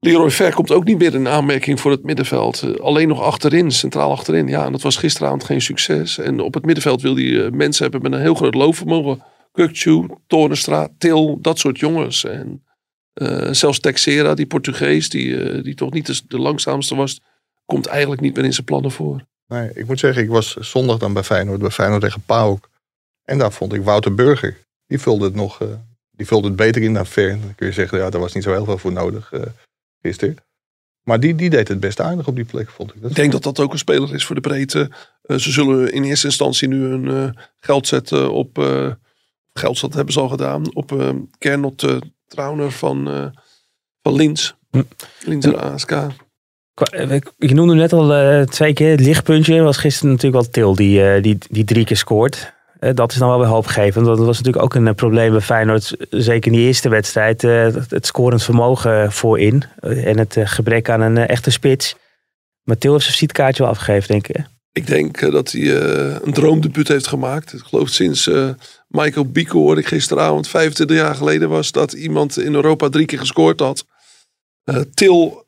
Leroy 0.00 0.30
Ver 0.30 0.54
komt 0.54 0.70
ook 0.70 0.84
niet 0.84 0.98
meer 0.98 1.14
in 1.14 1.28
aanmerking 1.28 1.80
voor 1.80 1.90
het 1.90 2.02
middenveld. 2.02 2.62
Eh, 2.62 2.74
alleen 2.74 3.08
nog 3.08 3.22
achterin, 3.22 3.70
centraal 3.70 4.10
achterin. 4.10 4.48
Ja, 4.48 4.64
en 4.64 4.72
dat 4.72 4.82
was 4.82 4.96
gisteravond 4.96 5.44
geen 5.44 5.60
succes. 5.60 6.18
En 6.18 6.40
op 6.40 6.54
het 6.54 6.64
middenveld 6.64 7.02
wil 7.02 7.16
hij 7.16 7.44
eh, 7.44 7.50
mensen 7.50 7.82
hebben 7.82 8.02
met 8.02 8.12
een 8.12 8.20
heel 8.20 8.34
groot 8.34 8.54
loopvermogen. 8.54 9.22
Kukcu, 9.52 10.06
Toornstra, 10.26 10.88
Til, 10.98 11.38
dat 11.40 11.58
soort 11.58 11.78
jongens. 11.78 12.24
En 12.24 12.62
zelfs 13.50 13.80
Texera, 13.80 14.34
die 14.34 14.46
Portugees, 14.46 15.08
die, 15.08 15.62
die 15.62 15.74
toch 15.74 15.92
niet 15.92 16.06
de, 16.06 16.20
de 16.28 16.38
langzaamste 16.38 16.94
was, 16.94 17.20
komt 17.64 17.86
eigenlijk 17.86 18.20
niet 18.20 18.36
meer 18.36 18.44
in 18.44 18.52
zijn 18.52 18.64
plannen 18.66 18.90
voor. 18.90 19.24
Nee, 19.46 19.70
ik 19.74 19.86
moet 19.86 19.98
zeggen, 19.98 20.22
ik 20.22 20.28
was 20.28 20.56
zondag 20.56 20.98
dan 20.98 21.12
bij 21.12 21.22
Feyenoord, 21.22 21.60
bij 21.60 21.70
Feyenoord 21.70 22.00
tegen 22.00 22.22
PAOK. 22.26 22.68
En 23.24 23.38
daar 23.38 23.52
vond 23.52 23.72
ik 23.72 23.82
Wouter 23.82 24.14
Burger. 24.14 24.56
Die 24.88 24.98
vulde 25.00 25.24
het 25.24 25.34
nog, 25.34 25.60
eh, 25.62 25.68
die 26.10 26.26
vulde 26.26 26.46
het 26.46 26.56
beter 26.56 26.82
in 26.82 26.94
dan 26.94 27.06
Ver. 27.06 27.28
Dan 27.40 27.54
kun 27.54 27.66
je 27.66 27.72
zeggen, 27.72 27.98
ja, 27.98 28.10
daar 28.10 28.20
was 28.20 28.32
niet 28.34 28.42
zo 28.44 28.52
heel 28.52 28.64
veel 28.64 28.78
voor 28.78 28.92
nodig 28.92 29.32
eh, 29.32 29.40
gisteren. 30.02 30.36
Maar 31.02 31.20
die, 31.20 31.34
die 31.34 31.50
deed 31.50 31.68
het 31.68 31.80
best 31.80 32.00
aardig 32.00 32.26
op 32.26 32.34
die 32.36 32.44
plek, 32.44 32.70
vond 32.70 32.94
ik. 32.94 33.00
Dat 33.02 33.10
Ik 33.10 33.16
denk 33.16 33.32
dat 33.32 33.42
dat 33.42 33.60
ook 33.60 33.72
een 33.72 33.78
speler 33.78 34.14
is 34.14 34.24
voor 34.24 34.34
de 34.34 34.40
breedte. 34.40 34.90
Eh, 35.22 35.36
ze 35.36 35.52
zullen 35.52 35.92
in 35.92 36.04
eerste 36.04 36.26
instantie 36.26 36.68
nu 36.68 36.84
hun 36.84 37.08
eh, 37.08 37.42
geld 37.60 37.86
zetten 37.86 38.32
op, 38.32 38.58
eh 38.58 38.92
geld 39.52 39.80
dat 39.80 39.94
hebben 39.94 40.12
ze 40.12 40.20
al 40.20 40.28
gedaan, 40.28 40.74
op 40.74 40.92
eh 41.00 41.10
Kernot 41.38 41.86
Trauner 42.26 42.70
van, 42.72 43.08
eh 43.08 43.26
van 44.02 44.14
Lins. 44.14 44.54
Hm. 44.70 44.82
Linzer 45.24 45.56
ASK. 45.60 45.92
Qua- 46.74 46.92
ik- 46.92 47.32
Je 47.38 47.54
noemde 47.54 47.74
net 47.74 47.92
al 47.92 48.14
eh, 48.14 48.42
twee 48.46 48.72
keer 48.72 48.90
het 48.90 49.00
lichtpuntje. 49.00 49.60
Was 49.62 49.76
gisteren 49.76 50.10
natuurlijk 50.10 50.42
wel 50.42 50.50
Til 50.52 50.74
die, 50.74 51.02
eh, 51.02 51.22
die, 51.22 51.38
die 51.50 51.64
drie 51.64 51.84
keer 51.84 51.96
scoort. 51.96 52.52
Eh, 52.78 52.94
dat 52.94 53.12
is 53.12 53.18
dan 53.18 53.28
wel 53.28 53.38
weer 53.38 53.46
hoopgevend. 53.48 54.06
Dat 54.06 54.18
was 54.18 54.36
natuurlijk 54.36 54.64
ook 54.64 54.74
een 54.74 54.86
eh, 54.86 54.94
probleem 54.94 55.30
bij 55.30 55.40
Feyenoord. 55.40 55.96
Zeker 56.10 56.52
in 56.52 56.58
die 56.58 56.66
eerste 56.66 56.88
wedstrijd. 56.88 57.44
eh, 57.44 57.74
het, 57.88 58.06
scorend 58.06 58.42
vermogen 58.42 59.12
voorin. 59.12 59.64
en 59.80 60.18
het 60.18 60.36
gebrek 60.38 60.90
aan 60.90 61.00
een 61.00 61.16
echte 61.18 61.50
spits. 61.50 61.94
Maar 62.62 62.78
Til 62.78 62.90
heeft 62.90 63.04
zijn 63.04 63.14
visitekaartje 63.14 63.62
wel 63.62 63.72
afgegeven, 63.72 64.08
denk 64.08 64.26
ik. 64.26 64.44
Ik 64.72 64.86
denk 64.86 65.32
dat 65.32 65.52
hij 65.52 65.76
een 66.22 66.32
droomdebuut 66.32 66.88
heeft 66.88 67.06
gemaakt. 67.06 67.52
Ik 67.52 67.60
geloof 67.60 67.88
sinds 67.88 68.30
Michael 68.88 69.30
Bico 69.30 69.58
hoorde 69.58 69.80
ik 69.80 69.86
gisteravond, 69.86 70.48
25 70.48 70.96
jaar 70.96 71.14
geleden 71.14 71.48
was, 71.48 71.72
dat 71.72 71.92
iemand 71.92 72.38
in 72.38 72.54
Europa 72.54 72.88
drie 72.88 73.06
keer 73.06 73.18
gescoord 73.18 73.60
had. 73.60 73.84
Til 74.94 75.46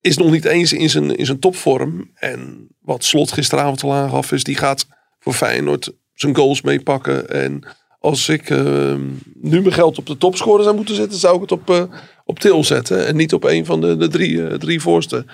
is 0.00 0.16
nog 0.16 0.30
niet 0.30 0.44
eens 0.44 0.72
in 0.72 0.90
zijn, 0.90 1.16
in 1.16 1.26
zijn 1.26 1.38
topvorm. 1.38 2.10
En 2.14 2.68
wat 2.80 3.04
Slot 3.04 3.32
gisteravond 3.32 3.82
al 3.82 3.92
aangaf 3.92 4.32
is, 4.32 4.44
die 4.44 4.56
gaat 4.56 4.86
voor 5.18 5.32
Feyenoord 5.32 5.92
zijn 6.20 6.36
goals 6.36 6.62
meepakken. 6.62 7.30
En 7.30 7.62
als 7.98 8.28
ik 8.28 8.50
eh, 8.50 8.94
nu 9.34 9.60
mijn 9.60 9.72
geld 9.72 9.98
op 9.98 10.06
de 10.06 10.16
topscorer 10.16 10.64
zou 10.64 10.76
moeten 10.76 10.94
zetten, 10.94 11.18
zou 11.18 11.34
ik 11.34 11.40
het 11.40 11.52
op, 11.52 11.70
eh, 11.70 11.84
op 12.24 12.38
Til 12.38 12.64
zetten. 12.64 13.06
En 13.06 13.16
niet 13.16 13.32
op 13.32 13.44
een 13.44 13.64
van 13.64 13.80
de, 13.80 13.96
de 13.96 14.08
drie, 14.08 14.46
eh, 14.46 14.54
drie 14.54 14.80
voorste. 14.80 15.24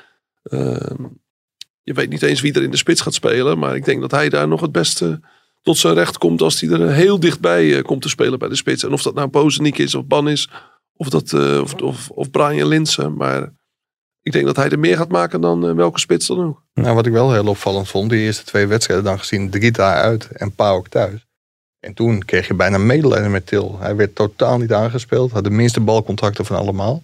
Ehm, 0.43 1.05
je 1.83 1.93
weet 1.93 2.09
niet 2.09 2.23
eens 2.23 2.41
wie 2.41 2.53
er 2.53 2.63
in 2.63 2.71
de 2.71 2.77
spits 2.77 3.01
gaat 3.01 3.15
spelen. 3.15 3.59
Maar 3.59 3.77
ik 3.77 3.85
denk 3.85 4.01
dat 4.01 4.11
hij 4.11 4.29
daar 4.29 4.49
nog 4.49 4.61
het 4.61 4.73
beste 4.73 5.21
tot 5.63 5.79
zijn 5.79 5.95
recht 5.95 6.19
komt. 6.19 6.43
Als 6.43 6.61
hij 6.61 6.71
er 6.71 6.93
heel 6.93 7.21
dichtbij 7.21 7.77
eh, 7.77 7.83
komt 7.83 8.03
te 8.03 8.09
spelen 8.09 8.39
bij 8.39 8.49
de 8.49 8.57
spits. 8.57 8.85
En 8.85 8.93
of 8.93 9.03
dat 9.03 9.15
nou 9.15 9.29
Bozeniek 9.29 9.79
is 9.79 9.95
of 9.95 10.07
Ban 10.07 10.29
is. 10.29 10.51
Of, 10.97 11.09
dat, 11.09 11.33
of, 11.35 11.75
of, 11.75 12.11
of 12.11 12.31
Brian 12.31 12.69
Linsen. 12.69 13.17
Maar 13.17 13.53
ik 14.27 14.33
denk 14.33 14.45
dat 14.45 14.57
hij 14.57 14.69
er 14.69 14.79
meer 14.79 14.97
gaat 14.97 15.09
maken 15.09 15.41
dan 15.41 15.69
eh, 15.69 15.75
welke 15.75 15.99
spits 15.99 16.27
dan 16.27 16.45
ook. 16.45 16.63
Nou, 16.75 16.95
wat 16.95 17.07
ik 17.07 17.13
wel 17.13 17.33
heel 17.33 17.47
opvallend 17.47 17.89
vond, 17.89 18.11
die 18.11 18.21
eerste 18.21 18.45
twee 18.45 18.67
wedstrijden 18.67 19.05
dan 19.05 19.19
gezien, 19.19 19.51
Drita 19.51 19.95
uit 19.95 20.27
en 20.27 20.55
PAOK 20.55 20.89
thuis. 20.89 21.27
En 21.81 21.95
toen 21.95 22.25
kreeg 22.25 22.47
je 22.47 22.55
bijna 22.55 22.79
medelijden 22.79 23.31
met 23.31 23.47
Til. 23.47 23.79
Hij 23.79 23.97
werd 23.97 24.15
totaal 24.15 24.59
niet 24.59 24.73
aangespeeld, 24.73 25.31
had 25.31 25.45
de 25.45 25.51
minste 25.51 25.81
balcontacten 25.81 26.45
van 26.45 26.57
allemaal. 26.57 27.03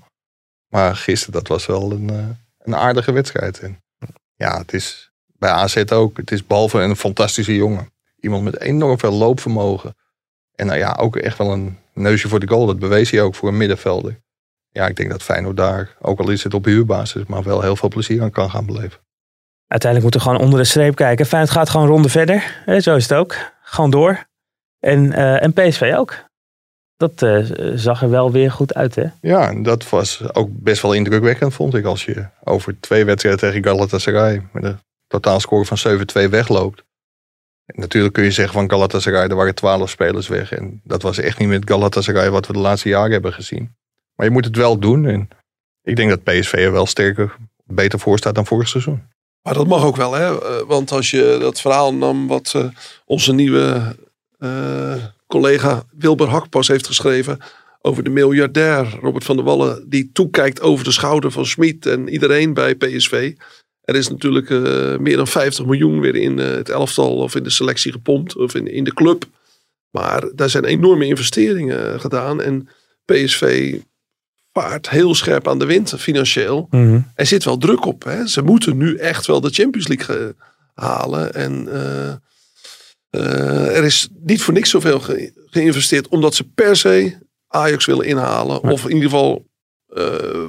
Maar 0.68 0.96
gisteren, 0.96 1.32
dat 1.32 1.48
was 1.48 1.66
wel 1.66 1.92
een, 1.92 2.10
eh, 2.10 2.28
een 2.58 2.76
aardige 2.76 3.12
wedstrijd. 3.12 3.60
En 3.60 3.82
ja, 4.34 4.58
het 4.58 4.72
is 4.72 5.10
bij 5.26 5.50
AZ 5.50 5.76
ook. 5.76 6.16
Het 6.16 6.30
is 6.30 6.46
behalve 6.46 6.78
een 6.78 6.96
fantastische 6.96 7.54
jongen. 7.54 7.92
Iemand 8.20 8.44
met 8.44 8.60
enorm 8.60 8.98
veel 8.98 9.12
loopvermogen. 9.12 9.94
En 10.54 10.66
nou 10.66 10.78
ja, 10.78 10.96
ook 11.00 11.16
echt 11.16 11.38
wel 11.38 11.52
een 11.52 11.78
neusje 11.92 12.28
voor 12.28 12.40
de 12.40 12.48
goal. 12.48 12.66
Dat 12.66 12.78
bewees 12.78 13.10
hij 13.10 13.22
ook 13.22 13.34
voor 13.34 13.48
een 13.48 13.56
middenvelder. 13.56 14.20
Ja, 14.72 14.86
ik 14.86 14.96
denk 14.96 15.10
dat 15.10 15.22
Feyenoord 15.22 15.56
daar, 15.56 15.96
ook 16.00 16.20
al 16.20 16.30
is 16.30 16.44
het 16.44 16.54
op 16.54 16.64
huurbasis, 16.64 17.24
maar 17.26 17.42
wel 17.42 17.60
heel 17.60 17.76
veel 17.76 17.88
plezier 17.88 18.22
aan 18.22 18.30
kan 18.30 18.50
gaan 18.50 18.66
beleven. 18.66 19.00
Uiteindelijk 19.66 20.02
moeten 20.02 20.20
we 20.20 20.26
gewoon 20.26 20.46
onder 20.46 20.58
de 20.58 20.70
streep 20.70 20.94
kijken. 20.94 21.26
Feyenoord 21.26 21.52
gaat 21.52 21.70
gewoon 21.70 21.86
ronde 21.86 22.08
verder. 22.08 22.62
Zo 22.78 22.96
is 22.96 23.08
het 23.08 23.18
ook. 23.18 23.36
Gewoon 23.62 23.90
door. 23.90 24.26
En, 24.78 25.12
eh, 25.12 25.42
en 25.42 25.52
PSV 25.52 25.92
ook. 25.96 26.30
Dat 26.96 27.22
eh, 27.22 27.38
zag 27.74 28.02
er 28.02 28.10
wel 28.10 28.32
weer 28.32 28.50
goed 28.50 28.74
uit, 28.74 28.94
hè? 28.94 29.04
Ja, 29.20 29.54
dat 29.62 29.88
was 29.88 30.34
ook 30.34 30.48
best 30.52 30.82
wel 30.82 30.92
indrukwekkend, 30.92 31.54
vond 31.54 31.74
ik. 31.74 31.84
Als 31.84 32.04
je 32.04 32.26
over 32.44 32.80
twee 32.80 33.04
wedstrijden 33.04 33.40
tegen 33.40 33.64
Galatasaray 33.64 34.46
met 34.52 34.64
een 34.64 34.78
totaalscore 35.06 35.64
van 35.64 35.78
7-2 36.26 36.28
wegloopt. 36.30 36.84
En 37.64 37.80
natuurlijk 37.80 38.14
kun 38.14 38.24
je 38.24 38.30
zeggen 38.30 38.54
van 38.54 38.70
Galatasaray, 38.70 39.28
er 39.28 39.36
waren 39.36 39.54
12 39.54 39.90
spelers 39.90 40.28
weg. 40.28 40.52
En 40.52 40.80
dat 40.84 41.02
was 41.02 41.18
echt 41.18 41.38
niet 41.38 41.48
met 41.48 41.70
Galatasaray 41.70 42.30
wat 42.30 42.46
we 42.46 42.52
de 42.52 42.58
laatste 42.58 42.88
jaren 42.88 43.12
hebben 43.12 43.32
gezien. 43.32 43.76
Maar 44.14 44.26
je 44.26 44.32
moet 44.32 44.44
het 44.44 44.56
wel 44.56 44.78
doen. 44.78 45.06
En 45.06 45.28
ik 45.82 45.96
denk 45.96 46.10
dat 46.10 46.22
PSV 46.22 46.52
er 46.52 46.72
wel 46.72 46.86
sterker, 46.86 47.36
beter 47.64 47.98
voor 47.98 48.18
staat 48.18 48.34
dan 48.34 48.46
vorig 48.46 48.68
seizoen. 48.68 49.02
Maar 49.42 49.54
dat 49.54 49.66
mag 49.66 49.84
ook 49.84 49.96
wel, 49.96 50.12
hè? 50.12 50.38
Want 50.66 50.92
als 50.92 51.10
je 51.10 51.36
dat 51.40 51.60
verhaal 51.60 51.94
nam 51.94 52.26
wat 52.26 52.52
eh, 52.56 52.64
onze 53.04 53.32
nieuwe 53.32 53.96
eh, 54.38 55.04
collega 55.26 55.84
Wilber 55.90 56.28
Hakpas 56.28 56.68
heeft 56.68 56.86
geschreven 56.86 57.38
over 57.80 58.02
de 58.02 58.10
miljardair 58.10 58.98
Robert 59.00 59.24
van 59.24 59.36
der 59.36 59.44
Wallen, 59.44 59.88
die 59.88 60.10
toekijkt 60.12 60.60
over 60.60 60.84
de 60.84 60.92
schouder 60.92 61.30
van 61.30 61.46
Smit 61.46 61.86
en 61.86 62.08
iedereen 62.08 62.54
bij 62.54 62.74
PSV. 62.74 63.34
Er 63.80 63.94
is 63.94 64.08
natuurlijk 64.08 64.50
eh, 64.50 64.96
meer 64.96 65.16
dan 65.16 65.26
50 65.26 65.64
miljoen 65.64 66.00
weer 66.00 66.16
in 66.16 66.38
het 66.38 66.68
elftal 66.68 67.16
of 67.16 67.34
in 67.34 67.42
de 67.42 67.50
selectie 67.50 67.92
gepompt 67.92 68.36
of 68.36 68.54
in, 68.54 68.66
in 68.66 68.84
de 68.84 68.94
club. 68.94 69.24
Maar 69.90 70.30
daar 70.34 70.50
zijn 70.50 70.64
enorme 70.64 71.06
investeringen 71.06 72.00
gedaan 72.00 72.42
en 72.42 72.68
PSV 73.04 73.74
vaart 74.52 74.90
heel 74.90 75.14
scherp 75.14 75.48
aan 75.48 75.58
de 75.58 75.64
wind 75.64 75.94
financieel. 75.98 76.68
Er 77.14 77.26
zit 77.26 77.44
wel 77.44 77.56
druk 77.58 77.84
op. 77.86 78.04
Hè? 78.04 78.26
Ze 78.28 78.42
moeten 78.42 78.76
nu 78.76 78.96
echt 78.96 79.26
wel 79.26 79.40
de 79.40 79.50
Champions 79.50 79.88
League 79.88 80.16
eh, 80.18 80.26
halen. 80.74 81.34
En 81.34 81.68
eh, 81.72 82.08
eh, 83.10 83.76
er 83.76 83.84
is 83.84 84.08
niet 84.24 84.42
voor 84.42 84.54
niks 84.54 84.70
zoveel 84.70 85.00
ge- 85.00 85.32
geïnvesteerd. 85.50 86.08
Omdat 86.08 86.34
ze 86.34 86.44
per 86.44 86.76
se 86.76 87.18
Ajax 87.48 87.84
willen 87.86 88.06
inhalen. 88.06 88.58
Maar- 88.62 88.72
Of 88.72 88.84
in 88.84 88.94
ieder 88.94 89.10
geval 89.10 89.46
eh, 89.86 90.48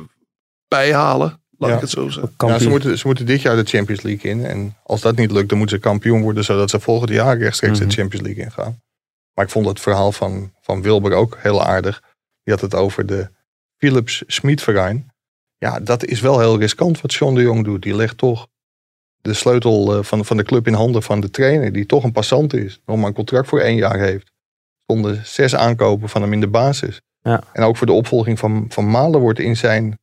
bijhalen. 0.68 1.42
Laat 1.58 1.70
Ja. 1.70 1.76
ik 1.76 1.82
het 1.82 1.90
zo 1.92 2.10
zeggen. 2.10 2.34
Ja, 2.38 2.60
ze, 2.60 2.70
moeten, 2.70 2.98
ze 2.98 3.08
moeten 3.08 3.26
dit 3.26 3.42
jaar 3.42 3.56
de 3.56 3.64
Champions 3.64 4.02
League 4.02 4.32
in. 4.32 4.46
En 4.46 4.76
als 4.84 5.02
dat 5.02 5.16
niet 5.16 5.32
lukt, 5.32 5.50
dan 5.50 5.58
moeten 5.58 5.76
ze 5.78 5.82
kampioen 5.84 6.22
worden. 6.22 6.44
Zodat 6.44 6.70
ze 6.70 6.80
volgend 6.80 7.10
jaar 7.10 7.38
rechtstreeks 7.38 7.80
Mhm. 7.80 7.88
de 7.88 7.94
Champions 7.96 8.26
League 8.26 8.44
ingaan. 8.44 8.82
Maar 9.34 9.46
ik 9.46 9.52
vond 9.52 9.66
het 9.68 9.80
verhaal 9.80 10.12
van, 10.12 10.52
van 10.62 10.82
Wilber 10.82 11.14
ook 11.14 11.38
heel 11.42 11.64
aardig. 11.64 12.02
Die 12.44 12.54
had 12.54 12.62
het 12.62 12.76
over 12.76 13.06
de 13.06 13.30
Philips 13.84 14.24
Schmid-verein. 14.28 15.12
Ja, 15.58 15.80
dat 15.80 16.06
is 16.06 16.22
wel 16.22 16.40
heel 16.40 16.60
riskant 16.60 17.02
wat 17.02 17.14
John 17.14 17.36
de 17.36 17.42
Jong 17.42 17.64
doet. 17.64 17.82
Die 17.82 17.96
legt 17.96 18.18
toch 18.18 18.48
de 19.22 19.34
sleutel 19.34 19.96
eh, 19.96 20.04
van, 20.04 20.26
van 20.26 20.38
de 20.38 20.44
club 20.44 20.68
in 20.68 20.74
handen 20.74 21.04
van 21.04 21.20
de 21.20 21.30
trainer. 21.30 21.72
Die 21.72 21.86
toch 21.86 22.04
een 22.04 22.12
passant 22.12 22.54
is. 22.54 22.82
Nog 22.86 22.98
maar 22.98 23.08
een 23.08 23.14
contract 23.14 23.48
voor 23.48 23.60
één 23.60 23.76
jaar 23.76 24.00
heeft. 24.00 24.26
Er 24.26 24.82
stonden 24.84 25.26
zes 25.26 25.56
aankopen 25.56 26.10
van 26.10 26.22
hem 26.22 26.34
in 26.34 26.40
de 26.40 26.48
basis. 26.48 27.02
Ja. 27.22 27.44
En 27.54 27.64
ook 27.64 27.78
voor 27.78 27.88
de 27.88 27.94
opvolging 27.94 28.40
van, 28.40 28.66
van 28.70 28.90
Malen 28.90 29.20
wordt 29.20 29.40
in 29.40 29.58
zijn 29.58 30.00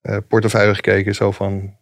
eh, 0.00 0.16
portefeuille 0.28 0.74
gekeken. 0.74 1.14
Zo 1.14 1.30
van, 1.30 1.76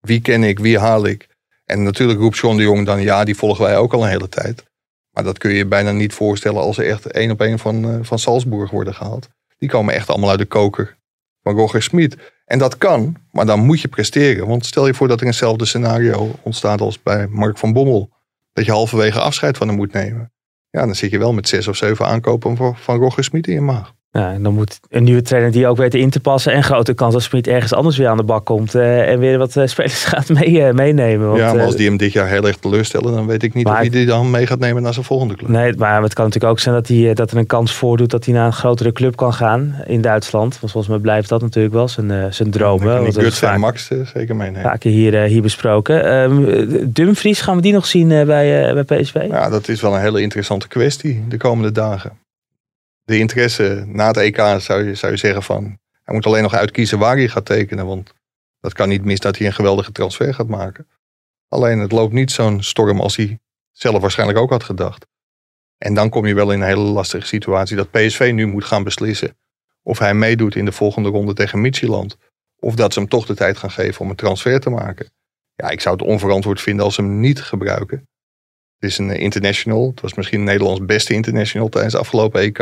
Wie 0.00 0.20
ken 0.20 0.42
ik? 0.42 0.58
Wie 0.58 0.78
haal 0.78 1.06
ik? 1.06 1.28
En 1.64 1.82
natuurlijk 1.82 2.18
roept 2.18 2.38
John 2.38 2.56
de 2.56 2.62
Jong 2.62 2.86
dan, 2.86 3.02
ja, 3.02 3.24
die 3.24 3.36
volgen 3.36 3.64
wij 3.64 3.76
ook 3.76 3.92
al 3.92 4.02
een 4.02 4.08
hele 4.08 4.28
tijd. 4.28 4.64
Maar 5.10 5.24
dat 5.24 5.38
kun 5.38 5.50
je 5.50 5.56
je 5.56 5.66
bijna 5.66 5.92
niet 5.92 6.12
voorstellen 6.12 6.62
als 6.62 6.76
ze 6.76 6.84
echt 6.84 7.06
één 7.06 7.30
op 7.30 7.40
één 7.40 7.58
van, 7.58 7.84
uh, 7.84 7.98
van 8.02 8.18
Salzburg 8.18 8.70
worden 8.70 8.94
gehaald. 8.94 9.28
Die 9.58 9.68
komen 9.68 9.94
echt 9.94 10.08
allemaal 10.08 10.30
uit 10.30 10.38
de 10.38 10.46
koker 10.46 10.98
van 11.42 11.56
Roger 11.56 11.82
Smit. 11.82 12.32
En 12.44 12.58
dat 12.58 12.78
kan, 12.78 13.16
maar 13.30 13.46
dan 13.46 13.60
moet 13.60 13.80
je 13.80 13.88
presteren. 13.88 14.46
Want 14.46 14.66
stel 14.66 14.86
je 14.86 14.94
voor 14.94 15.08
dat 15.08 15.20
er 15.20 15.26
eenzelfde 15.26 15.64
scenario 15.64 16.30
ontstaat 16.42 16.80
als 16.80 17.02
bij 17.02 17.26
Mark 17.26 17.58
van 17.58 17.72
Bommel. 17.72 18.12
Dat 18.52 18.64
je 18.64 18.70
halverwege 18.70 19.20
afscheid 19.20 19.56
van 19.56 19.68
hem 19.68 19.76
moet 19.76 19.92
nemen. 19.92 20.32
Ja, 20.70 20.86
dan 20.86 20.94
zit 20.94 21.10
je 21.10 21.18
wel 21.18 21.32
met 21.32 21.48
zes 21.48 21.68
of 21.68 21.76
zeven 21.76 22.06
aankopen 22.06 22.76
van, 22.76 22.96
Roger 22.96 23.24
Smit 23.24 23.46
in 23.46 23.54
je 23.54 23.60
maag. 23.60 23.92
Ja, 24.18 24.32
en 24.32 24.42
dan 24.42 24.54
moet 24.54 24.80
een 24.90 25.04
nieuwe 25.04 25.22
trainer 25.22 25.52
die 25.52 25.66
ook 25.66 25.76
weet 25.76 25.94
in 25.94 26.10
te 26.10 26.20
passen. 26.20 26.52
En 26.52 26.64
grote 26.64 26.94
kans 26.94 27.12
dat 27.12 27.22
Smit 27.22 27.46
ergens 27.46 27.72
anders 27.72 27.96
weer 27.96 28.08
aan 28.08 28.16
de 28.16 28.22
bak 28.22 28.44
komt. 28.44 28.74
Uh, 28.74 29.10
en 29.10 29.18
weer 29.18 29.38
wat 29.38 29.56
uh, 29.56 29.66
spelers 29.66 30.04
gaat 30.14 30.28
mee, 30.28 30.50
uh, 30.50 30.70
meenemen. 30.70 31.26
Want, 31.26 31.38
ja, 31.38 31.54
maar 31.54 31.64
als 31.64 31.76
die 31.76 31.88
hem 31.88 31.96
dit 31.96 32.12
jaar 32.12 32.28
heel 32.28 32.46
erg 32.46 32.56
teleurstellen. 32.56 33.12
Dan 33.12 33.26
weet 33.26 33.42
ik 33.42 33.54
niet 33.54 33.66
of 33.66 33.72
hij 33.72 33.88
die 33.88 34.06
dan 34.06 34.30
mee 34.30 34.46
gaat 34.46 34.58
nemen 34.58 34.82
naar 34.82 34.92
zijn 34.92 35.04
volgende 35.04 35.34
club. 35.34 35.48
Nee, 35.48 35.74
maar 35.76 36.02
het 36.02 36.14
kan 36.14 36.24
natuurlijk 36.24 36.52
ook 36.52 36.60
zijn 36.60 36.74
dat, 36.74 36.88
hij, 36.88 37.14
dat 37.14 37.30
er 37.30 37.36
een 37.36 37.46
kans 37.46 37.72
voordoet 37.72 38.10
dat 38.10 38.24
hij 38.24 38.34
naar 38.34 38.46
een 38.46 38.52
grotere 38.52 38.92
club 38.92 39.16
kan 39.16 39.32
gaan 39.32 39.74
in 39.86 40.00
Duitsland. 40.00 40.60
Want 40.60 40.72
volgens 40.72 40.92
mij 40.92 41.02
blijft 41.02 41.28
dat 41.28 41.40
natuurlijk 41.40 41.74
wel 41.74 41.88
zijn, 41.88 42.34
zijn 42.34 42.50
droom. 42.50 42.84
Ja, 42.84 42.98
ik 42.98 43.12
Guts 43.12 43.42
en 43.42 43.60
Max 43.60 43.90
zeker 44.14 44.36
meenemen. 44.36 44.62
Vaak 44.62 44.82
hier, 44.82 45.20
hier 45.20 45.42
besproken. 45.42 46.12
Um, 46.14 46.92
Dumfries, 46.92 47.40
gaan 47.40 47.56
we 47.56 47.62
die 47.62 47.72
nog 47.72 47.86
zien 47.86 48.08
bij, 48.08 48.26
bij 48.84 48.84
PSV? 48.84 49.26
Ja, 49.28 49.50
dat 49.50 49.68
is 49.68 49.80
wel 49.80 49.94
een 49.94 50.00
hele 50.00 50.20
interessante 50.20 50.68
kwestie 50.68 51.24
de 51.28 51.36
komende 51.36 51.72
dagen 51.72 52.22
de 53.04 53.18
interesse 53.18 53.84
na 53.86 54.06
het 54.06 54.16
EK 54.16 54.36
zou 54.36 54.84
je, 54.84 54.94
zou 54.94 55.12
je 55.12 55.18
zeggen 55.18 55.42
van... 55.42 55.78
Hij 56.02 56.14
moet 56.14 56.26
alleen 56.26 56.42
nog 56.42 56.54
uitkiezen 56.54 56.98
waar 56.98 57.16
hij 57.16 57.28
gaat 57.28 57.44
tekenen. 57.44 57.86
Want 57.86 58.12
dat 58.60 58.72
kan 58.72 58.88
niet 58.88 59.04
mis 59.04 59.20
dat 59.20 59.38
hij 59.38 59.46
een 59.46 59.52
geweldige 59.52 59.92
transfer 59.92 60.34
gaat 60.34 60.48
maken. 60.48 60.88
Alleen 61.48 61.78
het 61.78 61.92
loopt 61.92 62.12
niet 62.12 62.30
zo'n 62.30 62.62
storm 62.62 63.00
als 63.00 63.16
hij 63.16 63.38
zelf 63.72 64.00
waarschijnlijk 64.00 64.38
ook 64.38 64.50
had 64.50 64.64
gedacht. 64.64 65.06
En 65.78 65.94
dan 65.94 66.10
kom 66.10 66.26
je 66.26 66.34
wel 66.34 66.52
in 66.52 66.60
een 66.60 66.66
hele 66.66 66.80
lastige 66.80 67.26
situatie 67.26 67.76
dat 67.76 67.90
PSV 67.90 68.30
nu 68.34 68.46
moet 68.46 68.64
gaan 68.64 68.84
beslissen 68.84 69.36
of 69.82 69.98
hij 69.98 70.14
meedoet 70.14 70.54
in 70.54 70.64
de 70.64 70.72
volgende 70.72 71.08
ronde 71.08 71.32
tegen 71.32 71.60
Midtjylland. 71.60 72.16
Of 72.58 72.74
dat 72.74 72.92
ze 72.92 72.98
hem 72.98 73.08
toch 73.08 73.26
de 73.26 73.34
tijd 73.34 73.56
gaan 73.58 73.70
geven 73.70 74.00
om 74.00 74.10
een 74.10 74.16
transfer 74.16 74.60
te 74.60 74.70
maken. 74.70 75.10
Ja, 75.54 75.68
ik 75.68 75.80
zou 75.80 75.96
het 75.96 76.06
onverantwoord 76.06 76.60
vinden 76.60 76.84
als 76.84 76.94
ze 76.94 77.00
hem 77.00 77.20
niet 77.20 77.42
gebruiken. 77.42 78.08
Het 78.78 78.90
is 78.90 78.98
een 78.98 79.10
international. 79.10 79.86
Het 79.86 80.00
was 80.00 80.14
misschien 80.14 80.44
Nederlands 80.44 80.84
beste 80.84 81.14
international 81.14 81.68
tijdens 81.68 81.92
de 81.92 82.00
afgelopen 82.00 82.40
EK 82.40 82.58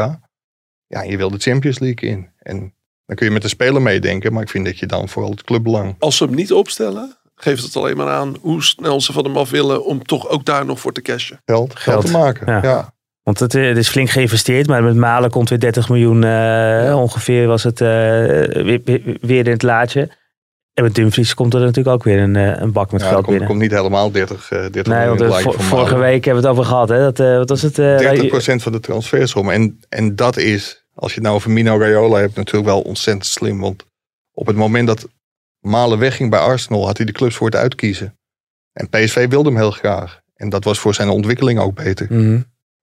ja, 0.92 1.02
je 1.02 1.16
wil 1.16 1.30
de 1.30 1.38
Champions 1.38 1.78
League 1.78 2.08
in. 2.08 2.28
En 2.38 2.74
dan 3.06 3.16
kun 3.16 3.26
je 3.26 3.32
met 3.32 3.42
de 3.42 3.48
speler 3.48 3.82
meedenken, 3.82 4.32
maar 4.32 4.42
ik 4.42 4.48
vind 4.48 4.64
dat 4.64 4.78
je 4.78 4.86
dan 4.86 5.08
vooral 5.08 5.30
het 5.30 5.44
clubbelang. 5.44 5.96
Als 5.98 6.16
ze 6.16 6.24
hem 6.24 6.34
niet 6.34 6.52
opstellen, 6.52 7.16
geeft 7.34 7.62
het 7.62 7.76
alleen 7.76 7.96
maar 7.96 8.08
aan 8.08 8.36
hoe 8.40 8.62
snel 8.62 9.00
ze 9.00 9.12
van 9.12 9.24
hem 9.24 9.36
af 9.36 9.50
willen 9.50 9.84
om 9.84 10.04
toch 10.04 10.28
ook 10.28 10.44
daar 10.44 10.64
nog 10.64 10.80
voor 10.80 10.92
te 10.92 11.02
cashen. 11.02 11.40
Geld, 11.44 11.76
geld, 11.76 12.06
te 12.06 12.12
maken. 12.12 12.62
Ja. 12.62 12.94
Want 13.22 13.38
het, 13.38 13.52
het, 13.52 13.76
is 13.76 13.88
flink 13.88 14.10
geïnvesteerd, 14.10 14.66
maar 14.66 14.82
met 14.82 14.96
Malen 14.96 15.30
komt 15.30 15.48
weer 15.48 15.60
30 15.60 15.88
miljoen 15.88 16.22
uh, 16.22 16.98
ongeveer 17.00 17.46
was 17.46 17.62
het 17.62 17.80
uh, 17.80 17.88
weer, 17.88 18.80
weer, 19.20 19.46
in 19.46 19.52
het 19.52 19.62
laadje. 19.62 20.10
En 20.74 20.82
met 20.84 20.94
Dumfries 20.94 21.34
komt 21.34 21.54
er 21.54 21.60
natuurlijk 21.60 21.96
ook 21.96 22.04
weer 22.04 22.18
een, 22.18 22.36
eh, 22.36 22.60
een 22.60 22.72
bak 22.72 22.92
met 22.92 23.00
ja, 23.00 23.06
geld 23.06 23.18
komt, 23.18 23.30
binnen. 23.30 23.48
komt 23.48 23.60
niet 23.60 23.70
helemaal 23.70 24.10
30, 24.10 24.50
uh, 24.52 24.58
30 24.58 24.86
nee, 24.86 25.06
want, 25.08 25.20
uh, 25.20 25.36
vorige 25.46 25.98
week 25.98 26.24
hebben 26.24 26.42
we 26.42 26.48
het 26.48 26.58
over 26.58 26.70
gehad. 26.70 26.88
Hè? 26.88 26.98
Dat, 26.98 27.20
uh, 27.20 27.36
wat 27.36 27.48
was 27.48 27.62
het? 27.62 27.76
30% 27.76 28.62
van 28.62 28.72
de 28.72 28.80
transfersom. 28.80 29.50
En, 29.50 29.80
en 29.88 30.16
dat 30.16 30.36
is 30.36 30.81
als 30.94 31.10
je 31.10 31.14
het 31.14 31.24
nou 31.24 31.36
over 31.36 31.50
Mino 31.50 31.78
Raiola 31.78 32.18
hebt, 32.18 32.36
natuurlijk 32.36 32.66
wel 32.66 32.80
ontzettend 32.80 33.26
slim. 33.26 33.60
Want 33.60 33.84
op 34.32 34.46
het 34.46 34.56
moment 34.56 34.86
dat 34.86 35.08
Malen 35.60 35.98
wegging 35.98 36.30
bij 36.30 36.40
Arsenal, 36.40 36.86
had 36.86 36.96
hij 36.96 37.06
de 37.06 37.12
clubs 37.12 37.36
voor 37.36 37.46
het 37.46 37.56
uitkiezen. 37.56 38.18
En 38.72 38.88
PSV 38.88 39.28
wilde 39.28 39.48
hem 39.48 39.58
heel 39.58 39.70
graag. 39.70 40.20
En 40.34 40.48
dat 40.48 40.64
was 40.64 40.78
voor 40.78 40.94
zijn 40.94 41.08
ontwikkeling 41.08 41.58
ook 41.58 41.74
beter. 41.74 42.06
Mhm. 42.10 42.40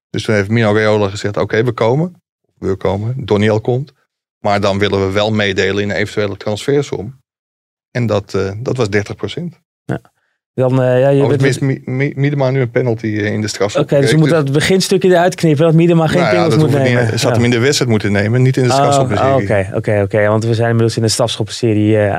Dus 0.09 0.23
toen 0.23 0.35
heeft 0.35 0.49
Mino 0.49 0.73
Raiola 0.73 1.09
gezegd, 1.09 1.37
oké, 1.37 1.63
we 1.63 1.71
komen. 1.71 2.21
We 2.57 2.75
komen, 2.75 3.25
Doniel 3.25 3.61
komt. 3.61 3.93
Maar 4.39 4.61
dan 4.61 4.79
willen 4.79 5.05
we 5.07 5.11
wel 5.13 5.31
meedelen 5.31 5.83
in 5.83 5.89
een 5.89 5.95
eventuele 5.95 6.37
transfersom. 6.37 7.21
En 7.91 8.05
dat, 8.05 8.33
uh, 8.33 8.51
dat 8.57 8.77
was 8.77 8.89
30%. 8.89 9.59
Ja. 9.85 10.01
Dan, 10.59 10.81
uh, 10.81 10.99
ja, 10.99 11.09
je 11.09 11.23
oh, 11.23 11.37
mist 11.37 11.61
Miedema 12.15 12.49
nu 12.49 12.61
een 12.61 12.71
penalty 12.71 13.07
eh, 13.07 13.33
in 13.33 13.41
de 13.41 13.47
strafschop. 13.47 13.83
Oké, 13.83 13.99
dus 13.99 14.11
je 14.11 14.17
moet 14.17 14.29
dat 14.29 14.51
beginstukje 14.51 15.09
eruit 15.09 15.35
knippen. 15.35 15.65
Dat 15.65 15.73
Miedema 15.73 16.07
geen 16.07 16.21
nou, 16.21 16.33
penalty 16.33 16.55
moet 16.57 16.71
nemen. 16.71 17.05
Niet, 17.05 17.19
zat 17.19 17.35
hem 17.35 17.43
in 17.43 17.49
de 17.49 17.59
wedstrijd 17.59 17.91
moeten 17.91 18.11
nemen, 18.11 18.41
niet 18.41 18.57
in 18.57 18.63
de 18.63 18.71
strafschopserie. 18.71 19.33
Oh, 19.33 19.41
oké, 19.41 19.69
oké, 19.73 20.01
oké. 20.03 20.27
Want 20.27 20.45
we 20.45 20.53
zijn 20.53 20.67
inmiddels 20.67 20.97
in 20.97 21.01
de 21.01 21.09
strafschopserie 21.09 21.95
uh, 21.95 22.13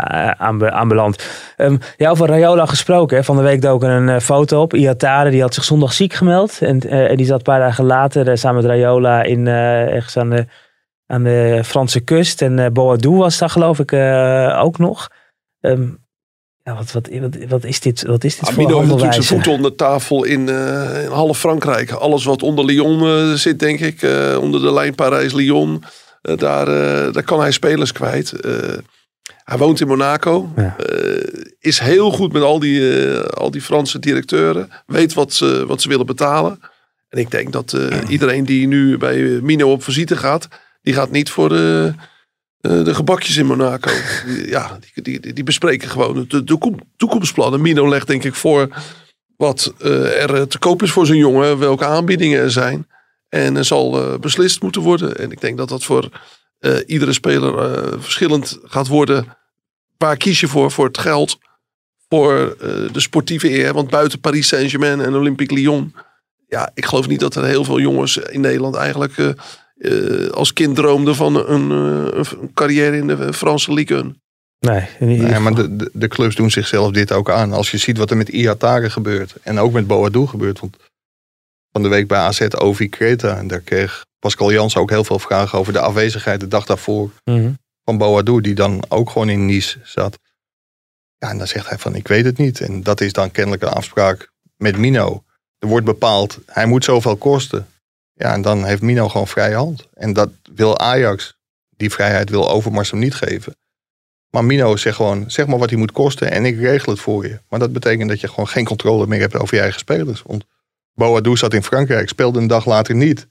aanbeland. 0.71 1.25
Um, 1.57 1.79
ja, 1.97 2.11
over 2.11 2.27
Rayola 2.27 2.67
gesproken. 2.67 3.25
Van 3.25 3.37
de 3.37 3.43
week 3.43 3.63
dook 3.63 3.83
er 3.83 3.91
een 3.91 4.21
foto 4.21 4.61
op. 4.61 4.75
Iatare, 4.75 5.31
die 5.31 5.41
had 5.41 5.55
zich 5.55 5.65
zondag 5.65 5.93
ziek 5.93 6.13
gemeld. 6.13 6.59
En, 6.61 6.81
en 6.81 7.17
die 7.17 7.27
zat 7.27 7.39
een 7.39 7.43
paar 7.43 7.61
dagen 7.61 7.85
later 7.85 8.39
samen 8.39 8.63
met 8.63 8.71
Rayola 8.71 9.23
in, 9.23 9.47
ergens 9.47 10.17
aan 10.17 10.31
de, 10.31 10.47
aan 11.07 11.23
de 11.23 11.61
Franse 11.65 12.01
kust. 12.01 12.43
En 12.43 12.73
Boadou 12.73 13.17
was 13.17 13.39
daar 13.39 13.51
geloof 13.51 13.79
ik 13.79 13.93
ook 14.63 14.79
nog. 14.79 15.09
Um, 15.61 16.09
ja, 16.71 16.77
wat, 16.77 16.93
wat, 16.93 17.09
wat, 17.21 17.49
wat, 17.49 17.65
is 17.65 17.81
dit, 17.81 18.03
wat 18.03 18.25
is 18.25 18.37
dit 18.39 18.49
voor 18.49 18.59
Amino 18.59 18.79
heeft 18.79 18.91
natuurlijk 18.91 19.13
zijn 19.13 19.27
voeten 19.27 19.53
onder 19.53 19.75
tafel 19.75 20.25
in, 20.25 20.49
uh, 20.49 21.03
in 21.03 21.11
half 21.11 21.39
Frankrijk. 21.39 21.91
Alles 21.91 22.25
wat 22.25 22.43
onder 22.43 22.65
Lyon 22.65 23.03
uh, 23.03 23.33
zit, 23.33 23.59
denk 23.59 23.81
ik. 23.81 24.03
Uh, 24.03 24.39
onder 24.41 24.61
de 24.61 24.73
lijn 24.73 24.95
Parijs-Lyon. 24.95 25.85
daar, 26.21 26.67
daar 27.13 27.23
kan 27.23 27.41
hij 27.41 27.51
spelers 27.51 27.93
kwijt. 27.93 28.33
hij 29.45 29.59
woont 29.59 29.81
in 29.81 29.87
Monaco. 29.87 30.53
Ja. 30.57 30.77
is 31.61 31.79
heel 31.79 32.11
goed 32.11 32.33
met 32.33 32.43
al 32.43 32.59
die, 32.59 33.11
al 33.19 33.51
die 33.51 33.63
Franse 33.63 33.99
directeuren. 33.99 34.71
Weet 34.87 35.15
wat 35.15 35.33
ze, 35.33 35.65
wat 35.67 35.83
ze 35.83 35.89
willen 35.89 36.07
betalen. 36.07 36.61
En 37.09 37.19
ik 37.19 37.31
denk 37.31 37.53
dat 37.53 37.77
iedereen 38.09 38.45
die 38.45 38.67
nu 38.67 38.99
bij 38.99 39.17
Mino 39.23 39.73
op 39.73 39.83
visite 39.83 40.17
gaat... 40.17 40.49
die 40.83 40.95
gaat 40.95 41.11
niet 41.11 41.31
voor 41.31 41.49
de 41.49 41.93
uh, 42.61 42.85
de 42.85 42.95
gebakjes 42.95 43.37
in 43.37 43.47
Monaco. 43.47 43.91
ja, 44.47 44.79
die, 44.95 45.21
die, 45.21 45.33
die, 45.33 45.45
bespreken 45.45 45.89
gewoon 45.89 46.27
de, 46.29 46.45
de 46.45 46.77
toekomstplannen. 46.97 47.61
Mino 47.61 47.89
legt 47.89 48.07
denk 48.07 48.25
ik 48.25 48.35
voor 48.35 48.69
wat 49.37 49.75
uh, 49.83 50.23
er 50.23 50.49
te 50.49 50.59
koop 50.59 50.83
is 50.83 50.91
voor 50.91 51.07
zijn 51.07 51.19
jongen. 51.19 51.59
Welke 51.59 51.85
aanbiedingen 51.85 52.41
er 52.41 52.51
zijn. 52.51 52.89
En 53.29 53.57
er 53.57 53.65
zal 53.65 54.19
beslist 54.19 54.63
moeten 54.63 54.83
worden. 54.83 55.17
En 55.17 55.31
ik 55.31 55.41
denk 55.41 55.59
dat 55.59 55.69
dat 55.69 55.85
voor 55.85 56.09
iedere 56.87 57.13
speler 57.13 58.03
verschillend 58.03 58.59
gaat 58.65 58.89
worden. 58.89 59.37
Waar 59.97 60.17
kies 60.17 60.41
je 60.41 60.49
voor? 60.49 60.71
Voor 60.71 60.87
het 60.87 60.99
geld. 60.99 61.39
Voor 62.09 62.57
de 62.93 63.01
sportieve 63.01 63.51
eer. 63.51 63.73
Want 63.73 63.91
buiten 63.91 64.21
Paris 64.21 64.49
Saint-Germain 64.49 65.01
en 65.01 65.15
Olympique 65.15 65.57
Lyon. 65.57 65.95
Ja, 66.49 66.71
ik 66.75 66.85
geloof 66.85 67.09
niet 67.09 67.21
dat 67.21 67.35
er 67.35 67.45
heel 67.45 67.65
veel 67.65 67.81
jongens 67.81 68.17
in 68.17 68.41
Nederland 68.41 68.75
eigenlijk 68.75 69.35
uh, 69.81 70.31
als 70.31 70.53
kind 70.53 70.77
droomde 70.77 71.15
van 71.15 71.49
een, 71.49 71.71
uh, 71.71 72.25
een, 72.41 72.51
carrière 72.55 72.97
in 72.97 73.07
de 73.07 73.33
Franse 73.33 73.73
Ligue 73.73 74.15
Nee, 74.59 74.89
nee 74.99 75.39
maar 75.39 75.55
de, 75.55 75.77
de, 75.77 75.91
de, 75.93 76.09
clubs 76.09 76.37
doen 76.37 76.51
zichzelf 76.51 76.91
dit 76.91 77.13
ook 77.13 77.31
aan. 77.31 77.53
Als 77.53 77.71
je 77.71 77.77
ziet 77.77 77.99
wat 77.99 78.11
er 78.11 78.17
met 78.17 78.29
Iatare 78.29 78.91
gebeurt 78.91 79.35
en 79.43 79.59
ook 79.59 79.73
met 79.73 79.87
Boadou 79.87 80.27
gebeurt. 80.27 80.61
Want 80.61 80.77
van 81.73 81.83
de 81.83 81.89
week 81.89 82.09
bij 82.09 82.19
AZ 82.19 82.47
Ovi 82.59 82.89
Creta. 82.89 83.37
En 83.37 83.47
daar 83.47 83.61
kreeg 83.61 84.05
Pascal 84.19 84.53
Jans 84.53 84.77
ook 84.77 84.91
heel 84.91 85.05
veel 85.05 85.19
vragen 85.19 85.59
over 85.59 85.73
de 85.73 85.81
afwezigheid 85.81 86.41
de 86.41 86.49
dag 86.49 86.67
daarvoor 86.67 87.11
mm 87.25 87.57
van 87.85 87.99
Boadou. 87.99 88.41
Die 88.41 88.55
dan 88.55 88.85
ook 88.89 89.11
gewoon 89.11 89.29
in 89.29 89.47
Nice 89.47 89.79
zat. 89.85 90.19
Ja, 91.19 91.31
en 91.31 91.39
dan 91.39 91.47
zegt 91.47 91.69
hij 91.69 91.79
van 91.79 91.95
ik 91.95 92.09
weet 92.09 92.25
het 92.25 92.39
niet. 92.39 92.61
En 92.61 92.83
dat 92.83 93.01
is 93.01 93.13
dan 93.13 93.31
kennelijk 93.31 93.63
een 93.63 93.69
afspraak 93.69 94.31
met 94.57 94.77
Mino. 94.77 95.23
Er 95.59 95.69
wordt 95.69 95.87
bepaald, 95.87 96.39
hij 96.47 96.67
moet 96.67 96.85
zoveel 96.85 97.17
kosten. 97.17 97.69
Ja, 98.21 98.33
en 98.33 98.43
dan 98.43 98.65
heeft 98.65 98.83
Mino 98.83 99.09
gewoon 99.09 99.29
vrije 99.29 99.55
hand. 99.55 99.89
En 99.95 100.13
dat 100.13 100.31
wil 100.55 100.79
Ajax, 100.79 101.39
die 101.77 101.91
vrijheid 101.91 102.31
wil 102.31 102.51
Overmars 102.51 102.91
hem 102.91 103.01
niet 103.01 103.15
geven. 103.15 103.57
Maar 104.31 104.45
Mino 104.45 104.77
zegt 104.77 104.97
gewoon, 104.97 105.31
zeg 105.31 105.47
maar 105.47 105.59
wat 105.59 105.71
hij 105.71 105.79
moet 105.79 105.93
kosten 105.93 106.31
en 106.31 106.45
ik 106.45 106.59
regel 106.59 106.93
het 106.93 107.01
voor 107.01 107.27
je. 107.27 107.41
Maar 107.49 107.59
dat 107.59 107.73
betekent 107.73 108.09
dat 108.09 108.21
je 108.21 108.29
gewoon 108.29 108.49
geen 108.49 108.65
controle 108.65 109.07
meer 109.07 109.21
hebt 109.21 109.37
over 109.37 109.55
je 109.55 109.61
eigen 109.61 109.81
spelers. 109.81 110.23
Want 110.23 110.45
Boadou 110.95 111.37
zat 111.37 111.55
in 111.55 111.63
Frankrijk, 111.63 112.09
speelde 112.09 112.39
een 112.39 112.47
dag 112.47 112.67
later 112.67 112.95
niet. 112.95 113.29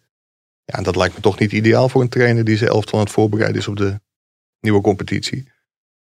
Ja, 0.64 0.78
en 0.78 0.84
dat 0.84 0.96
lijkt 0.96 1.16
me 1.16 1.22
toch 1.22 1.40
niet 1.40 1.52
ideaal 1.52 1.90
voor 1.90 2.02
een 2.02 2.10
trainer 2.10 2.44
die 2.44 2.58
zijn 2.58 2.70
elftal 2.70 3.00
aan 3.00 3.06
het 3.06 3.14
voorbereiden 3.14 3.62
is 3.62 3.68
op 3.68 3.78
de 3.78 4.00
nieuwe 4.60 4.82
competitie. 4.82 5.52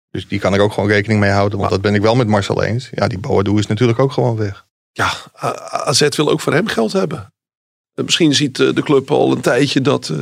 Dus 0.09 0.27
die 0.27 0.39
kan 0.39 0.53
er 0.53 0.59
ook 0.59 0.73
gewoon 0.73 0.89
rekening 0.89 1.19
mee 1.19 1.31
houden. 1.31 1.57
Want 1.57 1.71
dat 1.71 1.81
ben 1.81 1.95
ik 1.95 2.01
wel 2.01 2.15
met 2.15 2.27
Marcel 2.27 2.63
eens. 2.63 2.89
Ja, 2.91 3.07
die 3.07 3.19
Boadou 3.19 3.59
is 3.59 3.67
natuurlijk 3.67 3.99
ook 3.99 4.11
gewoon 4.11 4.35
weg. 4.35 4.67
Ja, 4.91 5.13
AZ 5.69 6.07
wil 6.15 6.29
ook 6.29 6.41
voor 6.41 6.53
hem 6.53 6.67
geld 6.67 6.91
hebben. 6.91 7.33
Eh, 7.95 8.03
misschien 8.05 8.35
ziet 8.35 8.59
eh, 8.59 8.73
de 8.73 8.83
club 8.83 9.11
al 9.11 9.31
een 9.31 9.41
tijdje 9.41 9.81
dat 9.81 10.09
eh, 10.09 10.17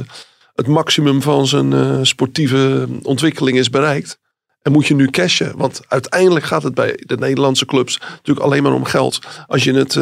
het 0.56 0.68
maximum 0.68 1.22
van 1.22 1.48
zijn 1.48 2.06
sportieve 2.06 2.88
ontwikkeling 3.04 3.58
is 3.58 3.70
bereikt. 3.70 4.20
En 4.62 4.72
moet 4.72 4.88
je 4.88 4.96
nu 4.96 5.10
cashen. 5.10 5.58
Want 5.58 5.82
uiteindelijk 5.88 6.46
gaat 6.46 6.64
het 6.64 6.74
bij 6.74 7.04
de 7.06 7.18
Nederlandse 7.18 7.66
clubs 7.66 8.00
natuurlijk 8.00 8.46
alleen 8.46 8.64
maar 8.64 8.74
om 8.74 8.84
geld. 8.84 9.20
Als 9.48 9.64
je 9.64 9.74
het 9.74 10.00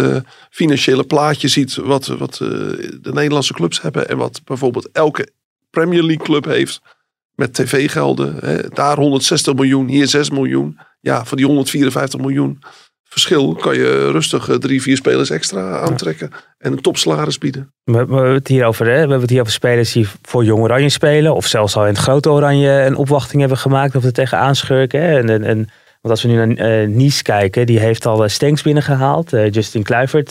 financiële 0.50 1.04
plaatje 1.04 1.48
ziet 1.48 1.76
wat, 1.76 2.08
wat 2.08 2.34
de 2.38 3.12
Nederlandse 3.14 3.54
clubs 3.54 3.82
hebben. 3.82 4.10
En 4.10 4.18
wat 4.18 4.42
bijvoorbeeld 4.44 4.90
elke 4.92 5.32
Premier 5.70 6.04
League 6.04 6.26
club 6.26 6.46
heeft. 6.46 6.82
met 7.36 7.54
tv-gelden. 7.54 8.40
Daar 8.74 8.98
160 8.98 9.54
miljoen, 9.54 9.88
hier 9.88 10.08
6 10.08 10.30
miljoen. 10.30 10.80
Ja, 11.02 11.26
van 11.26 11.38
die 11.38 11.46
154 11.46 12.20
miljoen 12.20 12.60
verschil 13.10 13.56
kan 13.56 13.76
je 13.76 14.12
rustig 14.12 14.50
eh, 14.50 14.56
drie, 14.56 14.82
vier 14.82 14.98
spelers 14.98 15.30
extra 15.30 15.80
aantrekken. 15.80 16.32
En 16.58 16.72
een 16.72 16.82
topsalaris 16.82 17.38
bieden. 17.38 17.74
We, 17.84 17.92
we 17.92 17.98
hebben 17.98 18.34
het 18.34 18.48
hier 18.48 18.66
over, 18.66 18.86
hè? 18.86 18.94
we 18.94 19.00
hebben 19.00 19.22
het 19.22 19.30
hier 19.30 19.42
over 19.42 19.54
spelers 19.54 19.92
die 19.92 20.08
voor 20.22 20.44
Jong 20.44 20.62
Oranje 20.62 20.90
spelen. 20.90 21.36
Of 21.36 21.46
zelfs 21.46 21.76
al 21.76 21.82
in 21.86 21.94
het 21.94 21.98
grote 21.98 22.30
Oranje 22.30 22.70
een 22.70 22.96
opwachting 22.96 23.40
hebben 23.40 23.58
gemaakt. 23.58 23.96
Of 23.96 24.04
er 24.04 24.14
tegenaan 24.14 24.56
schurken. 24.56 25.02
Hè? 25.02 25.18
En, 25.18 25.30
en, 25.30 25.44
en, 25.44 25.58
want 26.02 26.14
als 26.14 26.22
we 26.22 26.30
nu 26.30 26.46
naar 26.46 26.82
uh, 26.82 26.88
Nice 26.88 27.24
kijken. 27.24 27.66
Die 27.66 27.80
heeft 27.80 28.06
al 28.06 28.24
uh, 28.24 28.30
Stenks 28.30 28.62
binnengehaald. 28.62 29.34
Uh, 29.34 29.52
Justin 29.52 29.84
Kluivert 29.84 30.30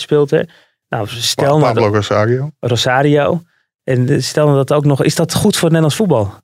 speelt 0.00 0.32
er. 0.32 0.48
Nou, 0.88 1.06
stel 1.08 1.58
Pa 1.58 1.66
Pablo 1.66 1.80
nou, 1.80 1.94
Rosario. 1.94 2.50
Rosario. 2.60 3.42
En 3.84 4.22
stel 4.22 4.44
nou 4.44 4.56
dat 4.56 4.72
ook 4.72 4.84
nog. 4.84 5.02
Is 5.02 5.14
dat 5.14 5.34
goed 5.34 5.56
voor 5.56 5.68
het 5.68 5.78
Nederlands 5.78 5.96
voetbal? 5.96 6.34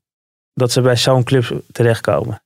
Dat 0.54 0.72
ze 0.72 0.80
bij 0.80 0.96
zo'n 0.96 1.24
club 1.24 1.60
terechtkomen? 1.72 2.40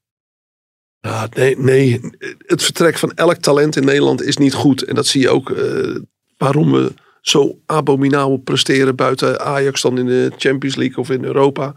Nee, 1.34 1.58
nee, 1.58 2.00
het 2.46 2.62
vertrek 2.62 2.98
van 2.98 3.12
elk 3.14 3.36
talent 3.36 3.76
in 3.76 3.84
Nederland 3.84 4.22
is 4.22 4.36
niet 4.36 4.54
goed. 4.54 4.82
En 4.82 4.94
dat 4.94 5.06
zie 5.06 5.20
je 5.20 5.28
ook 5.28 5.50
uh, 5.50 5.96
waarom 6.36 6.72
we 6.72 6.92
zo 7.20 7.58
abominabel 7.66 8.36
presteren 8.36 8.96
buiten 8.96 9.40
Ajax 9.40 9.80
dan 9.80 9.98
in 9.98 10.06
de 10.06 10.32
Champions 10.36 10.76
League 10.76 10.96
of 10.96 11.10
in 11.10 11.24
Europa. 11.24 11.74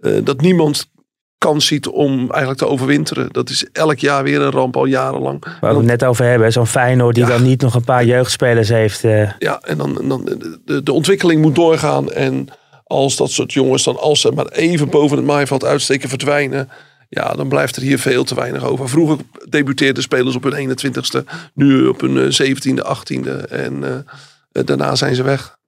Uh, 0.00 0.18
dat 0.24 0.40
niemand 0.40 0.92
kans 1.38 1.66
ziet 1.66 1.86
om 1.86 2.18
eigenlijk 2.18 2.58
te 2.58 2.68
overwinteren. 2.68 3.28
Dat 3.32 3.50
is 3.50 3.66
elk 3.72 3.98
jaar 3.98 4.22
weer 4.22 4.40
een 4.40 4.50
ramp, 4.50 4.76
al 4.76 4.84
jarenlang. 4.84 5.44
Waar 5.60 5.70
we 5.72 5.76
het 5.76 5.86
net 5.86 6.04
over 6.04 6.24
hebben, 6.24 6.52
zo'n 6.52 6.66
Feyenoord 6.66 7.14
die 7.14 7.24
ja, 7.24 7.30
dan 7.30 7.42
niet 7.42 7.60
nog 7.60 7.74
een 7.74 7.84
paar 7.84 8.04
jeugdspelers 8.04 8.68
heeft. 8.68 9.04
Uh... 9.04 9.30
Ja, 9.38 9.60
en 9.60 9.78
dan, 9.78 9.98
dan 10.08 10.24
de, 10.64 10.82
de 10.82 10.92
ontwikkeling 10.92 11.42
moet 11.42 11.54
doorgaan. 11.54 12.12
En 12.12 12.48
als 12.84 13.16
dat 13.16 13.30
soort 13.30 13.52
jongens 13.52 13.84
dan, 13.84 14.00
als 14.00 14.20
ze 14.20 14.32
maar 14.32 14.46
even 14.46 14.88
boven 14.88 15.16
het 15.16 15.26
maaiveld 15.26 15.64
uitsteken, 15.64 16.08
verdwijnen 16.08 16.68
ja, 17.14 17.32
dan 17.32 17.48
blijft 17.48 17.76
er 17.76 17.82
hier 17.82 17.98
veel 17.98 18.24
te 18.24 18.34
weinig 18.34 18.64
over. 18.64 18.88
Vroeger 18.88 19.18
debuteerden 19.48 20.02
spelers 20.02 20.36
op 20.36 20.42
hun 20.42 20.76
21ste, 20.78 21.24
nu 21.54 21.86
op 21.86 22.00
hun 22.00 22.32
17e, 22.32 22.86
18e 22.86 23.48
en 23.48 23.82
uh, 23.82 24.64
daarna 24.64 24.94
zijn 24.94 25.14
ze 25.14 25.22
weg. 25.22 25.58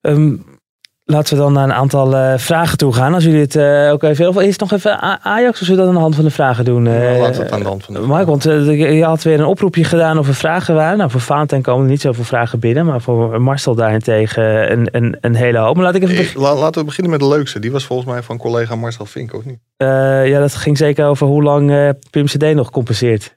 Um, 0.00 0.55
laten 1.06 1.36
we 1.36 1.42
dan 1.42 1.52
naar 1.52 1.64
een 1.64 1.72
aantal 1.72 2.14
uh, 2.14 2.32
vragen 2.36 2.78
toe 2.78 2.92
gaan. 2.92 3.14
Als 3.14 3.24
jullie 3.24 3.40
het 3.40 3.54
uh, 3.54 3.92
ook 3.92 4.02
even. 4.02 4.28
Of 4.28 4.36
eerst 4.36 4.60
nog 4.60 4.72
even 4.72 5.00
Ajax, 5.22 5.60
of 5.60 5.66
zullen 5.66 5.70
we 5.70 5.76
dat 5.76 5.88
aan 5.88 5.94
de 5.94 6.00
hand 6.00 6.14
van 6.14 6.24
de 6.24 6.30
vragen 6.30 6.64
doen? 6.64 6.84
Ja, 6.84 7.18
laten 7.18 7.36
we 7.36 7.42
het 7.42 7.52
aan 7.52 7.60
de 7.60 7.66
hand 7.66 7.84
van 7.84 7.94
de. 7.94 8.00
Mark, 8.00 8.26
want 8.26 8.42
je 8.42 9.04
had 9.04 9.22
weer 9.22 9.40
een 9.40 9.46
oproepje 9.46 9.84
gedaan 9.84 10.18
of 10.18 10.28
er 10.28 10.34
vragen 10.34 10.74
waren. 10.74 10.98
Nou, 10.98 11.10
voor 11.10 11.20
Valentijn 11.20 11.62
komen 11.62 11.84
er 11.84 11.90
niet 11.90 12.00
zoveel 12.00 12.24
vragen 12.24 12.58
binnen, 12.58 12.86
maar 12.86 13.00
voor 13.00 13.42
Marcel 13.42 13.74
daarentegen 13.74 14.72
een, 14.72 14.88
een, 14.90 15.16
een 15.20 15.34
hele 15.34 15.58
hoop. 15.58 15.74
Maar 15.74 15.84
laat 15.84 15.94
ik 15.94 16.02
even 16.02 16.16
begin... 16.16 16.40
Laten 16.40 16.80
we 16.80 16.84
beginnen 16.84 17.10
met 17.10 17.20
de 17.20 17.28
leukste. 17.28 17.58
Die 17.58 17.72
was 17.72 17.84
volgens 17.84 18.08
mij 18.08 18.22
van 18.22 18.38
collega 18.38 18.76
Marcel 18.76 19.06
Vink, 19.06 19.34
of 19.34 19.44
niet? 19.44 19.58
Uh, 19.78 20.28
ja, 20.28 20.40
dat 20.40 20.54
ging 20.54 20.76
zeker 20.76 21.06
over 21.06 21.26
hoe 21.26 21.42
lang 21.42 21.70
uh, 21.70 21.88
Pim 22.10 22.26
CD 22.26 22.54
nog 22.54 22.70
compenseert. 22.70 23.36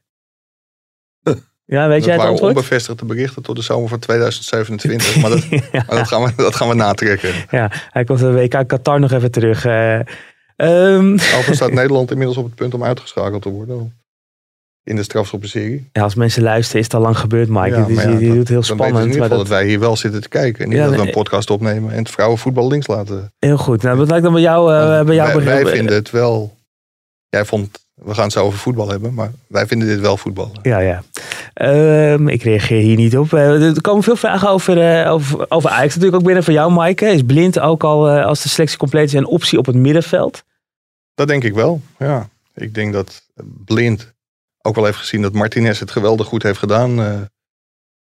Ja, 1.70 1.88
weet 1.88 1.96
dat 1.96 2.04
jij 2.04 2.14
het 2.14 2.22
waren 2.22 2.32
antwoord? 2.32 2.56
onbevestigde 2.56 3.06
berichten 3.06 3.42
tot 3.42 3.56
de 3.56 3.62
zomer 3.62 3.90
van 3.90 4.00
2027. 4.00 5.22
maar 5.22 5.30
dat, 5.30 5.44
ja. 5.50 5.60
maar 5.72 5.98
dat, 5.98 6.08
gaan, 6.08 6.24
we, 6.24 6.32
dat 6.36 6.56
gaan 6.56 6.68
we 6.68 6.74
natrekken. 6.74 7.30
Ja, 7.50 7.72
hij 7.92 8.04
komt 8.04 8.20
de 8.20 8.32
WK 8.32 8.68
Qatar 8.68 9.00
nog 9.00 9.12
even 9.12 9.32
terug. 9.32 9.66
Uh, 9.66 10.00
um. 10.58 11.14
Overigens 11.14 11.58
staat 11.58 11.72
Nederland 11.72 12.12
inmiddels 12.12 12.38
op 12.38 12.46
het 12.46 12.56
punt 12.56 12.74
om 12.74 12.84
uitgeschakeld 12.84 13.42
te 13.42 13.50
worden. 13.50 13.94
In 14.84 14.96
de 14.96 15.04
strafschoppenserie. 15.04 15.90
Ja, 15.92 16.02
als 16.02 16.16
mensen 16.16 16.44
luisteren 16.44 16.80
is 16.80 16.86
het 16.86 16.96
al 16.96 17.02
lang 17.02 17.18
gebeurd, 17.18 17.50
Mike. 17.50 17.70
Ja, 17.70 17.84
dus 17.84 18.04
je, 18.04 18.18
je 18.20 18.34
doet 18.34 18.48
heel 18.48 18.64
spannend. 18.64 18.98
in 18.98 19.06
ieder 19.06 19.22
geval 19.22 19.38
dat... 19.38 19.48
dat 19.48 19.58
wij 19.58 19.68
hier 19.68 19.80
wel 19.80 19.96
zitten 19.96 20.22
te 20.22 20.30
kijken. 20.30 20.64
En 20.64 20.70
niet 20.70 20.78
ja, 20.78 20.86
dat 20.86 20.96
we 20.96 21.02
een 21.02 21.12
podcast 21.12 21.50
opnemen 21.50 21.92
en 21.92 21.98
het 21.98 22.10
vrouwenvoetbal 22.10 22.68
links 22.68 22.88
laten. 22.88 23.34
Heel 23.40 23.58
goed. 23.58 23.82
Nou, 23.82 23.98
wat 23.98 24.10
lijkt 24.10 24.24
dan 24.24 24.34
bij 24.34 24.42
jou, 24.42 24.74
uh, 24.74 25.04
bij 25.04 25.16
jou 25.16 25.44
wij, 25.44 25.64
wij 25.64 25.72
vinden 25.72 25.96
het 25.96 26.10
wel... 26.10 26.58
Jij 27.30 27.46
vond 27.46 27.88
we 28.04 28.14
gaan 28.14 28.24
het 28.24 28.34
zo 28.34 28.44
over 28.44 28.60
voetbal 28.60 28.90
hebben, 28.90 29.14
maar 29.14 29.32
wij 29.48 29.68
vinden 29.68 29.88
dit 29.88 30.00
wel 30.00 30.18
voetbal. 30.18 30.52
Ja, 30.62 30.80
ja. 30.80 31.04
Um, 32.14 32.28
ik 32.28 32.44
reageer 32.44 32.82
hier 32.82 32.96
niet 32.96 33.18
op. 33.18 33.32
Uh, 33.32 33.76
er 33.76 33.82
komen 33.82 34.04
veel 34.04 34.16
vragen 34.16 34.50
over, 34.50 35.04
uh, 35.04 35.12
over, 35.12 35.52
over 35.52 35.70
Ajax. 35.70 35.94
Natuurlijk 35.94 36.16
ook 36.16 36.26
binnen 36.26 36.44
van 36.44 36.54
jou, 36.54 36.72
Maaike. 36.72 37.06
Is 37.06 37.24
Blind 37.24 37.60
ook 37.60 37.84
al, 37.84 38.18
uh, 38.18 38.26
als 38.26 38.44
de 38.44 38.50
selectie 38.50 38.78
compleet 38.78 39.08
is, 39.08 39.14
een 39.14 39.26
optie 39.26 39.60
op 39.60 39.66
het 39.66 39.76
middenveld? 39.76 40.44
Dat 41.14 41.28
denk 41.28 41.44
ik 41.44 41.54
wel, 41.54 41.82
ja. 41.98 42.30
Ik 42.54 42.74
denk 42.74 42.94
dat 42.94 43.22
Blind 43.66 44.14
ook 44.62 44.76
wel 44.76 44.86
heeft 44.86 44.98
gezien 44.98 45.22
dat 45.22 45.34
Martinez 45.34 45.80
het 45.80 45.92
geweldig 45.92 46.28
goed 46.28 46.44
heeft 46.44 46.60
gedaan. 46.60 47.28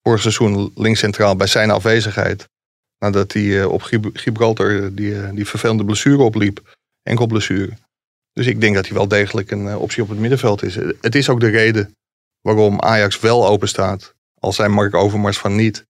vorig 0.03 0.21
seizoen 0.21 0.73
links 0.75 1.01
centraal 1.01 1.37
bij 1.37 1.47
zijn 1.47 1.71
afwezigheid. 1.71 2.49
Nadat 2.99 3.33
hij 3.33 3.65
op 3.65 3.83
Gibraltar 4.13 4.95
die, 4.95 5.35
die 5.35 5.47
vervelende 5.47 5.85
blessure 5.85 6.23
opliep. 6.23 6.77
Enkel 7.03 7.27
blessure. 7.27 7.73
Dus 8.35 8.47
ik 8.47 8.61
denk 8.61 8.75
dat 8.75 8.87
hij 8.87 8.95
wel 8.97 9.09
degelijk 9.09 9.51
een 9.51 9.67
uh, 9.67 9.81
optie 9.81 10.03
op 10.03 10.09
het 10.09 10.19
middenveld 10.19 10.63
is. 10.63 10.75
Het 11.01 11.15
is 11.15 11.29
ook 11.29 11.41
de 11.41 11.49
reden 11.49 11.97
waarom 12.41 12.81
Ajax 12.81 13.21
wel 13.21 13.47
open 13.47 13.69
staat. 13.69 14.15
Al 14.39 14.53
zijn 14.53 14.71
Mark 14.71 14.95
Overmars 14.95 15.39
van 15.39 15.57
niet 15.57 15.87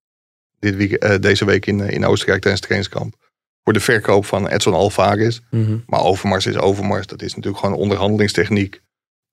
dit 0.59 0.77
week, 0.77 1.05
uh, 1.05 1.15
deze 1.21 1.45
week 1.45 1.67
in, 1.67 1.79
uh, 1.79 1.91
in 1.91 2.07
Oostenrijk 2.07 2.43
tijdens 2.43 2.63
het 2.63 2.71
trainingskamp. 2.71 3.33
Voor 3.63 3.73
de 3.73 3.81
verkoop 3.81 4.27
van 4.27 4.49
Edson 4.49 4.75
Alvarez. 4.75 5.41
Mhm. 5.51 5.61
Mm 5.61 5.67
-hmm. 5.67 5.85
Maar 5.87 6.01
Overmars 6.01 6.47
is 6.47 6.57
Overmars. 6.57 7.07
Dat 7.07 7.23
is 7.23 7.35
natuurlijk 7.35 7.65
gewoon 7.65 7.81
onderhandelingstechniek. 7.81 8.81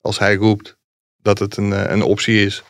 Als 0.01 0.19
hij 0.19 0.35
roept 0.35 0.77
dat 1.21 1.39
het 1.39 1.57
een, 1.57 1.91
een 1.93 2.03
optie 2.03 2.45
is 2.45 2.63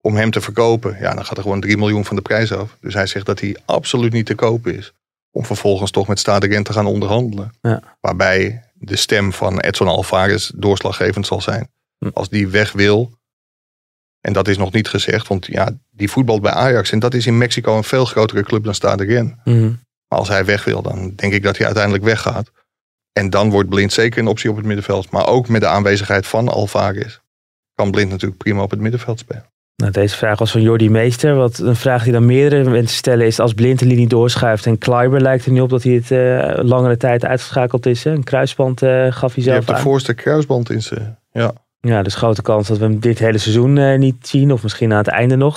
om 0.00 0.16
hem 0.16 0.30
te 0.30 0.40
verkopen. 0.40 0.96
Ja, 1.00 1.14
dan 1.14 1.24
gaat 1.24 1.36
er 1.36 1.42
gewoon 1.42 1.60
3 1.60 1.76
miljoen 1.76 2.04
van 2.04 2.16
de 2.16 2.22
prijs 2.22 2.52
af. 2.52 2.76
Dus 2.80 2.94
hij 2.94 3.06
zegt 3.06 3.26
dat 3.26 3.40
hij 3.40 3.56
absoluut 3.64 4.12
niet 4.12 4.26
te 4.26 4.34
kopen 4.34 4.76
is. 4.76 4.92
Om 5.30 5.44
vervolgens 5.44 5.90
toch 5.90 6.08
met 6.08 6.18
Stade 6.18 6.62
te 6.62 6.72
gaan 6.72 6.86
onderhandelen. 6.86 7.52
Ja. 7.60 7.96
Waarbij 8.00 8.62
de 8.84 8.96
stem 8.96 9.32
van 9.32 9.60
Edson 9.60 9.88
Alvarez 9.88 10.50
doorslaggevend 10.54 11.26
zal 11.26 11.40
zijn. 11.40 11.70
Hm. 11.98 12.10
Als 12.12 12.28
die 12.28 12.48
weg 12.48 12.72
wil, 12.72 13.18
en 14.20 14.32
dat 14.32 14.48
is 14.48 14.56
nog 14.56 14.72
niet 14.72 14.88
gezegd, 14.88 15.28
want 15.28 15.46
ja, 15.46 15.70
die 15.90 16.10
voetbalt 16.10 16.42
bij 16.42 16.52
Ajax 16.52 16.92
en 16.92 16.98
dat 16.98 17.14
is 17.14 17.26
in 17.26 17.38
Mexico 17.38 17.76
een 17.76 17.84
veel 17.84 18.04
grotere 18.04 18.42
club 18.42 18.64
dan 18.64 18.74
Stade 18.74 19.04
Ren. 19.04 19.40
Mm 19.44 19.54
-hmm. 19.54 19.80
Maar 20.08 20.18
als 20.18 20.28
hij 20.28 20.44
weg 20.44 20.64
wil, 20.64 20.82
dan 20.82 21.14
denk 21.14 21.32
ik 21.32 21.42
dat 21.42 21.56
hij 21.56 21.66
uiteindelijk 21.66 22.04
weggaat. 22.04 22.50
En 23.12 23.30
dan 23.30 23.50
wordt 23.50 23.68
Blind 23.68 23.92
zeker 23.92 24.18
een 24.18 24.26
optie 24.26 24.50
op 24.50 24.56
het 24.56 24.64
middenveld. 24.64 25.10
Maar 25.10 25.26
ook 25.26 25.48
met 25.48 25.60
de 25.60 25.66
aanwezigheid 25.66 26.26
van 26.26 26.48
Alvarez 26.48 27.18
kan 27.74 27.90
Blind 27.90 28.10
natuurlijk 28.10 28.42
prima 28.42 28.62
op 28.62 28.70
het 28.70 28.80
middenveld 28.80 29.18
spelen. 29.18 29.51
Nou, 29.82 29.94
deze 29.94 30.16
vraag 30.16 30.38
was 30.38 30.50
van 30.50 30.60
Jordi 30.60 30.90
Meester. 30.90 31.34
Wat 31.34 31.58
een 31.58 31.76
vraag 31.76 32.02
die 32.02 32.12
dan 32.12 32.26
meerdere 32.26 32.70
mensen 32.70 32.96
stellen 32.96 33.26
is... 33.26 33.40
als 33.40 33.52
Blind 33.52 33.78
de 33.78 33.86
linie 33.86 34.08
doorschuift 34.08 34.66
en 34.66 34.78
Kleiber 34.78 35.20
lijkt 35.20 35.44
er 35.44 35.52
nu 35.52 35.60
op... 35.60 35.70
dat 35.70 35.82
hij 35.82 35.92
het 35.92 36.10
uh, 36.10 36.64
langere 36.64 36.96
tijd 36.96 37.24
uitgeschakeld 37.24 37.86
is. 37.86 38.04
Hè? 38.04 38.10
Een 38.10 38.24
kruisband 38.24 38.82
uh, 38.82 39.06
gaf 39.12 39.34
hij 39.34 39.42
zelf 39.42 39.44
Je 39.44 39.50
hebt 39.50 39.66
de 39.66 39.76
voorste 39.76 40.14
kruisband 40.14 40.70
in 40.70 40.82
zijn... 40.82 41.18
Ja. 41.32 41.52
Ja, 41.80 42.02
dus 42.02 42.14
grote 42.14 42.42
kans 42.42 42.68
dat 42.68 42.78
we 42.78 42.84
hem 42.84 43.00
dit 43.00 43.18
hele 43.18 43.38
seizoen 43.38 43.76
uh, 43.76 43.98
niet 43.98 44.28
zien. 44.28 44.52
Of 44.52 44.62
misschien 44.62 44.92
aan 44.92 44.98
het 44.98 45.08
einde 45.08 45.36
nog. 45.36 45.56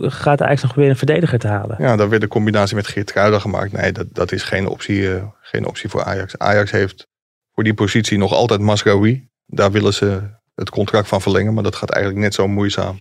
gaat 0.00 0.40
eigenlijk 0.40 0.62
nog 0.62 0.74
weer 0.74 0.88
een 0.88 0.96
verdediger 0.96 1.38
te 1.38 1.48
halen? 1.48 1.76
Ja, 1.78 1.96
dan 1.96 2.08
werd 2.08 2.22
de 2.22 2.28
combinatie 2.28 2.76
met 2.76 2.86
Geert 2.86 3.12
Kruiden 3.12 3.40
gemaakt. 3.40 3.72
Nee, 3.72 3.92
dat, 3.92 4.06
dat 4.12 4.32
is 4.32 4.42
geen 4.42 4.66
optie, 4.66 5.08
geen 5.40 5.66
optie 5.66 5.88
voor 5.88 6.04
Ajax. 6.04 6.38
Ajax 6.38 6.70
heeft 6.70 7.06
voor 7.54 7.64
die 7.64 7.74
positie 7.74 8.18
nog 8.18 8.32
altijd 8.32 8.60
Masraoui. 8.60 9.28
Daar 9.46 9.70
willen 9.70 9.94
ze 9.94 10.20
het 10.54 10.70
contract 10.70 11.08
van 11.08 11.20
verlengen. 11.20 11.54
Maar 11.54 11.62
dat 11.62 11.76
gaat 11.76 11.90
eigenlijk 11.90 12.24
net 12.24 12.34
zo 12.34 12.48
moeizaam 12.48 12.98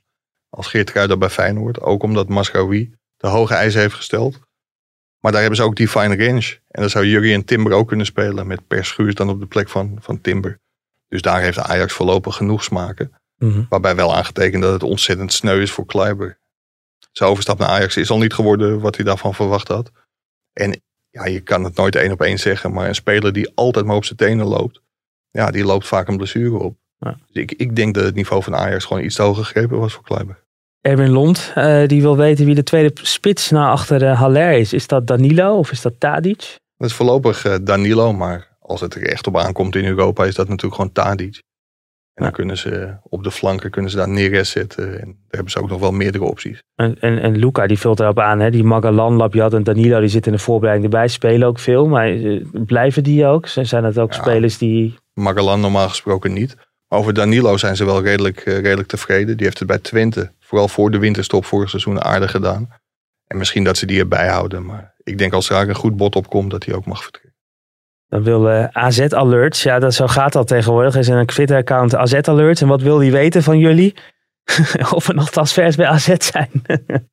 als 0.49 0.67
Geert 0.67 0.91
Kruijder 0.91 1.17
bij 1.17 1.29
Feyenoord. 1.29 1.81
Ook 1.81 2.03
omdat 2.03 2.29
Masraoui 2.29 2.93
de 3.17 3.27
hoge 3.27 3.53
eisen 3.53 3.81
heeft 3.81 3.93
gesteld. 3.93 4.39
Maar 5.19 5.31
daar 5.31 5.41
hebben 5.41 5.59
ze 5.59 5.65
ook 5.65 5.75
die 5.75 5.87
fine 5.87 6.25
range. 6.25 6.59
En 6.67 6.81
dan 6.81 6.89
zou 6.89 7.05
Jurgen 7.05 7.45
Timber 7.45 7.73
ook 7.73 7.87
kunnen 7.87 8.05
spelen. 8.05 8.47
Met 8.47 8.67
Per 8.67 8.85
Schuurs 8.85 9.15
dan 9.15 9.29
op 9.29 9.39
de 9.39 9.45
plek 9.45 9.69
van, 9.69 9.97
van 10.01 10.21
Timber. 10.21 10.59
Dus 11.07 11.21
daar 11.21 11.41
heeft 11.41 11.57
Ajax 11.57 11.93
voorlopig 11.93 12.35
genoeg 12.35 12.63
smaken. 12.63 13.11
Mm 13.37 13.51
-hmm. 13.51 13.65
Waarbij 13.69 13.95
wel 13.95 14.15
aangetekend 14.15 14.63
dat 14.63 14.73
het 14.73 14.83
ontzettend 14.83 15.33
sneu 15.33 15.61
is 15.61 15.71
voor 15.71 15.85
Kleiber. 15.85 16.39
Zijn 17.11 17.29
overstap 17.29 17.57
naar 17.57 17.67
Ajax 17.67 17.97
is 17.97 18.09
al 18.09 18.17
niet 18.17 18.33
geworden 18.33 18.79
wat 18.79 18.95
hij 18.95 19.05
daarvan 19.05 19.35
verwacht 19.35 19.67
had. 19.67 19.91
En 20.53 20.81
ja, 21.09 21.25
je 21.25 21.39
kan 21.39 21.63
het 21.63 21.75
nooit 21.75 21.95
één 21.95 22.11
op 22.11 22.21
één 22.21 22.39
zeggen. 22.39 22.73
Maar 22.73 22.87
een 22.87 22.95
speler 22.95 23.33
die 23.33 23.51
altijd 23.55 23.85
maar 23.85 23.95
op 23.95 24.05
zijn 24.05 24.17
tenen 24.17 24.45
loopt. 24.45 24.81
Ja, 25.31 25.51
die 25.51 25.65
loopt 25.65 25.87
vaak 25.87 26.07
een 26.07 26.17
blessure 26.17 26.57
op. 26.57 26.77
Ja. 26.99 27.17
Dus 27.31 27.43
ik, 27.43 27.51
ik 27.51 27.75
denk 27.75 27.93
dat 27.93 28.03
het 28.03 28.15
niveau 28.15 28.43
van 28.43 28.55
Ajax 28.55 28.85
gewoon 28.85 29.03
iets 29.03 29.15
te 29.15 29.21
hoog 29.21 29.37
gegrepen 29.37 29.79
was 29.79 29.93
voor 29.93 30.03
Kleiber. 30.03 30.43
Erwin 30.81 31.09
Lond, 31.09 31.53
uh, 31.55 31.87
die 31.87 32.01
wil 32.01 32.17
weten 32.17 32.45
wie 32.45 32.55
de 32.55 32.63
tweede 32.63 32.91
spits 33.01 33.49
naar 33.49 33.71
achter 33.71 34.03
uh, 34.03 34.19
Haller 34.19 34.51
is. 34.51 34.73
Is 34.73 34.87
dat 34.87 35.07
Danilo 35.07 35.57
of 35.57 35.71
is 35.71 35.81
dat 35.81 35.99
Tadic? 35.99 36.57
Dat 36.77 36.89
is 36.89 36.95
voorlopig 36.95 37.45
uh, 37.45 37.55
Danilo, 37.61 38.13
maar 38.13 38.57
als 38.59 38.81
het 38.81 38.95
er 38.95 39.07
echt 39.07 39.27
op 39.27 39.37
aankomt 39.37 39.75
in 39.75 39.85
Europa 39.85 40.25
is 40.25 40.35
dat 40.35 40.47
natuurlijk 40.47 40.75
gewoon 40.75 40.91
Tadic. 40.91 41.41
En 42.13 42.25
dan 42.25 42.33
kunnen 42.33 42.57
ze 42.57 42.97
op 43.03 43.23
de 43.23 43.31
flanken 43.31 43.71
kunnen 43.71 43.91
ze 43.91 43.97
daar 43.97 44.09
Neres 44.09 44.49
zetten. 44.49 44.99
En 44.99 45.05
daar 45.05 45.15
hebben 45.27 45.51
ze 45.51 45.59
ook 45.59 45.69
nog 45.69 45.79
wel 45.79 45.91
meerdere 45.91 46.23
opties. 46.23 46.59
En, 46.75 46.99
en, 46.99 47.21
en 47.21 47.37
Luca 47.37 47.67
die 47.67 47.79
vult 47.79 47.99
erop 47.99 48.19
aan. 48.19 48.39
Hè? 48.39 48.51
Die 48.51 48.63
Magalan, 48.63 49.15
Labiat 49.15 49.53
en 49.53 49.63
Danilo 49.63 49.99
die 49.99 50.09
zitten 50.09 50.31
in 50.31 50.37
de 50.37 50.43
voorbereiding 50.43 50.93
erbij. 50.93 51.07
Spelen 51.07 51.47
ook 51.47 51.59
veel. 51.59 51.87
Maar 51.87 52.17
blijven 52.51 53.03
die 53.03 53.25
ook? 53.25 53.47
Zijn 53.47 53.83
het 53.83 53.99
ook 53.99 54.13
ja, 54.13 54.21
spelers 54.21 54.57
die... 54.57 54.95
Magalan 55.13 55.59
normaal 55.59 55.89
gesproken 55.89 56.33
niet. 56.33 56.55
Over 56.91 57.13
Danilo 57.13 57.57
zijn 57.57 57.75
ze 57.75 57.85
wel 57.85 58.01
redelijk, 58.01 58.45
uh, 58.45 58.59
redelijk 58.59 58.87
tevreden. 58.87 59.37
Die 59.37 59.45
heeft 59.45 59.59
het 59.59 59.67
bij 59.67 59.79
Twente, 59.79 60.31
vooral 60.39 60.67
voor 60.67 60.91
de 60.91 60.99
winterstop 60.99 61.45
vorig 61.45 61.69
seizoen, 61.69 62.03
aardig 62.03 62.31
gedaan. 62.31 62.69
En 63.27 63.37
misschien 63.37 63.63
dat 63.63 63.77
ze 63.77 63.85
die 63.85 63.99
erbij 63.99 64.27
houden. 64.27 64.65
Maar 64.65 64.93
ik 65.03 65.17
denk 65.17 65.33
als 65.33 65.49
er 65.49 65.69
een 65.69 65.75
goed 65.75 65.97
bod 65.97 66.15
op 66.15 66.29
komt, 66.29 66.51
dat 66.51 66.65
hij 66.65 66.75
ook 66.75 66.85
mag 66.85 67.03
vertrekken. 67.03 67.37
Dan 68.07 68.23
wil 68.23 68.49
eh, 68.49 68.67
AZ 68.71 68.99
Alerts, 68.99 69.63
ja, 69.63 69.79
dat, 69.79 69.93
zo 69.93 70.07
gaat 70.07 70.33
dat 70.33 70.47
tegenwoordig. 70.47 70.93
Er 70.93 70.99
is 70.99 71.07
een 71.07 71.25
Twitter-account 71.25 71.95
AZ 71.95 72.13
Alerts. 72.13 72.61
En 72.61 72.67
wat 72.67 72.81
wil 72.81 72.97
die 72.97 73.11
weten 73.11 73.43
van 73.43 73.59
jullie? 73.59 73.95
of 74.93 75.07
er 75.07 75.15
nog 75.15 75.29
transfers 75.29 75.75
bij 75.75 75.87
AZ 75.87 76.15
zijn. 76.17 76.49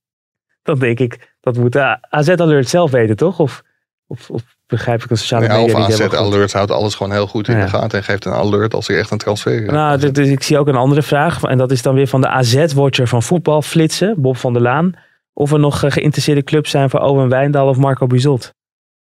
dan 0.63 0.79
denk 0.79 1.01
ik, 1.01 1.37
dat 1.41 1.57
moet 1.57 1.77
AZ 2.01 2.29
Alert 2.29 2.69
zelf 2.69 2.91
weten, 2.91 3.17
toch? 3.17 3.39
Of, 3.39 3.63
of, 4.07 4.31
of 4.31 4.56
begrijp 4.67 5.03
ik 5.05 5.11
een 5.11 5.17
sociale 5.19 5.49
media 5.49 5.87
niet 5.87 6.01
AZ? 6.01 6.15
Alerts 6.15 6.53
houdt 6.53 6.71
alles 6.71 6.95
gewoon 6.95 7.13
heel 7.13 7.27
goed 7.27 7.49
in 7.49 7.57
Ja. 7.57 7.63
de 7.65 7.69
gaten. 7.69 7.99
En 7.99 8.05
geeft 8.05 8.25
een 8.25 8.33
alert 8.33 8.75
als 8.75 8.89
er 8.89 8.99
echt 8.99 9.11
een 9.11 9.19
transfer 9.19 9.63
is. 9.63 9.71
Nou, 9.71 9.99
dus, 9.99 10.13
dus 10.13 10.29
ik 10.29 10.43
zie 10.43 10.59
ook 10.59 10.67
een 10.67 10.77
andere 10.77 11.03
vraag. 11.03 11.43
En 11.43 11.59
dat 11.59 11.71
is 11.71 11.83
dan 11.83 11.95
weer 11.95 12.07
van 12.07 12.21
de 12.21 12.29
AZ-watcher 12.29 13.09
van 13.09 13.23
voetbal, 13.23 13.63
Flitsen, 13.63 14.15
Bob 14.19 14.37
van 14.37 14.53
der 14.53 14.63
Laan. 14.63 14.95
Of 15.33 15.53
er 15.53 15.59
nog 15.59 15.83
eh, 15.85 15.91
geïnteresseerde 15.91 16.43
clubs 16.43 16.71
zijn 16.71 16.91
voor 16.91 17.01
Owen 17.01 17.29
Wijndal 17.29 17.69
of 17.69 17.77
Marco 17.77 18.07
Bizot. 18.07 18.55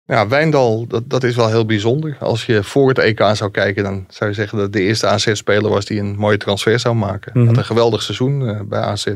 Ja, 0.05 0.29
Wijndal, 0.29 0.87
dat, 0.87 1.03
dat 1.11 1.23
is 1.23 1.37
wel 1.37 1.49
heel 1.49 1.67
bijzonder. 1.67 2.17
Als 2.21 2.47
je 2.47 2.63
voor 2.63 2.89
het 2.89 2.99
EK 2.99 3.23
zou 3.33 3.51
kijken, 3.51 3.83
dan 3.85 4.05
zou 4.09 4.31
je 4.31 4.37
zeggen 4.37 4.59
dat 4.59 4.73
de 4.73 4.81
eerste 4.81 5.07
AZ-speler 5.07 5.71
was 5.71 5.85
die 5.85 6.01
een 6.01 6.17
mooie 6.17 6.37
transfer 6.37 6.79
zou 6.79 6.95
maken. 6.95 7.33
Mhm. 7.35 7.47
Had 7.47 7.57
een 7.57 7.65
geweldig 7.65 8.03
seizoen 8.03 8.49
eh, 8.49 8.61
bij 8.65 8.81
AZ. 8.81 9.07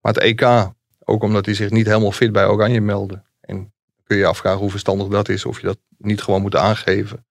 Maar 0.00 0.12
het 0.12 0.18
EK, 0.18 0.70
ook 1.04 1.22
omdat 1.22 1.46
hij 1.46 1.54
zich 1.54 1.70
niet 1.70 1.86
helemaal 1.86 2.12
fit 2.12 2.32
bij 2.32 2.46
Oranje 2.46 2.80
meldde. 2.80 3.22
En 3.40 3.72
kun 4.04 4.16
je 4.16 4.26
afvragen 4.26 4.60
hoe 4.60 4.70
verstandig 4.70 5.08
dat 5.08 5.28
is, 5.28 5.44
of 5.44 5.60
je 5.60 5.66
dat 5.66 5.78
niet 5.98 6.22
gewoon 6.22 6.42
moet 6.42 6.56
aangeven. 6.56 7.26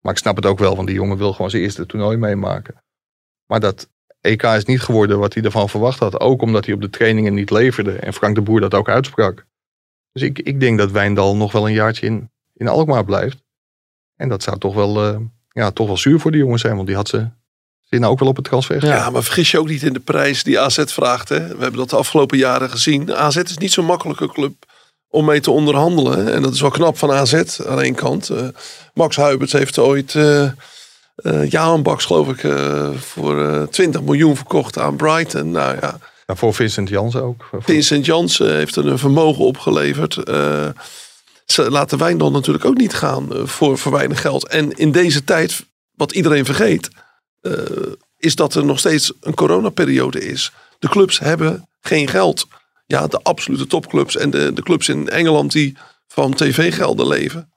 Maar 0.00 0.12
ik 0.12 0.18
snap 0.18 0.36
het 0.36 0.46
ook 0.46 0.58
wel, 0.58 0.76
want 0.76 0.86
die 0.86 0.96
jongen 0.96 1.16
wil 1.16 1.32
gewoon 1.32 1.50
zijn 1.50 1.62
eerste 1.62 1.86
toernooi 1.86 2.16
meemaken. 2.16 2.82
Maar 3.46 3.60
dat 3.60 3.88
EK 4.20 4.42
is 4.42 4.64
niet 4.64 4.80
geworden 4.80 5.18
wat 5.18 5.34
hij 5.34 5.42
ervan 5.42 5.68
verwacht 5.68 5.98
had. 5.98 6.20
Ook 6.20 6.42
omdat 6.42 6.64
hij 6.64 6.74
op 6.74 6.80
de 6.80 6.90
trainingen 6.90 7.34
niet 7.34 7.50
leverde. 7.50 7.92
En 7.92 8.12
Frank 8.12 8.34
de 8.34 8.40
Boer 8.40 8.60
dat 8.60 8.74
ook 8.74 8.88
uitsprak. 8.88 9.46
Dus 10.12 10.22
ik, 10.22 10.38
ik 10.38 10.60
denk 10.60 10.78
dat 10.78 10.90
Wijndal 10.90 11.36
nog 11.36 11.52
wel 11.52 11.66
een 11.66 11.74
jaartje 11.74 12.06
in, 12.06 12.30
in 12.52 12.68
Alkmaar 12.68 13.04
blijft. 13.04 13.42
En 14.16 14.28
dat 14.28 14.42
zou 14.42 14.58
toch 14.58 14.74
wel, 14.74 15.04
eh, 15.04 15.20
ja, 15.48 15.70
toch 15.70 15.86
wel 15.86 15.96
zuur 15.96 16.20
voor 16.20 16.30
die 16.30 16.40
jongens 16.40 16.62
zijn. 16.62 16.74
Want 16.74 16.86
die 16.86 16.96
had 16.96 17.08
ze 17.08 17.28
zin 17.80 18.04
ook 18.04 18.18
wel 18.18 18.28
op 18.28 18.36
het 18.36 18.44
transfer. 18.44 18.84
Ja. 18.84 19.10
maar 19.10 19.22
vergis 19.22 19.50
je 19.50 19.58
ook 19.58 19.68
niet 19.68 19.82
in 19.82 19.92
de 19.92 20.00
prijs 20.00 20.42
die 20.42 20.60
AZ 20.60 20.84
vraagt. 20.84 21.28
Hè? 21.28 21.40
We 21.40 21.62
hebben 21.62 21.76
dat 21.76 21.90
de 21.90 21.96
afgelopen 21.96 22.38
jaren 22.38 22.70
gezien. 22.70 23.14
AZ 23.14 23.36
is 23.36 23.58
niet 23.58 23.72
zo'n 23.72 23.84
makkelijke 23.84 24.28
club 24.28 24.64
om 25.08 25.24
mee 25.24 25.40
te 25.40 25.50
onderhandelen. 25.50 26.32
En 26.32 26.42
dat 26.42 26.54
is 26.54 26.60
wel 26.60 26.70
knap 26.70 26.98
van 26.98 27.12
AZ 27.12 27.60
aan 27.66 27.80
één 27.80 27.94
kant. 27.94 28.30
Eh, 28.30 28.48
Max 28.94 29.16
Huiberts 29.16 29.52
heeft 29.52 29.78
ooit 29.78 30.16
Jaan 31.48 31.82
Baks, 31.82 32.04
geloof 32.04 32.28
ik, 32.28 32.52
voor 32.98 33.46
eh 33.48 33.62
20 33.62 34.02
miljoen 34.02 34.36
verkocht 34.36 34.78
aan 34.78 34.96
Brighton. 34.96 35.50
Nou 35.50 35.74
ja, 35.80 35.98
Nou, 36.26 36.38
voor 36.38 36.54
Vincent 36.54 36.88
Jansen 36.88 37.22
ook. 37.22 37.48
Vincent 37.58 38.06
Jansen 38.06 38.54
heeft 38.54 38.76
er 38.76 38.86
een 38.86 38.98
vermogen 38.98 39.44
opgeleverd. 39.44 40.14
Ze 41.46 41.70
laten 41.70 41.98
Wijndal 41.98 42.30
natuurlijk 42.30 42.64
ook 42.64 42.76
niet 42.76 42.94
gaan 42.94 43.28
voor, 43.44 43.78
voor 43.78 43.92
weinig 43.92 44.20
geld. 44.20 44.48
En 44.48 44.72
in 44.72 44.92
deze 44.92 45.24
tijd, 45.24 45.66
wat 45.94 46.12
iedereen 46.12 46.44
vergeet, 46.44 46.88
is 48.18 48.34
dat 48.34 48.54
er 48.54 48.64
nog 48.64 48.78
steeds 48.78 49.12
een 49.20 49.34
coronaperiode 49.34 50.26
is. 50.26 50.52
De 50.78 50.88
clubs 50.88 51.18
hebben 51.18 51.68
geen 51.80 52.08
geld. 52.08 52.46
Ja, 52.86 53.06
de 53.06 53.22
absolute 53.22 53.66
topclubs 53.66 54.16
en 54.16 54.30
de, 54.30 54.52
de 54.52 54.62
clubs 54.62 54.88
in 54.88 55.08
Engeland 55.08 55.52
die 55.52 55.76
van 56.08 56.34
tv-gelden 56.34 57.06
leven. 57.06 57.52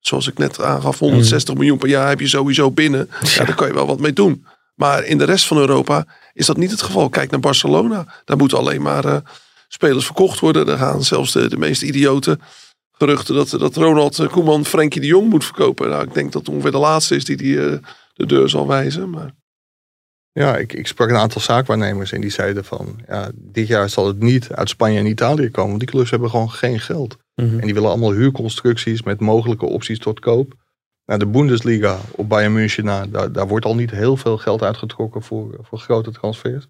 Zoals 0.00 0.26
ik 0.28 0.38
net 0.38 0.62
aangaf, 0.62 0.98
160 0.98 1.54
miljoen 1.54 1.78
per 1.78 1.88
jaar 1.88 2.08
heb 2.08 2.20
je 2.20 2.28
sowieso 2.28 2.70
binnen. 2.70 3.10
Ja, 3.34 3.44
daar 3.44 3.54
kan 3.54 3.66
je 3.66 3.74
wel 3.74 3.86
wat 3.86 4.00
mee 4.00 4.12
doen. 4.12 4.46
Maar 4.74 5.04
in 5.04 5.18
de 5.18 5.24
rest 5.24 5.46
van 5.46 5.56
Europa 5.56 6.06
is 6.32 6.46
dat 6.46 6.56
niet 6.56 6.70
het 6.70 6.82
geval. 6.82 7.08
Kijk 7.08 7.30
naar 7.30 7.40
Barcelona. 7.40 8.22
Daar 8.24 8.36
moeten 8.36 8.58
alleen 8.58 8.82
maar 8.82 9.04
eh, 9.04 9.16
spelers 9.68 10.04
verkocht 10.04 10.40
worden. 10.40 10.66
Daar 10.66 10.78
gaan 10.78 11.04
zelfs 11.04 11.32
de, 11.32 11.48
de 11.48 11.56
meest 11.56 11.82
idiote 11.82 12.38
geruchten 12.92 13.34
dat, 13.34 13.50
dat 13.50 13.76
Ronald 13.76 14.26
Koeman 14.26 14.64
Frenkie 14.64 15.00
de 15.00 15.06
Jong 15.06 15.30
moet 15.30 15.44
verkopen. 15.44 15.88
Nou, 15.88 16.02
ik 16.02 16.14
denk 16.14 16.32
dat 16.32 16.48
ongeveer 16.48 16.70
de 16.70 16.78
laatste 16.78 17.16
is 17.16 17.24
die, 17.24 17.36
die 17.36 17.66
eh, 17.66 17.78
de 18.14 18.26
deur 18.26 18.48
zal 18.48 18.66
wijzen. 18.66 19.10
Maar 19.10 19.34
Ja, 20.40 20.56
ik, 20.56 20.72
ik 20.72 20.86
sprak 20.86 21.08
een 21.08 21.16
aantal 21.16 21.40
zaakwaarnemers 21.40 22.12
en 22.12 22.20
die 22.20 22.30
zeiden 22.30 22.64
van... 22.64 23.00
Ja, 23.06 23.30
dit 23.34 23.66
jaar 23.66 23.88
zal 23.88 24.06
het 24.06 24.20
niet 24.20 24.52
uit 24.52 24.68
Spanje 24.68 24.98
en 24.98 25.06
Italië 25.06 25.50
komen. 25.50 25.68
Want 25.68 25.80
die 25.80 25.88
clubs 25.88 26.10
hebben 26.10 26.30
gewoon 26.30 26.50
geen 26.50 26.80
geld. 26.80 27.16
Mhm. 27.34 27.58
En 27.58 27.64
die 27.64 27.74
willen 27.74 27.88
allemaal 27.88 28.12
huurconstructies 28.12 29.02
met 29.02 29.20
mogelijke 29.20 29.66
opties 29.66 29.98
tot 29.98 30.20
koop. 30.20 30.54
Nou, 31.04 31.18
de 31.18 31.26
Bundesliga 31.26 31.98
op 32.10 32.28
Bayern 32.28 32.52
München, 32.52 32.84
nou, 32.84 33.10
daar, 33.10 33.32
daar 33.32 33.48
wordt 33.48 33.64
al 33.64 33.74
niet 33.74 33.90
heel 33.90 34.16
veel 34.16 34.38
geld 34.38 34.62
uitgetrokken 34.62 35.22
voor, 35.22 35.58
voor 35.62 35.78
grote 35.78 36.10
transfers. 36.10 36.66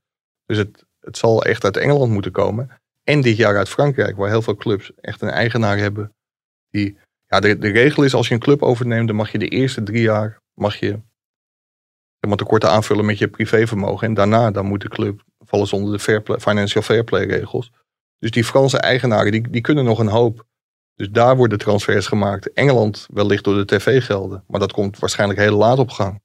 Dus 0.46 0.56
het, 0.56 0.84
het 1.00 1.16
zal 1.16 1.44
echt 1.44 1.64
uit 1.64 1.76
Engeland 1.76 2.12
moeten 2.12 2.32
komen. 2.32 2.70
En 3.04 3.20
dit 3.20 3.36
jaar 3.36 3.56
uit 3.56 3.68
Frankrijk, 3.68 4.16
waar 4.16 4.28
heel 4.28 4.42
veel 4.42 4.56
clubs 4.56 4.92
echt 5.00 5.22
een 5.22 5.28
eigenaar 5.28 5.78
hebben. 5.78 6.12
Die, 6.70 6.98
ja, 7.26 7.40
de, 7.40 7.58
de 7.58 7.70
regel 7.70 8.02
is 8.02 8.14
als 8.14 8.28
je 8.28 8.34
een 8.34 8.40
club 8.40 8.62
overneemt, 8.62 9.06
dan 9.06 9.16
mag 9.16 9.32
je 9.32 9.38
de 9.38 9.48
eerste 9.48 9.82
drie 9.82 10.02
jaar 10.02 10.38
mag 10.54 10.76
je, 10.76 11.00
maar, 12.28 12.36
tekorten 12.36 12.70
aanvullen 12.70 13.04
met 13.04 13.18
je 13.18 13.28
privévermogen. 13.28 14.06
En 14.06 14.14
daarna 14.14 14.50
dan 14.50 14.66
moet 14.66 14.80
de 14.80 14.88
club 14.88 15.22
vallen 15.38 15.72
onder 15.72 15.92
de 15.92 15.98
fair 15.98 16.22
financial 16.38 16.82
fair 16.82 17.04
play 17.04 17.26
regels. 17.26 17.72
Dus 18.18 18.30
die 18.30 18.44
Franse 18.44 18.78
eigenaren, 18.78 19.32
die, 19.32 19.50
die 19.50 19.60
kunnen 19.60 19.84
nog 19.84 19.98
een 19.98 20.08
hoop. 20.08 20.46
Dus 20.94 21.10
daar 21.10 21.36
worden 21.36 21.58
transfers 21.58 22.06
gemaakt. 22.06 22.52
Engeland 22.52 23.06
wellicht 23.12 23.44
door 23.44 23.54
de 23.54 23.64
tv-gelden. 23.76 24.44
Maar 24.46 24.60
dat 24.60 24.72
komt 24.72 24.98
waarschijnlijk 24.98 25.40
heel 25.40 25.56
laat 25.56 25.78
op 25.78 25.90
gang. 25.90 26.20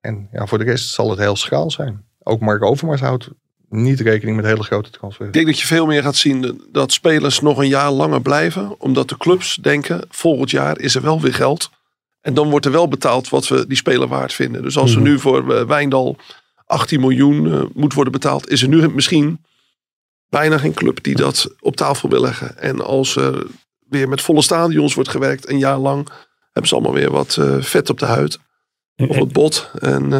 En 0.00 0.28
ja, 0.32 0.46
voor 0.46 0.58
de 0.58 0.64
rest 0.64 0.88
zal 0.88 1.10
het 1.10 1.18
heel 1.18 1.36
schaal 1.36 1.70
zijn. 1.70 2.04
Ook 2.22 2.40
Mark 2.40 2.62
Overmars 2.62 3.00
houdt 3.00 3.28
niet 3.68 4.00
rekening 4.00 4.36
met 4.36 4.46
hele 4.46 4.62
grote 4.62 4.90
transfers. 4.90 5.26
ik 5.26 5.32
denk 5.32 5.46
dat 5.46 5.60
je 5.60 5.66
veel 5.66 5.86
meer 5.86 6.02
gaat 6.02 6.16
zien 6.16 6.62
dat 6.72 6.92
spelers 6.92 7.40
nog 7.40 7.58
een 7.58 7.68
jaar 7.68 7.90
langer 7.90 8.22
blijven. 8.22 8.80
Omdat 8.80 9.08
de 9.08 9.16
clubs 9.16 9.56
denken, 9.56 10.06
volgend 10.08 10.50
jaar 10.50 10.78
is 10.78 10.94
er 10.94 11.02
wel 11.02 11.20
weer 11.20 11.34
geld. 11.34 11.70
En 12.24 12.34
dan 12.34 12.50
wordt 12.50 12.66
er 12.66 12.72
wel 12.72 12.88
betaald 12.88 13.28
wat 13.28 13.48
we 13.48 13.66
die 13.66 13.76
speler 13.76 14.08
waard 14.08 14.32
vinden. 14.32 14.62
Dus 14.62 14.76
als 14.76 14.90
Mhm. 14.94 14.98
er 15.04 15.10
nu 15.10 15.18
voor 15.18 15.54
eh, 15.54 15.64
Wijndal 15.66 16.16
18 16.66 17.00
miljoen 17.00 17.52
eh, 17.52 17.62
moet 17.74 17.94
worden 17.94 18.12
betaald, 18.12 18.48
is 18.50 18.62
er 18.62 18.68
nu 18.68 18.88
misschien 18.88 19.44
bijna 20.28 20.58
geen 20.58 20.74
club 20.74 21.02
die 21.02 21.14
dat 21.14 21.54
op 21.60 21.76
tafel 21.76 22.08
wil 22.08 22.20
leggen. 22.20 22.58
En 22.58 22.80
als 22.80 23.16
er 23.16 23.46
weer 23.88 24.08
met 24.08 24.20
volle 24.20 24.42
stadions 24.42 24.94
wordt 24.94 25.10
gewerkt, 25.10 25.48
een 25.48 25.58
jaar 25.58 25.78
lang, 25.78 26.08
hebben 26.44 26.68
ze 26.68 26.74
allemaal 26.74 26.92
weer 26.92 27.10
wat 27.10 27.36
eh, 27.36 27.56
vet 27.60 27.90
op 27.90 27.98
de 27.98 28.06
huid. 28.06 28.38
Of 28.96 29.16
het 29.16 29.32
bot. 29.32 29.70
En 29.78 30.12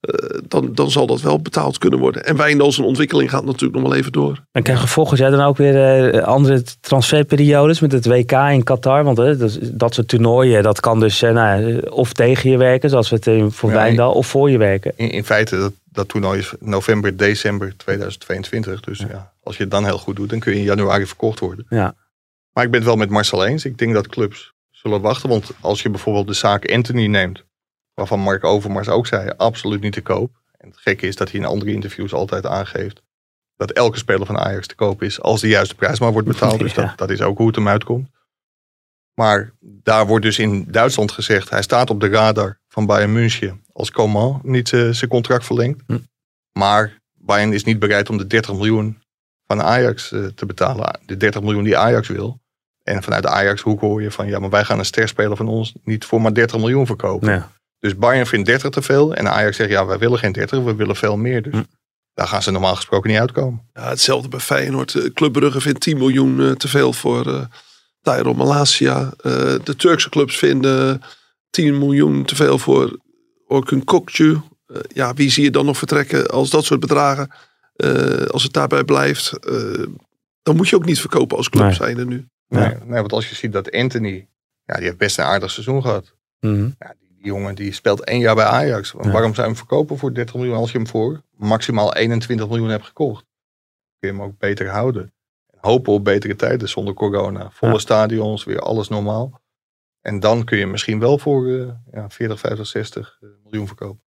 eh, 0.00 0.38
dan, 0.48 0.74
dan 0.74 0.90
zal 0.90 1.06
dat 1.06 1.20
wel 1.20 1.40
betaald 1.40 1.78
kunnen 1.78 1.98
worden. 1.98 2.24
En 2.24 2.36
Wijndal 2.36 2.72
zijn 2.72 2.86
ontwikkeling 2.86 3.30
gaat 3.30 3.44
natuurlijk 3.44 3.74
nog 3.74 3.82
wel 3.82 3.98
even 3.98 4.12
door. 4.12 4.44
En 4.52 4.62
krijgen 4.62 4.84
we 4.84 4.90
volgend 4.90 5.18
jaar 5.18 5.30
dan 5.30 5.40
ook 5.40 5.56
weer 5.56 6.10
eh, 6.10 6.22
andere 6.22 6.62
transferperiodes 6.80 7.80
met 7.80 7.92
het 7.92 8.06
WK 8.06 8.32
in 8.32 8.62
Qatar? 8.62 9.04
Want 9.04 9.18
eh, 9.18 9.38
dat, 9.38 9.58
dat 9.62 9.94
soort 9.94 10.08
toernooien, 10.08 10.62
dat 10.62 10.80
kan 10.80 11.00
dus 11.00 11.22
eh, 11.22 11.32
nou, 11.32 11.66
ja, 11.66 11.78
of 11.78 12.12
tegen 12.12 12.50
je 12.50 12.56
werken, 12.56 12.90
zoals 12.90 13.10
we 13.10 13.16
het 13.16 13.26
in, 13.26 13.50
voor 13.50 13.70
Ja, 13.70 13.74
Wijndal, 13.74 14.12
of 14.12 14.26
voor 14.26 14.50
je 14.50 14.58
werken. 14.58 14.92
In, 14.96 15.10
in 15.10 15.24
feite, 15.24 15.56
dat, 15.56 15.72
dat 15.84 16.08
toernooi 16.08 16.38
is 16.38 16.52
november, 16.60 17.16
december 17.16 17.76
2022. 17.76 18.80
Dus 18.80 18.98
ja. 18.98 19.32
als 19.42 19.56
je 19.56 19.62
het 19.62 19.72
dan 19.72 19.84
heel 19.84 19.98
goed 19.98 20.16
doet, 20.16 20.30
dan 20.30 20.38
kun 20.38 20.52
je 20.52 20.58
in 20.58 20.64
januari 20.64 21.06
verkocht 21.06 21.40
worden. 21.40 21.66
Ja. 21.68 21.94
Maar 22.52 22.64
ik 22.64 22.70
ben 22.70 22.80
het 22.80 22.88
wel 22.88 22.98
met 22.98 23.10
Marcel 23.10 23.46
eens. 23.46 23.64
Ik 23.64 23.78
denk 23.78 23.94
dat 23.94 24.06
clubs 24.06 24.52
zullen 24.70 25.00
wachten. 25.00 25.28
Want 25.28 25.50
als 25.60 25.82
je 25.82 25.90
bijvoorbeeld 25.90 26.26
de 26.26 26.32
zaak 26.32 26.72
Anthony 26.72 27.06
neemt, 27.06 27.44
waarvan 27.96 28.20
Mark 28.20 28.44
Overmars 28.44 28.88
ook 28.88 29.06
zei, 29.06 29.30
absoluut 29.36 29.80
niet 29.80 29.92
te 29.92 30.00
koop. 30.02 30.30
En 30.58 30.68
het 30.68 30.78
gekke 30.78 31.06
is 31.06 31.16
dat 31.16 31.30
hij 31.30 31.40
in 31.40 31.46
andere 31.46 31.72
interviews 31.72 32.12
altijd 32.12 32.46
aangeeft 32.46 33.02
dat 33.56 33.70
elke 33.70 33.98
speler 33.98 34.26
van 34.26 34.38
Ajax 34.38 34.66
te 34.66 34.74
koop 34.74 35.02
is 35.02 35.20
als 35.20 35.40
de 35.40 35.48
juiste 35.48 35.74
prijs 35.74 36.00
maar 36.00 36.12
wordt 36.12 36.28
betaald. 36.28 36.58
Dus 36.66 36.74
Ja. 36.74 36.86
dat, 36.86 36.98
dat 36.98 37.10
is 37.10 37.20
ook 37.22 37.38
hoe 37.38 37.46
het 37.46 37.56
hem 37.56 37.68
uitkomt. 37.68 38.08
Maar 39.14 39.52
daar 39.60 40.06
wordt 40.06 40.24
dus 40.24 40.38
in 40.38 40.64
Duitsland 40.68 41.12
gezegd, 41.12 41.50
hij 41.50 41.62
staat 41.62 41.90
op 41.90 42.00
de 42.00 42.08
radar 42.08 42.58
van 42.68 42.86
Bayern 42.86 43.12
München 43.12 43.64
als 43.72 43.90
Coman 43.90 44.40
niet 44.42 44.72
eh, 44.72 44.90
zijn 44.90 45.10
contract 45.10 45.44
verlengt. 45.44 45.82
Hm. 45.86 45.98
Maar 46.52 46.98
Bayern 47.14 47.52
is 47.52 47.64
niet 47.64 47.78
bereid 47.78 48.10
om 48.10 48.16
de 48.18 48.26
30 48.26 48.52
miljoen 48.54 49.02
van 49.46 49.62
Ajax 49.62 50.12
eh, 50.12 50.24
te 50.24 50.46
betalen. 50.46 51.00
De 51.06 51.16
30 51.16 51.42
miljoen 51.42 51.64
die 51.64 51.76
Ajax 51.76 52.08
wil. 52.08 52.40
En 52.82 53.02
vanuit 53.02 53.22
de 53.22 53.28
Ajax-hoek 53.28 53.80
hoor 53.80 54.02
je 54.02 54.10
van, 54.10 54.26
ja, 54.26 54.38
maar 54.38 54.50
wij 54.50 54.64
gaan 54.64 54.78
een 54.78 54.84
sterspeler 54.84 55.36
van 55.36 55.48
ons 55.48 55.74
niet 55.84 56.04
voor 56.04 56.20
maar 56.20 56.34
30 56.34 56.58
miljoen 56.58 56.86
verkopen. 56.86 57.32
Ja. 57.32 57.52
Dus 57.78 57.96
Bayern 57.96 58.26
vindt 58.26 58.46
30 58.46 58.70
te 58.70 58.82
veel. 58.82 59.14
En 59.14 59.28
Ajax 59.32 59.56
zegt, 59.56 59.70
ja, 59.70 59.86
wij 59.86 59.98
willen 59.98 60.18
geen 60.18 60.32
30, 60.32 60.62
we 60.62 60.74
willen 60.74 60.96
veel 60.96 61.16
meer. 61.16 61.42
Dus 61.42 61.52
Hm. 61.52 61.62
daar 62.14 62.26
gaan 62.28 62.42
ze 62.42 62.50
normaal 62.50 62.74
gesproken 62.76 63.10
niet 63.10 63.18
uitkomen. 63.18 63.68
Ja, 63.72 63.88
hetzelfde 63.88 64.28
bij 64.28 64.40
Feyenoord. 64.40 64.94
Eh, 64.94 65.04
Club 65.12 65.32
Brugge 65.32 65.60
vindt 65.60 65.80
10 65.80 65.98
miljoen 65.98 66.40
eh, 66.40 66.50
te 66.50 66.68
veel 66.68 66.92
voor 66.92 67.26
eh 67.34 67.44
Tyro 68.00 68.34
Malasia. 68.34 69.12
Eh, 69.18 69.32
de 69.64 69.74
Turkse 69.76 70.08
clubs 70.08 70.36
vinden 70.38 71.02
10 71.50 71.78
miljoen 71.78 72.24
te 72.24 72.36
veel 72.36 72.58
voor 72.58 72.98
Orkun 73.46 73.84
Kokcu. 73.84 74.40
Eh, 74.66 74.76
ja, 74.88 75.14
wie 75.14 75.30
zie 75.30 75.44
je 75.44 75.50
dan 75.50 75.64
nog 75.66 75.78
vertrekken 75.78 76.26
als 76.28 76.50
dat 76.50 76.64
soort 76.64 76.80
bedragen, 76.80 77.30
eh, 77.76 78.24
als 78.26 78.42
het 78.42 78.52
daarbij 78.52 78.84
blijft, 78.84 79.32
eh, 79.38 79.86
dan 80.42 80.56
moet 80.56 80.68
je 80.68 80.76
ook 80.76 80.84
niet 80.84 81.00
verkopen 81.00 81.36
als 81.36 81.48
club 81.48 81.64
Nee. 81.64 81.74
zijn 81.74 81.98
er 81.98 82.06
nu. 82.06 82.26
Ja. 82.48 82.58
Nee, 82.58 82.74
nee, 82.84 83.00
want 83.00 83.12
als 83.12 83.28
je 83.28 83.34
ziet 83.34 83.52
dat 83.52 83.70
Anthony, 83.72 84.28
ja, 84.64 84.74
die 84.74 84.84
heeft 84.84 84.96
best 84.98 85.18
een 85.18 85.24
aardig 85.24 85.50
seizoen 85.50 85.82
gehad. 85.82 86.14
Mhm. 86.40 86.70
Ja, 86.78 86.94
jongen 87.26 87.54
die 87.54 87.72
speelt 87.72 88.04
één 88.04 88.20
jaar 88.20 88.34
bij 88.34 88.44
Ajax. 88.44 88.94
Ja. 89.02 89.10
Waarom 89.10 89.34
zou 89.34 89.36
je 89.36 89.42
hem 89.42 89.56
verkopen 89.56 89.98
voor 89.98 90.14
30 90.14 90.34
miljoen 90.34 90.56
als 90.56 90.72
je 90.72 90.78
hem 90.78 90.86
voor 90.86 91.22
maximaal 91.36 91.94
21 91.94 92.48
miljoen 92.48 92.68
hebt 92.68 92.84
gekocht? 92.84 93.24
Kun 93.98 94.08
je 94.08 94.14
hem 94.16 94.22
ook 94.22 94.38
beter 94.38 94.68
houden. 94.68 95.12
En 95.50 95.58
hopen 95.60 95.92
op 95.92 96.04
betere 96.04 96.36
tijden 96.36 96.68
zonder 96.68 96.94
corona. 96.94 97.50
Volle 97.52 97.72
Ja. 97.72 97.78
stadions, 97.78 98.44
weer 98.44 98.60
alles 98.60 98.88
normaal. 98.88 99.40
En 100.00 100.20
dan 100.20 100.44
kun 100.44 100.58
je 100.58 100.66
misschien 100.66 100.98
wel 100.98 101.18
voor 101.18 101.46
uh, 101.46 101.68
ja, 101.92 102.08
40, 102.10 102.38
50, 102.40 102.66
60 102.66 103.18
miljoen 103.42 103.66
verkopen. 103.66 104.04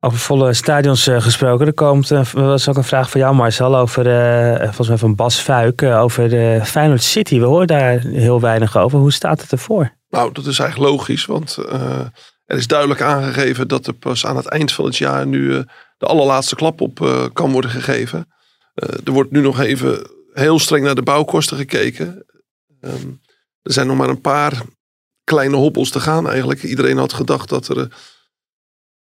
Over 0.00 0.18
volle 0.18 0.52
stadions 0.54 1.08
uh, 1.08 1.20
gesproken. 1.20 1.66
Er 1.66 1.72
komt, 1.74 2.10
uh, 2.10 2.30
was 2.32 2.68
ook 2.68 2.76
een 2.76 2.84
vraag 2.84 3.10
van 3.10 3.20
jou 3.20 3.34
Marcel 3.34 3.76
over, 3.76 4.06
uh, 4.06 4.62
volgens 4.64 4.88
mij 4.88 4.98
van 4.98 5.14
Bas 5.14 5.38
Fuik, 5.38 5.82
over 5.82 6.28
de 6.28 6.60
Feyenoord 6.64 7.02
City. 7.02 7.38
We 7.38 7.44
horen 7.44 7.66
daar 7.66 8.00
heel 8.00 8.40
weinig 8.40 8.76
over. 8.76 8.98
Hoe 8.98 9.12
staat 9.12 9.40
het 9.40 9.52
ervoor? 9.52 9.92
Nou, 10.08 10.32
dat 10.32 10.46
is 10.46 10.58
eigenlijk 10.58 10.90
logisch, 10.90 11.26
want 11.26 11.58
er 12.44 12.56
is 12.56 12.66
duidelijk 12.66 13.00
aangegeven 13.00 13.68
dat 13.68 13.86
er 13.86 13.92
pas 13.92 14.26
aan 14.26 14.36
het 14.36 14.46
eind 14.46 14.72
van 14.72 14.84
het 14.84 14.96
jaar 14.96 15.26
nu 15.26 15.64
de 15.98 16.06
allerlaatste 16.06 16.54
klap 16.54 16.80
op 16.80 17.28
kan 17.32 17.52
worden 17.52 17.70
gegeven. 17.70 18.28
er 19.04 19.12
wordt 19.12 19.30
nu 19.30 19.40
nog 19.40 19.60
even 19.60 20.10
heel 20.32 20.58
streng 20.58 20.84
naar 20.84 20.94
de 20.94 21.02
bouwkosten 21.02 21.56
gekeken. 21.56 22.26
Um, 22.80 23.20
er 23.62 23.72
zijn 23.72 23.86
nog 23.86 23.96
maar 23.96 24.08
een 24.08 24.20
paar 24.20 24.62
kleine 25.24 25.56
hobbels 25.56 25.90
te 25.90 26.00
gaan 26.00 26.28
eigenlijk. 26.28 26.62
Iedereen 26.62 26.98
had 26.98 27.12
gedacht 27.12 27.48
dat 27.48 27.68
er 27.68 27.88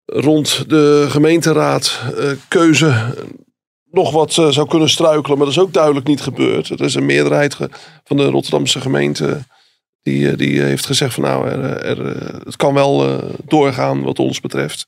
rond 0.05 0.69
de 0.69 1.05
gemeenteraad 1.09 1.99
keuze 2.47 3.15
nog 3.91 4.11
wat 4.11 4.33
zou 4.33 4.67
kunnen 4.67 4.89
struikelen. 4.89 5.37
Maar 5.37 5.47
dat 5.47 5.55
is 5.55 5.61
ook 5.61 5.73
duidelijk 5.73 6.07
niet 6.07 6.21
gebeurd. 6.21 6.69
Er 6.69 6.81
is 6.81 6.95
een 6.95 7.05
meerderheid 7.05 7.57
van 8.03 8.17
de 8.17 8.29
Rotterdamse 8.29 8.81
gemeente 8.81 9.43
die, 10.09 10.35
die 10.35 10.61
heeft 10.61 10.85
gezegd 10.85 11.13
van 11.13 11.23
nou, 11.23 11.47
er, 11.47 11.81
er, 11.81 12.05
het 12.45 12.55
kan 12.55 12.73
wel 12.73 13.21
doorgaan 13.45 14.01
wat 14.01 14.19
ons 14.19 14.39
betreft. 14.39 14.87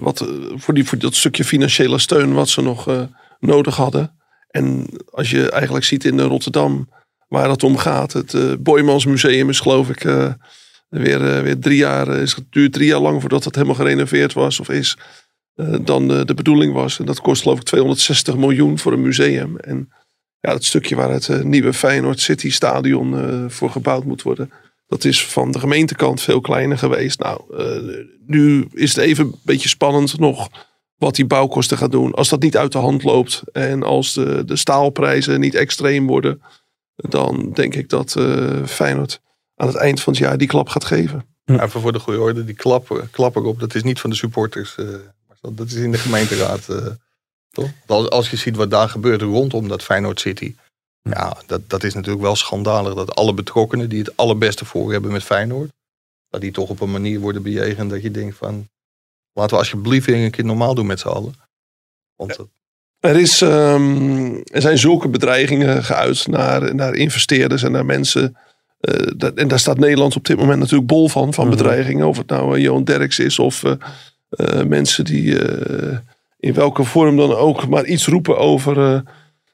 wat, 0.00 0.26
voor, 0.54 0.74
die, 0.74 0.84
voor 0.84 0.98
dat 0.98 1.14
stukje 1.14 1.44
financiële 1.44 1.98
steun 1.98 2.32
wat 2.32 2.48
ze 2.48 2.62
nog 2.62 3.08
nodig 3.40 3.76
hadden. 3.76 4.16
En 4.50 4.86
als 5.10 5.30
je 5.30 5.50
eigenlijk 5.50 5.84
ziet 5.84 6.04
in 6.04 6.20
Rotterdam 6.20 6.88
waar 7.28 7.50
het 7.50 7.62
om 7.62 7.76
gaat. 7.76 8.12
Het 8.12 8.62
Boymans 8.62 9.06
Museum 9.06 9.48
is 9.48 9.60
geloof 9.60 9.88
ik 9.88 10.04
weer, 10.92 11.42
weer 11.42 11.58
drie 11.58 11.76
jaar, 11.76 12.08
eh, 12.08 12.22
is 12.22 12.34
het 12.34 12.44
duurt 12.50 12.72
drie 12.72 12.86
jaar 12.86 13.00
lang 13.00 13.20
voordat 13.20 13.44
het 13.44 13.54
helemaal 13.54 13.76
gerenoveerd 13.76 14.32
was 14.32 14.60
of 14.60 14.68
is. 14.68 14.96
Dan 15.80 16.08
de 16.08 16.34
bedoeling 16.34 16.72
was. 16.72 16.98
En 16.98 17.04
dat 17.04 17.20
kost 17.20 17.42
geloof 17.42 17.58
ik 17.58 17.64
260 17.64 18.36
miljoen 18.36 18.78
voor 18.78 18.92
een 18.92 19.02
museum. 19.02 19.56
En 19.56 19.92
ja, 20.42 20.52
het 20.52 20.64
stukje 20.64 20.96
waar 20.96 21.10
het 21.10 21.44
nieuwe 21.44 21.72
Feyenoord 21.72 22.20
City 22.20 22.50
Stadion 22.50 23.50
voor 23.50 23.70
gebouwd 23.70 24.04
moet 24.04 24.22
worden. 24.22 24.50
Dat 24.86 25.04
is 25.04 25.26
van 25.26 25.50
de 25.50 25.58
gemeentekant 25.58 26.20
veel 26.20 26.40
kleiner 26.40 26.78
geweest. 26.78 27.18
Nou, 27.18 27.40
nu 28.26 28.68
is 28.72 28.94
het 28.94 29.04
even 29.04 29.24
een 29.24 29.34
beetje 29.42 29.68
spannend 29.68 30.18
nog 30.18 30.48
wat 30.96 31.14
die 31.14 31.26
bouwkosten 31.26 31.78
gaat 31.78 31.92
doen. 31.92 32.12
Als 32.12 32.28
dat 32.28 32.42
niet 32.42 32.56
uit 32.56 32.72
de 32.72 32.78
hand 32.78 33.02
loopt 33.02 33.42
en 33.52 33.82
als 33.82 34.12
de, 34.14 34.44
de 34.44 34.56
staalprijzen 34.56 35.40
niet 35.40 35.54
extreem 35.54 36.06
worden. 36.06 36.42
Dan 36.94 37.50
denk 37.52 37.74
ik 37.74 37.88
dat 37.88 38.16
Feyenoord 38.66 39.20
aan 39.56 39.66
het 39.66 39.76
eind 39.76 40.00
van 40.00 40.12
het 40.12 40.22
jaar 40.22 40.38
die 40.38 40.48
klap 40.48 40.68
gaat 40.68 40.84
geven. 40.84 41.24
Even 41.44 41.80
voor 41.80 41.92
de 41.92 41.98
goede 41.98 42.20
orde, 42.20 42.44
die 42.44 42.54
klap, 42.54 43.06
klap 43.10 43.36
erop, 43.36 43.60
dat 43.60 43.74
is 43.74 43.82
niet 43.82 44.00
van 44.00 44.10
de 44.10 44.16
supporters. 44.16 44.76
Uh, 44.76 44.86
dat 45.52 45.66
is 45.66 45.74
in 45.74 45.90
de 45.90 45.98
gemeenteraad. 45.98 46.66
Uh, 46.70 46.86
toch? 47.52 48.10
Als 48.10 48.30
je 48.30 48.36
ziet 48.36 48.56
wat 48.56 48.70
daar 48.70 48.88
gebeurt 48.88 49.22
rondom 49.22 49.68
dat 49.68 49.82
Feyenoord 49.82 50.20
City. 50.20 50.54
Ja, 51.02 51.36
dat, 51.46 51.70
dat 51.70 51.84
is 51.84 51.94
natuurlijk 51.94 52.22
wel 52.22 52.36
schandalig 52.36 52.94
dat 52.94 53.14
alle 53.14 53.34
betrokkenen 53.34 53.88
die 53.88 53.98
het 53.98 54.16
allerbeste 54.16 54.64
voor 54.64 54.92
hebben 54.92 55.12
met 55.12 55.22
Feyenoord. 55.22 55.70
Dat 56.28 56.40
die 56.40 56.52
toch 56.52 56.68
op 56.68 56.80
een 56.80 56.90
manier 56.90 57.20
worden 57.20 57.42
bejegend 57.42 57.90
dat 57.90 58.02
je 58.02 58.10
denkt 58.10 58.36
van... 58.36 58.68
Laten 59.32 59.52
we 59.52 59.62
alsjeblieft 59.62 60.06
weer 60.06 60.24
een 60.24 60.30
keer 60.30 60.44
normaal 60.44 60.74
doen 60.74 60.86
met 60.86 61.00
z'n 61.00 61.08
allen. 61.08 61.34
Want. 62.16 62.38
Er, 62.98 63.16
is, 63.16 63.40
um, 63.40 64.42
er 64.44 64.60
zijn 64.60 64.78
zulke 64.78 65.08
bedreigingen 65.08 65.84
geuit 65.84 66.26
naar, 66.26 66.74
naar 66.74 66.94
investeerders 66.94 67.62
en 67.62 67.72
naar 67.72 67.84
mensen 67.84 68.36
uh, 68.80 69.06
dat, 69.16 69.34
en 69.34 69.48
daar 69.48 69.58
staat 69.58 69.78
Nederland 69.78 70.16
op 70.16 70.24
dit 70.24 70.36
moment 70.36 70.58
natuurlijk 70.58 70.86
bol 70.86 71.08
van, 71.08 71.34
van 71.34 71.46
mhm. 71.46 71.56
bedreigingen. 71.56 72.06
Of 72.06 72.16
het 72.16 72.26
nou 72.26 72.56
uh, 72.56 72.62
Johan 72.62 72.84
Derks 72.84 73.18
is 73.18 73.38
of 73.38 73.62
uh, 73.62 74.62
mensen 74.62 75.04
die 75.04 75.38
in 76.42 76.54
welke 76.54 76.84
vorm 76.84 77.16
dan 77.16 77.34
ook 77.34 77.68
maar 77.68 77.84
iets 77.84 78.06
roepen 78.06 78.38
over, 78.38 79.02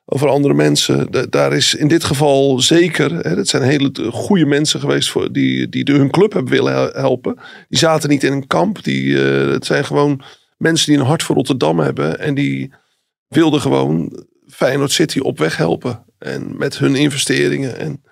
over 0.05 0.29
andere 0.29 0.55
mensen. 0.55 1.31
daar 1.31 1.53
is 1.53 1.75
in 1.75 1.89
dit 1.89 2.05
geval 2.05 2.61
zeker, 2.61 3.15
hè, 3.15 3.35
dat 3.35 3.49
zijn 3.49 3.63
hele 3.63 3.93
goede 4.11 4.47
mensen 4.47 4.81
geweest 4.81 5.11
voor, 5.11 5.33
die, 5.33 5.69
die 5.69 5.85
de, 5.85 5.93
hun 5.93 6.11
club 6.11 6.33
hebben 6.33 6.53
willen 6.53 6.91
helpen. 6.93 7.39
Die 7.69 7.79
zaten 7.79 8.09
niet 8.09 8.25
in 8.25 8.33
een 8.33 8.47
kamp. 8.47 8.85
Die, 8.85 9.17
het 9.17 9.67
zijn 9.67 9.85
gewoon 9.85 10.23
mensen 10.57 10.87
die 10.91 11.01
een 11.01 11.07
hart 11.07 11.23
voor 11.23 11.35
Rotterdam 11.37 11.79
hebben. 11.79 12.19
En 12.19 12.35
die 12.35 12.73
wilden 13.29 13.61
gewoon 13.61 14.25
Feyenoord 14.47 14.93
City 14.93 15.19
op 15.19 15.39
weg 15.39 15.57
helpen. 15.57 16.05
En 16.19 16.57
met 16.57 16.79
hun 16.79 16.95
investeringen 16.95 17.79
en 17.79 18.03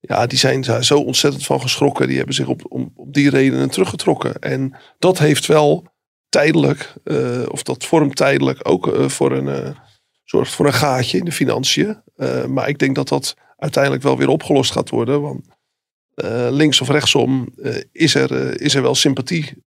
ja, 0.00 0.26
die 0.26 0.38
zijn 0.38 0.60
daar 0.60 0.84
zo 0.84 0.98
ontzettend 0.98 1.46
van 1.46 1.60
geschrokken. 1.60 2.06
Die 2.06 2.16
hebben 2.16 2.34
zich 2.34 2.46
op, 2.46 2.62
op, 2.68 2.88
op 2.94 3.14
die 3.14 3.30
redenen 3.30 3.70
teruggetrokken. 3.70 4.38
En 4.38 4.76
dat 4.98 5.18
heeft 5.18 5.46
wel 5.46 5.88
tijdelijk, 6.30 6.94
uh, 7.04 7.46
of 7.48 7.62
dat 7.62 7.84
vormt 7.84 8.16
tijdelijk 8.16 8.68
ook 8.68 8.86
uh, 8.86 9.08
voor 9.08 9.32
een, 9.32 9.66
uh, 9.66 9.70
zorgt 10.24 10.52
voor 10.52 10.66
een 10.66 10.72
gaatje 10.72 11.18
in 11.18 11.24
de 11.24 11.32
financiën. 11.32 12.02
maar 12.48 12.68
ik 12.68 12.78
denk 12.78 12.94
dat 12.94 13.08
dat 13.08 13.36
uiteindelijk 13.56 14.02
wel 14.02 14.16
weer 14.16 14.28
opgelost 14.28 14.72
gaat 14.72 14.90
worden. 14.90 15.20
Want 15.20 15.46
links 16.54 16.80
of 16.80 16.88
rechtsom 16.88 17.54
is, 17.92 18.14
er, 18.14 18.60
is 18.60 18.74
er 18.74 18.82
wel 18.82 18.94
sympathie 18.94 19.64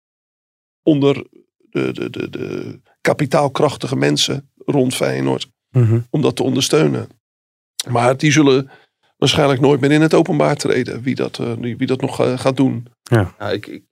onder 0.84 1.26
de, 1.70 1.94
de, 1.94 2.10
de, 2.10 2.30
de 2.30 2.80
kapitaalkrachtige 3.02 3.96
mensen 3.96 4.50
rond 4.66 4.96
Feyenoord. 4.96 5.50
Mm 5.70 6.08
Om 6.10 6.22
dat 6.22 6.36
te 6.36 6.44
ondersteunen. 6.44 7.10
Maar 7.90 8.18
die 8.18 8.32
zullen 8.32 8.70
waarschijnlijk 9.18 9.60
nooit 9.60 9.80
meer 9.80 9.92
in 9.92 10.02
het 10.02 10.14
openbaar 10.14 10.56
treden. 10.56 11.02
Wie 11.02 11.16
dat, 11.16 11.40
uh, 11.40 11.54
wie 11.58 11.88
dat 11.88 12.02
nog 12.02 12.22
uh, 12.22 12.40
gaat 12.40 12.58
doen. 12.58 12.88
Ja. 13.04 13.36
ja 13.40 13.50
ik, 13.50 13.68
ik, 13.68 13.84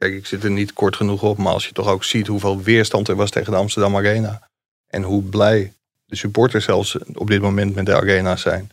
kijk, 0.00 0.14
ik 0.14 0.26
zit 0.26 0.44
er 0.44 0.50
niet 0.50 0.72
kort 0.72 0.96
genoeg 0.96 1.22
op. 1.22 1.38
Maar 1.38 1.52
als 1.52 1.66
je 1.66 1.72
toch 1.72 1.88
ook 1.88 2.04
ziet 2.04 2.26
hoeveel 2.26 2.62
weerstand 2.62 3.08
er 3.08 3.16
was 3.16 3.30
tegen 3.30 3.52
de 3.52 3.58
Amsterdam 3.58 3.96
Arena. 3.96 4.48
En 4.86 5.02
hoe 5.02 5.22
blij 5.22 5.72
de 6.04 6.16
supporters 6.16 6.64
zelfs 6.64 6.98
op 7.14 7.26
dit 7.26 7.40
moment 7.40 7.74
met 7.74 7.86
de 7.86 7.94
arena 7.94 8.36
zijn. 8.36 8.70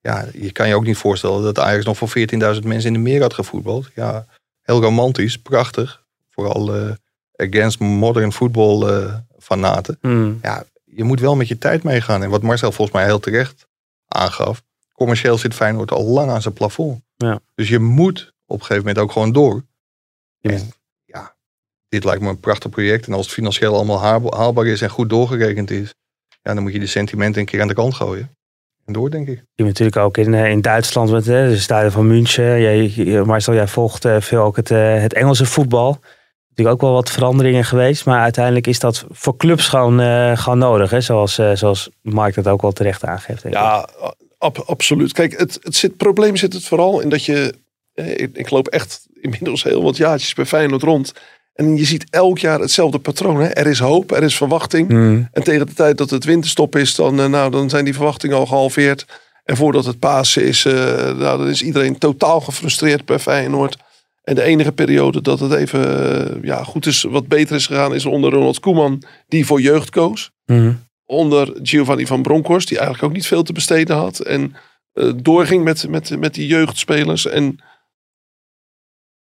Ja, 0.00 0.26
je 0.32 0.52
kan 0.52 0.68
je 0.68 0.74
ook 0.74 0.84
niet 0.84 0.96
voorstellen 0.96 1.42
dat 1.42 1.58
Ajax 1.58 1.84
nog 1.84 1.98
voor 1.98 2.08
14.000 2.08 2.16
mensen 2.38 2.86
in 2.86 2.92
de 2.92 2.98
meer 2.98 3.20
had 3.20 3.34
gevoetbald. 3.34 3.90
Ja, 3.94 4.26
heel 4.62 4.82
romantisch, 4.82 5.38
prachtig. 5.38 6.04
Vooral 6.30 6.76
uh, 6.76 6.92
against 7.36 7.78
modern 7.78 8.32
football 8.32 9.10
fanaten. 9.38 9.98
Hmm. 10.00 10.38
Ja, 10.42 10.64
je 10.84 11.04
moet 11.04 11.20
wel 11.20 11.36
met 11.36 11.48
je 11.48 11.58
tijd 11.58 11.82
meegaan. 11.82 12.22
En 12.22 12.30
wat 12.30 12.42
Marcel 12.42 12.72
volgens 12.72 12.96
mij 12.96 13.06
heel 13.06 13.20
terecht 13.20 13.68
aangaf 14.08 14.62
commercieel 15.00 15.38
zit 15.38 15.54
Feyenoord 15.54 15.92
al 15.92 16.04
lang 16.04 16.30
aan 16.30 16.42
zijn 16.42 16.54
plafond. 16.54 17.02
Ja. 17.16 17.40
Dus 17.54 17.68
je 17.68 17.78
moet 17.78 18.32
op 18.46 18.60
een 18.60 18.66
gegeven 18.66 18.86
moment 18.86 18.98
ook 18.98 19.12
gewoon 19.12 19.32
door. 19.32 19.64
Ja. 20.40 20.50
En 20.50 20.70
ja, 21.04 21.34
dit 21.88 22.04
lijkt 22.04 22.22
me 22.22 22.28
een 22.28 22.40
prachtig 22.40 22.70
project. 22.70 23.06
En 23.06 23.12
als 23.12 23.24
het 23.24 23.34
financieel 23.34 23.74
allemaal 23.74 24.30
haalbaar 24.34 24.66
is 24.66 24.82
en 24.82 24.90
goed 24.90 25.08
doorgerekend 25.08 25.70
is, 25.70 25.94
ja, 26.42 26.54
dan 26.54 26.62
moet 26.62 26.72
je 26.72 26.78
de 26.78 26.86
sentimenten 26.86 27.40
een 27.40 27.46
keer 27.46 27.60
aan 27.60 27.68
de 27.68 27.74
kant 27.74 27.94
gooien. 27.94 28.36
En 28.84 28.92
door, 28.92 29.10
denk 29.10 29.28
ik. 29.28 29.44
Je 29.54 29.64
natuurlijk 29.64 29.96
ook 29.96 30.16
in, 30.16 30.34
eh, 30.34 30.50
in 30.50 30.60
Duitsland 30.60 31.10
met 31.10 31.24
de 31.24 31.58
stadion 31.58 31.90
van 31.90 32.06
München. 32.06 32.60
Jij, 32.60 33.22
Marcel, 33.24 33.54
jij 33.54 33.68
volgt 33.68 34.04
eh, 34.04 34.20
veel 34.20 34.42
ook 34.42 34.56
het, 34.56 34.70
eh, 34.70 35.00
het 35.00 35.12
Engelse 35.12 35.46
voetbal 35.46 36.00
natuurlijk 36.48 36.76
ook 36.76 36.88
wel 36.88 36.92
wat 36.92 37.10
veranderingen 37.10 37.64
geweest. 37.64 38.04
Maar 38.04 38.20
uiteindelijk 38.20 38.66
is 38.66 38.78
dat 38.78 39.04
voor 39.10 39.36
clubs 39.36 39.68
gewoon, 39.68 40.00
gewoon 40.36 40.58
nodig. 40.58 40.90
Hè? 40.90 41.00
Zoals, 41.00 41.34
zoals 41.54 41.90
Mark 42.02 42.34
dat 42.34 42.48
ook 42.48 42.62
wel 42.62 42.72
terecht 42.72 43.04
aangeeft. 43.04 43.42
Ja, 43.50 43.88
absoluut. 44.66 45.12
Kijk, 45.12 45.38
het, 45.38 45.58
het, 45.62 45.76
zit, 45.76 45.96
probleem 45.96 46.36
zit 46.36 46.52
het 46.52 46.64
vooral 46.64 47.00
in 47.00 47.08
dat 47.08 47.24
je... 47.24 47.54
Eh, 47.94 48.10
ik, 48.10 48.30
ik, 48.36 48.50
loop 48.50 48.68
echt 48.68 49.06
inmiddels 49.20 49.62
heel 49.62 49.82
wat 49.82 49.96
jaartjes 49.96 50.34
bij 50.34 50.46
Feyenoord 50.46 50.82
rond. 50.82 51.12
En 51.54 51.76
je 51.76 51.84
ziet 51.84 52.10
elk 52.10 52.38
jaar 52.38 52.60
hetzelfde 52.60 52.98
patroon. 52.98 53.40
Hè? 53.40 53.46
Er 53.46 53.66
is 53.66 53.78
hoop, 53.78 54.12
er 54.12 54.22
is 54.22 54.36
verwachting. 54.36 54.88
Hmm. 54.88 55.28
En 55.32 55.42
tegen 55.42 55.66
de 55.66 55.72
tijd 55.72 55.98
dat 55.98 56.10
het 56.10 56.24
winterstop 56.24 56.76
is, 56.76 56.94
dan, 56.94 57.20
uh, 57.20 57.26
nou, 57.26 57.50
dan 57.50 57.70
zijn 57.70 57.84
die 57.84 57.94
verwachtingen 57.94 58.36
al 58.36 58.46
gehalveerd. 58.46 59.06
En 59.44 59.56
voordat 59.56 59.84
het 59.84 59.98
Pasen 59.98 60.44
is, 60.44 60.64
uh, 60.64 60.74
nou, 61.18 61.38
dan 61.38 61.48
is 61.48 61.62
iedereen 61.62 61.98
totaal 61.98 62.40
gefrustreerd 62.40 63.04
bij 63.04 63.18
Feyenoord. 63.18 63.76
En 64.22 64.34
de 64.34 64.42
enige 64.42 64.72
periode 64.72 65.22
dat 65.22 65.40
het 65.40 65.52
even 65.52 66.38
ja, 66.42 66.64
goed 66.64 66.86
is, 66.86 67.02
wat 67.02 67.28
beter 67.28 67.56
is 67.56 67.66
gegaan, 67.66 67.94
is 67.94 68.06
onder 68.06 68.30
Ronald 68.30 68.60
Koeman, 68.60 69.02
die 69.28 69.46
voor 69.46 69.60
jeugd 69.60 69.90
koos. 69.90 70.30
Hmm 70.44 70.88
onder 71.10 71.52
Giovanni 71.62 72.06
van 72.06 72.22
Bronckhorst, 72.22 72.68
die 72.68 72.78
eigenlijk 72.78 73.08
ook 73.08 73.14
niet 73.16 73.26
veel 73.26 73.42
te 73.42 73.52
besteden 73.52 73.96
had. 73.96 74.18
En 74.18 74.54
uh, 74.94 75.12
doorging 75.16 75.64
met, 75.64 75.88
met, 75.88 76.18
met 76.18 76.34
die 76.34 76.46
jeugdspelers. 76.46 77.26
En 77.26 77.58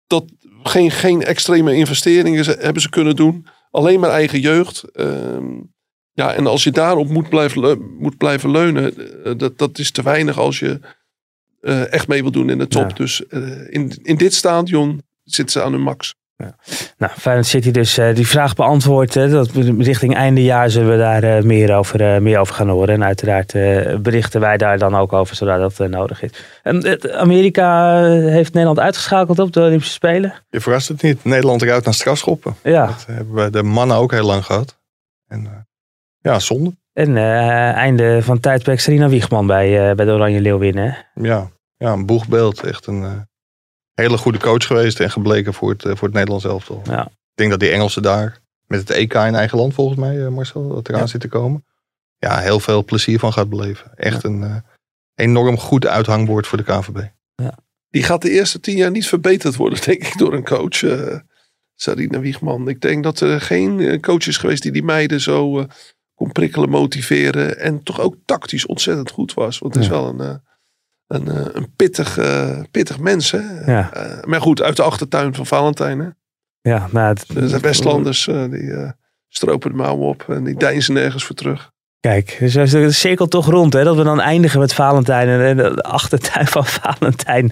dat 0.08 0.26
geen, 0.64 0.92
geen 0.92 1.24
extreme 1.24 1.76
investeringen 1.76 2.46
hebben 2.46 2.82
ze 2.82 2.90
kunnen 2.90 3.16
doen. 3.16 3.48
Alleen 3.72 4.00
maar 4.00 4.10
eigen 4.10 4.40
jeugd. 4.40 4.84
Uh, 4.94 5.38
ja, 6.12 6.34
en 6.34 6.48
als 6.48 6.64
je 6.64 6.72
daarop 6.72 7.10
moet 7.10 7.30
blijven, 7.30 7.96
moet 7.98 8.18
blijven 8.18 8.52
leunen, 8.52 8.94
uh, 9.28 9.34
dat, 9.38 9.58
dat 9.58 9.80
is 9.80 9.92
te 9.92 10.02
weinig 10.02 10.38
als 10.38 10.60
je 10.60 10.80
uh, 11.62 11.94
echt 11.94 12.08
mee 12.08 12.22
wil 12.22 12.32
doen 12.32 12.50
in 12.50 12.58
de 12.58 12.68
top. 12.68 12.90
Ja. 12.90 12.96
Dus 12.96 13.22
in, 13.70 14.00
in 14.02 14.18
dit 14.18 14.34
stadion 14.34 15.02
zitten 15.24 15.52
ze 15.54 15.66
aan 15.66 15.72
hun 15.72 15.82
max. 15.82 16.14
Nou, 16.98 17.12
Feyenoord 17.18 17.48
City 17.48 17.72
dus 17.72 17.98
eh, 17.98 18.16
die 18.16 18.28
vraag 18.28 18.56
beantwoord. 18.56 19.14
hè, 19.14 19.30
dat 19.30 19.50
richting 19.78 20.16
einde 20.16 20.44
jaar 20.44 20.70
zullen 20.70 20.92
we 20.92 20.98
daar 20.98 21.24
eh, 21.24 21.44
meer, 21.44 21.76
over, 21.76 22.14
eh, 22.14 22.22
meer 22.22 22.40
over 22.40 22.56
gaan 22.56 22.70
horen. 22.70 22.94
En 22.94 23.04
uiteraard 23.04 23.52
berichten 24.02 24.40
wij 24.40 24.58
daar 24.58 24.78
dan 24.78 24.96
ook 24.96 25.14
over, 25.14 25.36
zodra 25.36 25.58
dat 25.58 25.78
nodig 25.78 26.22
is. 26.22 26.32
En, 26.64 27.00
Amerika 27.14 28.00
heeft 28.10 28.54
Nederland 28.54 28.80
uitgeschakeld 28.80 29.40
op 29.40 29.54
de 29.54 29.60
Olympische 29.62 29.94
Spelen. 29.94 30.34
Je 30.50 30.62
verrast 30.62 30.88
het 30.88 31.02
niet. 31.02 31.24
Nederland 31.24 31.62
eruit 31.62 31.86
naar 31.86 31.94
strafschoppen. 31.94 32.56
Ja, 32.64 32.86
Dat 32.86 33.06
hebben 33.08 33.34
we 33.34 33.50
de 33.50 33.64
mannen 33.64 33.98
ook 33.98 34.12
heel 34.12 34.26
lang 34.26 34.46
gehad. 34.46 34.78
En 35.28 35.68
ja, 36.20 36.40
zonde. 36.40 36.76
en 36.94 37.18
einde 37.76 38.20
van 38.22 38.40
tijdperk 38.40 38.80
Serena 38.80 39.10
Wiegman 39.10 39.48
bij, 39.48 39.96
bij 39.96 40.06
de 40.06 40.12
Oranje 40.12 40.42
Leeuwinnen. 40.42 40.84
hè? 40.86 41.22
Ja, 41.28 41.50
ja 41.78 41.92
een 41.92 42.06
boegbeeld. 42.06 42.64
Echt 42.64 42.88
een 42.88 43.28
hele 43.94 44.18
goede 44.18 44.38
coach 44.40 44.66
geweest 44.68 45.00
en 45.00 45.12
gebleken 45.12 45.54
voor 45.54 45.70
het, 45.70 45.86
eh, 45.86 45.92
voor 45.96 46.08
het 46.08 46.14
Nederlands 46.14 46.46
elftal. 46.46 46.82
Ja. 46.86 47.06
Ik 47.06 47.12
denk 47.40 47.50
dat 47.52 47.60
die 47.60 47.70
Engelsen 47.70 48.02
daar 48.02 48.40
met 48.68 48.80
het 48.80 48.90
EK 48.90 49.14
in 49.14 49.36
eigen 49.36 49.58
land 49.58 49.74
volgens 49.74 50.00
mij, 50.00 50.24
eh, 50.26 50.28
Marcel, 50.32 50.68
dat 50.68 50.90
eraan 50.90 51.00
Ja. 51.02 51.08
zit 51.08 51.22
te 51.22 51.28
komen. 51.28 51.66
Ja, 52.18 52.40
heel 52.40 52.60
veel 52.60 52.84
plezier 52.84 53.20
van 53.20 53.34
gaat 53.34 53.50
beleven. 53.50 53.92
Echt 53.98 54.24
een 54.24 54.44
eh, 54.44 54.56
enorm 55.16 55.58
goed 55.58 55.88
uithangbord 55.88 56.48
voor 56.48 56.58
de 56.58 56.64
KNVB. 56.64 57.02
Die 57.90 58.04
gaat 58.04 58.22
de 58.22 58.30
eerste 58.32 58.60
tien 58.60 58.78
jaar 58.78 58.92
niet 58.92 59.08
verbeterd 59.08 59.56
worden, 59.56 59.80
denk 59.86 60.04
ik, 60.04 60.18
door 60.18 60.34
een 60.34 60.44
coach. 60.46 60.84
eh 60.84 61.20
Sarina 61.76 62.20
Wiegman. 62.20 62.68
Ik 62.68 62.82
denk 62.82 63.04
dat 63.04 63.20
er 63.20 63.42
geen 63.42 64.02
coach 64.02 64.28
is 64.28 64.38
geweest 64.38 64.62
die 64.64 64.72
die 64.72 64.84
meiden 64.84 65.22
zo 65.22 65.60
eh, 65.60 65.66
kon 66.16 66.32
prikkelen, 66.32 66.70
motiveren. 66.70 67.60
En 67.60 67.84
toch 67.84 68.00
ook 68.00 68.16
tactisch 68.26 68.66
ontzettend 68.66 69.10
goed 69.12 69.34
was. 69.34 69.60
Want 69.60 69.74
het 69.74 69.84
is 69.84 69.90
Ja. 69.90 69.96
wel 69.96 70.08
een, 70.10 70.20
eh, 70.20 70.36
een, 71.14 71.28
eh, 71.28 71.46
een 71.54 71.68
pittig, 71.76 72.18
eh, 72.18 72.60
pittig 72.72 73.00
mens. 73.00 73.32
Hè? 73.32 73.40
Ja. 73.66 73.90
Eh, 73.94 74.24
maar 74.24 74.42
goed, 74.42 74.62
uit 74.62 74.76
de 74.76 74.84
achtertuin 74.84 75.36
van 75.36 75.46
Valentijn. 75.46 76.00
Hè? 76.00 76.08
Ja, 76.72 76.88
nou, 76.92 77.08
het- 77.08 77.26
De 77.52 77.60
Westlanders 77.60 78.28
eh, 78.28 78.44
die 78.50 78.72
eh, 78.74 78.90
stropen 79.30 79.70
de 79.72 79.76
mouwen 79.78 80.08
op 80.08 80.26
en 80.28 80.44
die 80.44 80.56
deinzen 80.58 80.94
nergens 80.94 81.24
voor 81.26 81.36
terug. 81.36 81.72
Kijk, 82.00 82.36
dus 82.40 82.56
is 82.56 82.72
de 82.72 82.92
cirkel 82.92 83.28
toch 83.28 83.46
rond. 83.50 83.74
Hè? 83.74 83.84
Dat 83.84 83.96
we 83.96 84.04
dan 84.04 84.22
eindigen 84.22 84.60
met 84.60 84.74
Valentijn 84.74 85.28
en 85.42 85.58
de 85.58 85.82
achtertuin 85.82 86.48
van 86.48 86.66
Valentijn 86.82 87.52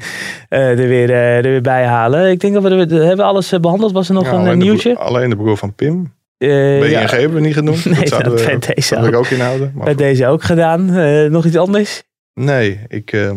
eh, 0.50 0.70
er, 0.70 0.76
weer, 0.88 1.10
er 1.12 1.42
weer 1.42 1.62
bij 1.62 1.86
halen. 1.86 2.30
Ik 2.32 2.40
denk 2.40 2.54
dat 2.54 2.64
we, 2.64 2.70
er- 2.70 2.88
we 2.88 2.96
hebben 3.06 3.26
alles 3.26 3.52
eh, 3.52 3.60
behandeld. 3.60 3.92
Was 3.92 4.08
er 4.08 4.14
nog 4.14 4.24
Ja, 4.24 4.32
een 4.32 4.40
alleen 4.40 4.60
de 4.60 4.66
nieuwtje? 4.66 4.98
alleen 4.98 5.30
de 5.30 5.36
broer 5.36 5.58
van 5.58 5.74
Pim. 5.76 6.14
Eh, 6.38 6.50
BNG 6.80 6.90
ja, 6.90 7.00
hebben 7.06 7.34
we 7.34 7.40
niet 7.40 7.54
genoemd. 7.54 7.86
Nee, 7.92 7.94
dat 8.00 8.08
zouden 8.08 8.32
dat 8.32 8.46
we, 8.46 8.74
deze 8.76 8.96
dat 8.96 9.08
ik 9.08 9.16
ook. 9.16 9.26
inhouden. 9.28 9.72
Bij 9.76 9.88
goed. 9.88 9.98
deze 9.98 10.28
ook 10.28 10.44
gedaan. 10.44 10.94
Eh, 10.96 11.30
nog 11.30 11.46
iets 11.46 11.58
anders? 11.58 12.04
Nee, 12.34 12.80
ik, 12.88 13.12
eh, 13.12 13.36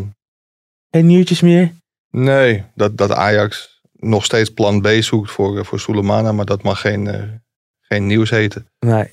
Geen 0.91 1.07
nieuwtjes 1.07 1.41
meer? 1.41 1.73
nee 2.11 2.65
dat, 2.75 2.97
dat 2.97 3.11
Ajax 3.13 3.75
nog 3.93 4.25
steeds 4.25 4.51
plan 4.51 4.81
B 4.81 4.89
zoekt 5.01 5.31
voor, 5.31 5.59
eh, 5.59 5.65
voor 5.65 5.81
Soleimana. 5.81 6.33
Maar 6.33 6.45
dat 6.45 6.63
mag 6.63 6.81
geen, 6.81 7.07
eh, 7.07 7.23
geen 7.81 8.07
nieuws 8.07 8.31
heten. 8.31 8.67
Nee. 8.79 9.09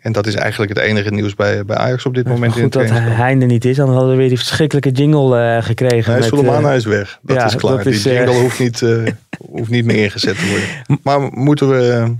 En 0.00 0.12
dat 0.12 0.26
is 0.26 0.34
eigenlijk 0.34 0.74
het 0.74 0.82
enige 0.82 1.10
nieuws 1.10 1.34
bij, 1.34 1.64
bij 1.64 1.76
Ajax 1.76 2.06
op 2.06 2.14
dit 2.14 2.26
moment 2.26 2.56
in 2.56 2.62
Goed 2.62 2.72
dat 2.72 2.90
hij 2.90 3.40
er 3.40 3.46
niet 3.46 3.64
is. 3.64 3.76
Dan 3.76 3.90
hadden 3.90 4.10
we 4.10 4.16
weer 4.16 4.28
die 4.28 4.38
verschrikkelijke 4.38 4.90
jingle 4.90 5.38
eh, 5.38 5.62
gekregen. 5.62 6.10
Nee, 6.12 6.20
met, 6.20 6.28
Soleimana 6.28 6.72
is 6.72 6.84
weg. 6.84 7.18
Dat 7.22 7.36
ja, 7.36 7.46
is 7.46 7.54
klaar. 7.54 7.84
dat 7.84 7.92
Die 7.92 8.02
jingle 8.02 8.40
hoeft, 8.40 8.58
niet, 8.58 8.80
hoeft 9.50 9.70
niet 9.70 9.84
meer 9.84 9.96
ingezet 9.96 10.38
te 10.38 10.46
worden. 10.46 11.00
Maar 11.04 11.20
moeten 11.20 11.68
we 11.68 12.16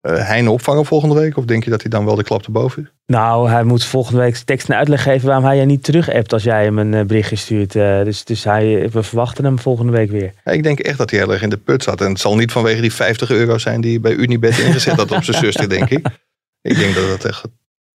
Heine 0.00 0.50
opvangen 0.50 0.84
volgende 0.84 1.14
week? 1.14 1.36
Of 1.36 1.44
denk 1.44 1.64
je 1.64 1.70
dat 1.70 1.82
hij 1.82 1.90
dan 1.90 2.04
wel 2.04 2.14
de 2.14 2.22
klap 2.22 2.44
erboven 2.44 2.82
is? 2.82 2.88
Nou, 3.06 3.50
hij 3.50 3.64
moet 3.64 3.84
volgende 3.84 4.20
week 4.20 4.36
tekst 4.36 4.68
en 4.68 4.76
uitleg 4.76 5.02
geven 5.02 5.26
waarom 5.26 5.44
hij 5.44 5.56
je 5.56 5.64
niet 5.64 5.84
terug 5.84 6.12
appt 6.12 6.32
als 6.32 6.42
jij 6.42 6.64
hem 6.64 6.78
een 6.78 6.94
eh, 6.94 7.04
berichtje 7.04 7.36
stuurt. 7.36 7.76
Eh, 7.76 8.04
dus 8.04 8.24
dus 8.24 8.44
hij, 8.44 8.88
we 8.92 9.02
verwachten 9.02 9.44
hem 9.44 9.58
volgende 9.58 9.92
week 9.92 10.10
weer. 10.10 10.32
Ja, 10.44 10.52
ik 10.52 10.62
denk 10.62 10.78
echt 10.78 10.98
dat 10.98 11.10
hij 11.10 11.18
heel 11.18 11.32
erg 11.32 11.42
in 11.42 11.50
de 11.50 11.56
put 11.56 11.82
zat. 11.82 12.00
En 12.00 12.08
het 12.08 12.20
zal 12.20 12.36
niet 12.36 12.52
vanwege 12.52 12.80
die 12.80 12.92
50 12.92 13.30
euro 13.30 13.58
zijn 13.58 13.80
die 13.80 13.90
hij 13.90 14.00
bij 14.00 14.12
Unibet 14.12 14.58
ingezet 14.58 14.96
had 14.96 15.10
op 15.12 15.24
zijn 15.24 15.36
zuster, 15.44 15.68
denk 15.68 15.90
ik. 15.90 16.06
Ik 16.62 16.76
denk 16.76 16.94
dat 16.94 17.08
het 17.08 17.24
echt... 17.24 17.44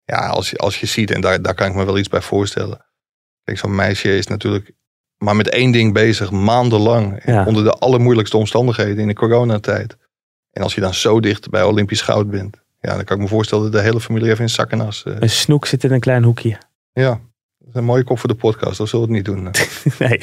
Ja, 0.03 0.27
als 0.27 0.49
je, 0.49 0.57
als 0.57 0.79
je 0.79 0.85
ziet, 0.85 1.11
en 1.11 1.21
daar, 1.21 1.41
daar 1.41 1.53
kan 1.53 1.67
ik 1.67 1.75
me 1.75 1.85
wel 1.85 1.97
iets 1.97 2.07
bij 2.07 2.21
voorstellen. 2.21 2.85
Kijk, 3.43 3.57
zo'n 3.57 3.75
meisje 3.75 4.17
is 4.17 4.27
natuurlijk 4.27 4.71
maar 5.19 5.35
met 5.35 5.49
één 5.49 5.71
ding 5.71 5.93
bezig, 5.93 6.31
maandenlang. 6.31 7.21
Ja. 7.25 7.45
Onder 7.45 7.63
de 7.63 7.71
allermoeilijkste 7.71 8.37
omstandigheden 8.37 8.97
in 8.97 9.07
de 9.07 9.13
coronatijd. 9.13 9.97
En 10.59 10.65
als 10.65 10.75
je 10.75 10.81
dan 10.81 10.93
zo 10.93 11.19
dicht 11.19 11.49
bij 11.49 11.63
Olympisch 11.63 12.01
goud 12.01 12.29
bent. 12.29 12.57
Ja, 12.81 12.95
dan 12.95 13.03
kan 13.03 13.15
ik 13.15 13.21
me 13.21 13.27
voorstellen 13.29 13.63
dat 13.63 13.71
de 13.73 13.81
hele 13.81 13.99
familie 13.99 14.29
even 14.29 14.41
in 14.43 14.49
zak 14.49 14.71
en 14.71 14.81
as. 14.81 15.03
eh, 15.03 15.13
Een 15.19 15.29
snoek 15.29 15.65
zit 15.65 15.83
in 15.83 15.91
een 15.91 15.99
klein 15.99 16.23
hoekje. 16.23 16.57
ja, 16.93 17.09
dat 17.57 17.67
is 17.67 17.73
een 17.73 17.83
mooie 17.83 18.03
kop 18.03 18.19
voor 18.19 18.29
de 18.29 18.35
podcast. 18.35 18.77
Dat 18.77 18.89
zullen 18.89 19.07
we 19.07 19.13
het 19.15 19.27
niet 19.27 19.35
doen. 19.35 19.51
nee. 20.07 20.21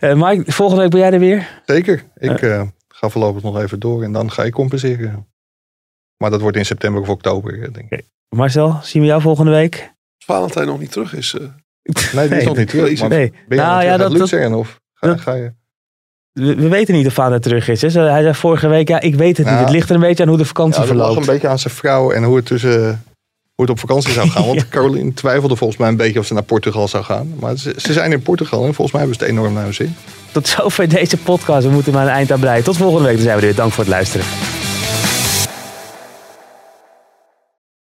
Eh, 0.00 0.14
Mike, 0.28 0.52
volgende 0.52 0.82
week 0.82 0.90
ben 0.90 1.00
jij 1.00 1.12
er 1.12 1.18
weer? 1.18 1.62
Zeker. 1.64 2.04
Ik 2.16 2.42
eh, 2.42 2.62
ga 2.88 3.08
voorlopig 3.08 3.42
nog 3.42 3.58
even 3.60 3.80
door 3.80 4.02
en 4.02 4.12
dan 4.12 4.30
ga 4.32 4.42
ik 4.44 4.52
compenseren. 4.52 5.26
Maar 6.16 6.30
dat 6.30 6.40
wordt 6.40 6.56
in 6.56 6.66
september 6.66 7.00
of 7.02 7.08
oktober, 7.08 7.62
eh, 7.62 7.72
denk 7.72 7.90
ik. 7.90 8.04
Marcel, 8.28 8.78
zien 8.82 9.02
we 9.02 9.08
jou 9.08 9.20
volgende 9.20 9.50
week? 9.50 9.74
Als 10.16 10.24
Valentijn 10.24 10.66
nog 10.66 10.78
niet 10.78 10.92
terug 10.92 11.14
is. 11.14 11.34
eh, 11.34 11.40
Nee, 12.14 12.28
die 12.28 12.38
is 12.38 12.44
nog 12.44 12.56
niet 12.56 12.68
terug. 12.68 13.08
Nee. 13.08 13.30
Ben 13.30 13.42
je 13.48 13.54
Nou, 13.64 13.82
ja, 13.84 13.96
dat- 13.96 14.12
dat, 14.16 14.52
of 14.54 14.80
ga, 14.94 15.06
dat- 15.06 15.20
ga 15.20 15.34
je? 15.34 15.52
We, 16.44 16.54
we 16.54 16.68
weten 16.68 16.94
niet 16.94 17.06
of 17.06 17.12
vader 17.12 17.40
terug 17.40 17.68
is. 17.68 17.82
Hè? 17.82 17.88
Zo, 17.90 18.00
Hij 18.00 18.22
zei 18.22 18.34
vorige 18.34 18.68
week, 18.68 18.88
ja, 18.88 19.00
ik 19.00 19.14
weet 19.14 19.36
het 19.36 19.46
niet. 19.46 19.54
Ja. 19.54 19.60
Het 19.60 19.70
ligt 19.70 19.88
er 19.88 19.94
een 19.94 20.00
beetje 20.00 20.22
aan 20.22 20.28
hoe 20.28 20.38
de 20.38 20.44
vakantie 20.44 20.80
Ja, 20.82 20.86
dat 20.86 20.96
lag 20.96 21.06
verloopt. 21.06 21.26
een 21.26 21.32
beetje 21.32 21.48
aan 21.48 21.58
zijn 21.58 21.74
vrouw 21.74 22.10
en 22.10 22.22
hoe 22.24 22.36
het, 22.36 22.46
tussen, 22.46 22.80
hoe 23.54 23.64
het 23.64 23.70
op 23.70 23.78
vakantie 23.78 24.12
zou 24.12 24.28
gaan. 24.28 24.46
Want 24.54 24.68
Caroline 24.68 25.14
twijfelde 25.14 25.56
volgens 25.56 25.78
mij 25.78 25.88
een 25.88 25.96
beetje 25.96 26.18
of 26.18 26.26
ze 26.26 26.34
naar 26.34 26.42
Portugal 26.42 26.88
zou 26.88 27.04
gaan. 27.04 27.32
Maar 27.40 27.56
ze, 27.56 27.74
ze 27.76 27.92
zijn 27.92 28.12
in 28.12 28.22
Portugal 28.22 28.58
en 28.66 28.74
volgens 28.74 28.92
mij 28.92 29.00
hebben 29.00 29.18
ze 29.18 29.24
het 29.24 29.32
enorm 29.34 29.52
naar 29.54 29.62
hun 29.64 29.74
zin. 29.74 29.94
Tot 30.32 30.48
zover 30.48 30.88
deze 30.88 31.16
podcast. 31.16 31.66
We 31.66 31.72
moeten 31.72 31.92
maar 31.92 32.06
een 32.06 32.12
eind 32.12 32.32
aan 32.32 32.40
breien. 32.40 32.64
Tot 32.64 32.76
volgende 32.76 33.06
week. 33.06 33.14
Dan 33.16 33.24
zijn 33.24 33.34
we 33.36 33.40
er 33.40 33.46
weer. 33.46 33.56
Dank 33.56 33.72
voor 33.72 33.84
het 33.84 33.92
luisteren. 33.92 34.26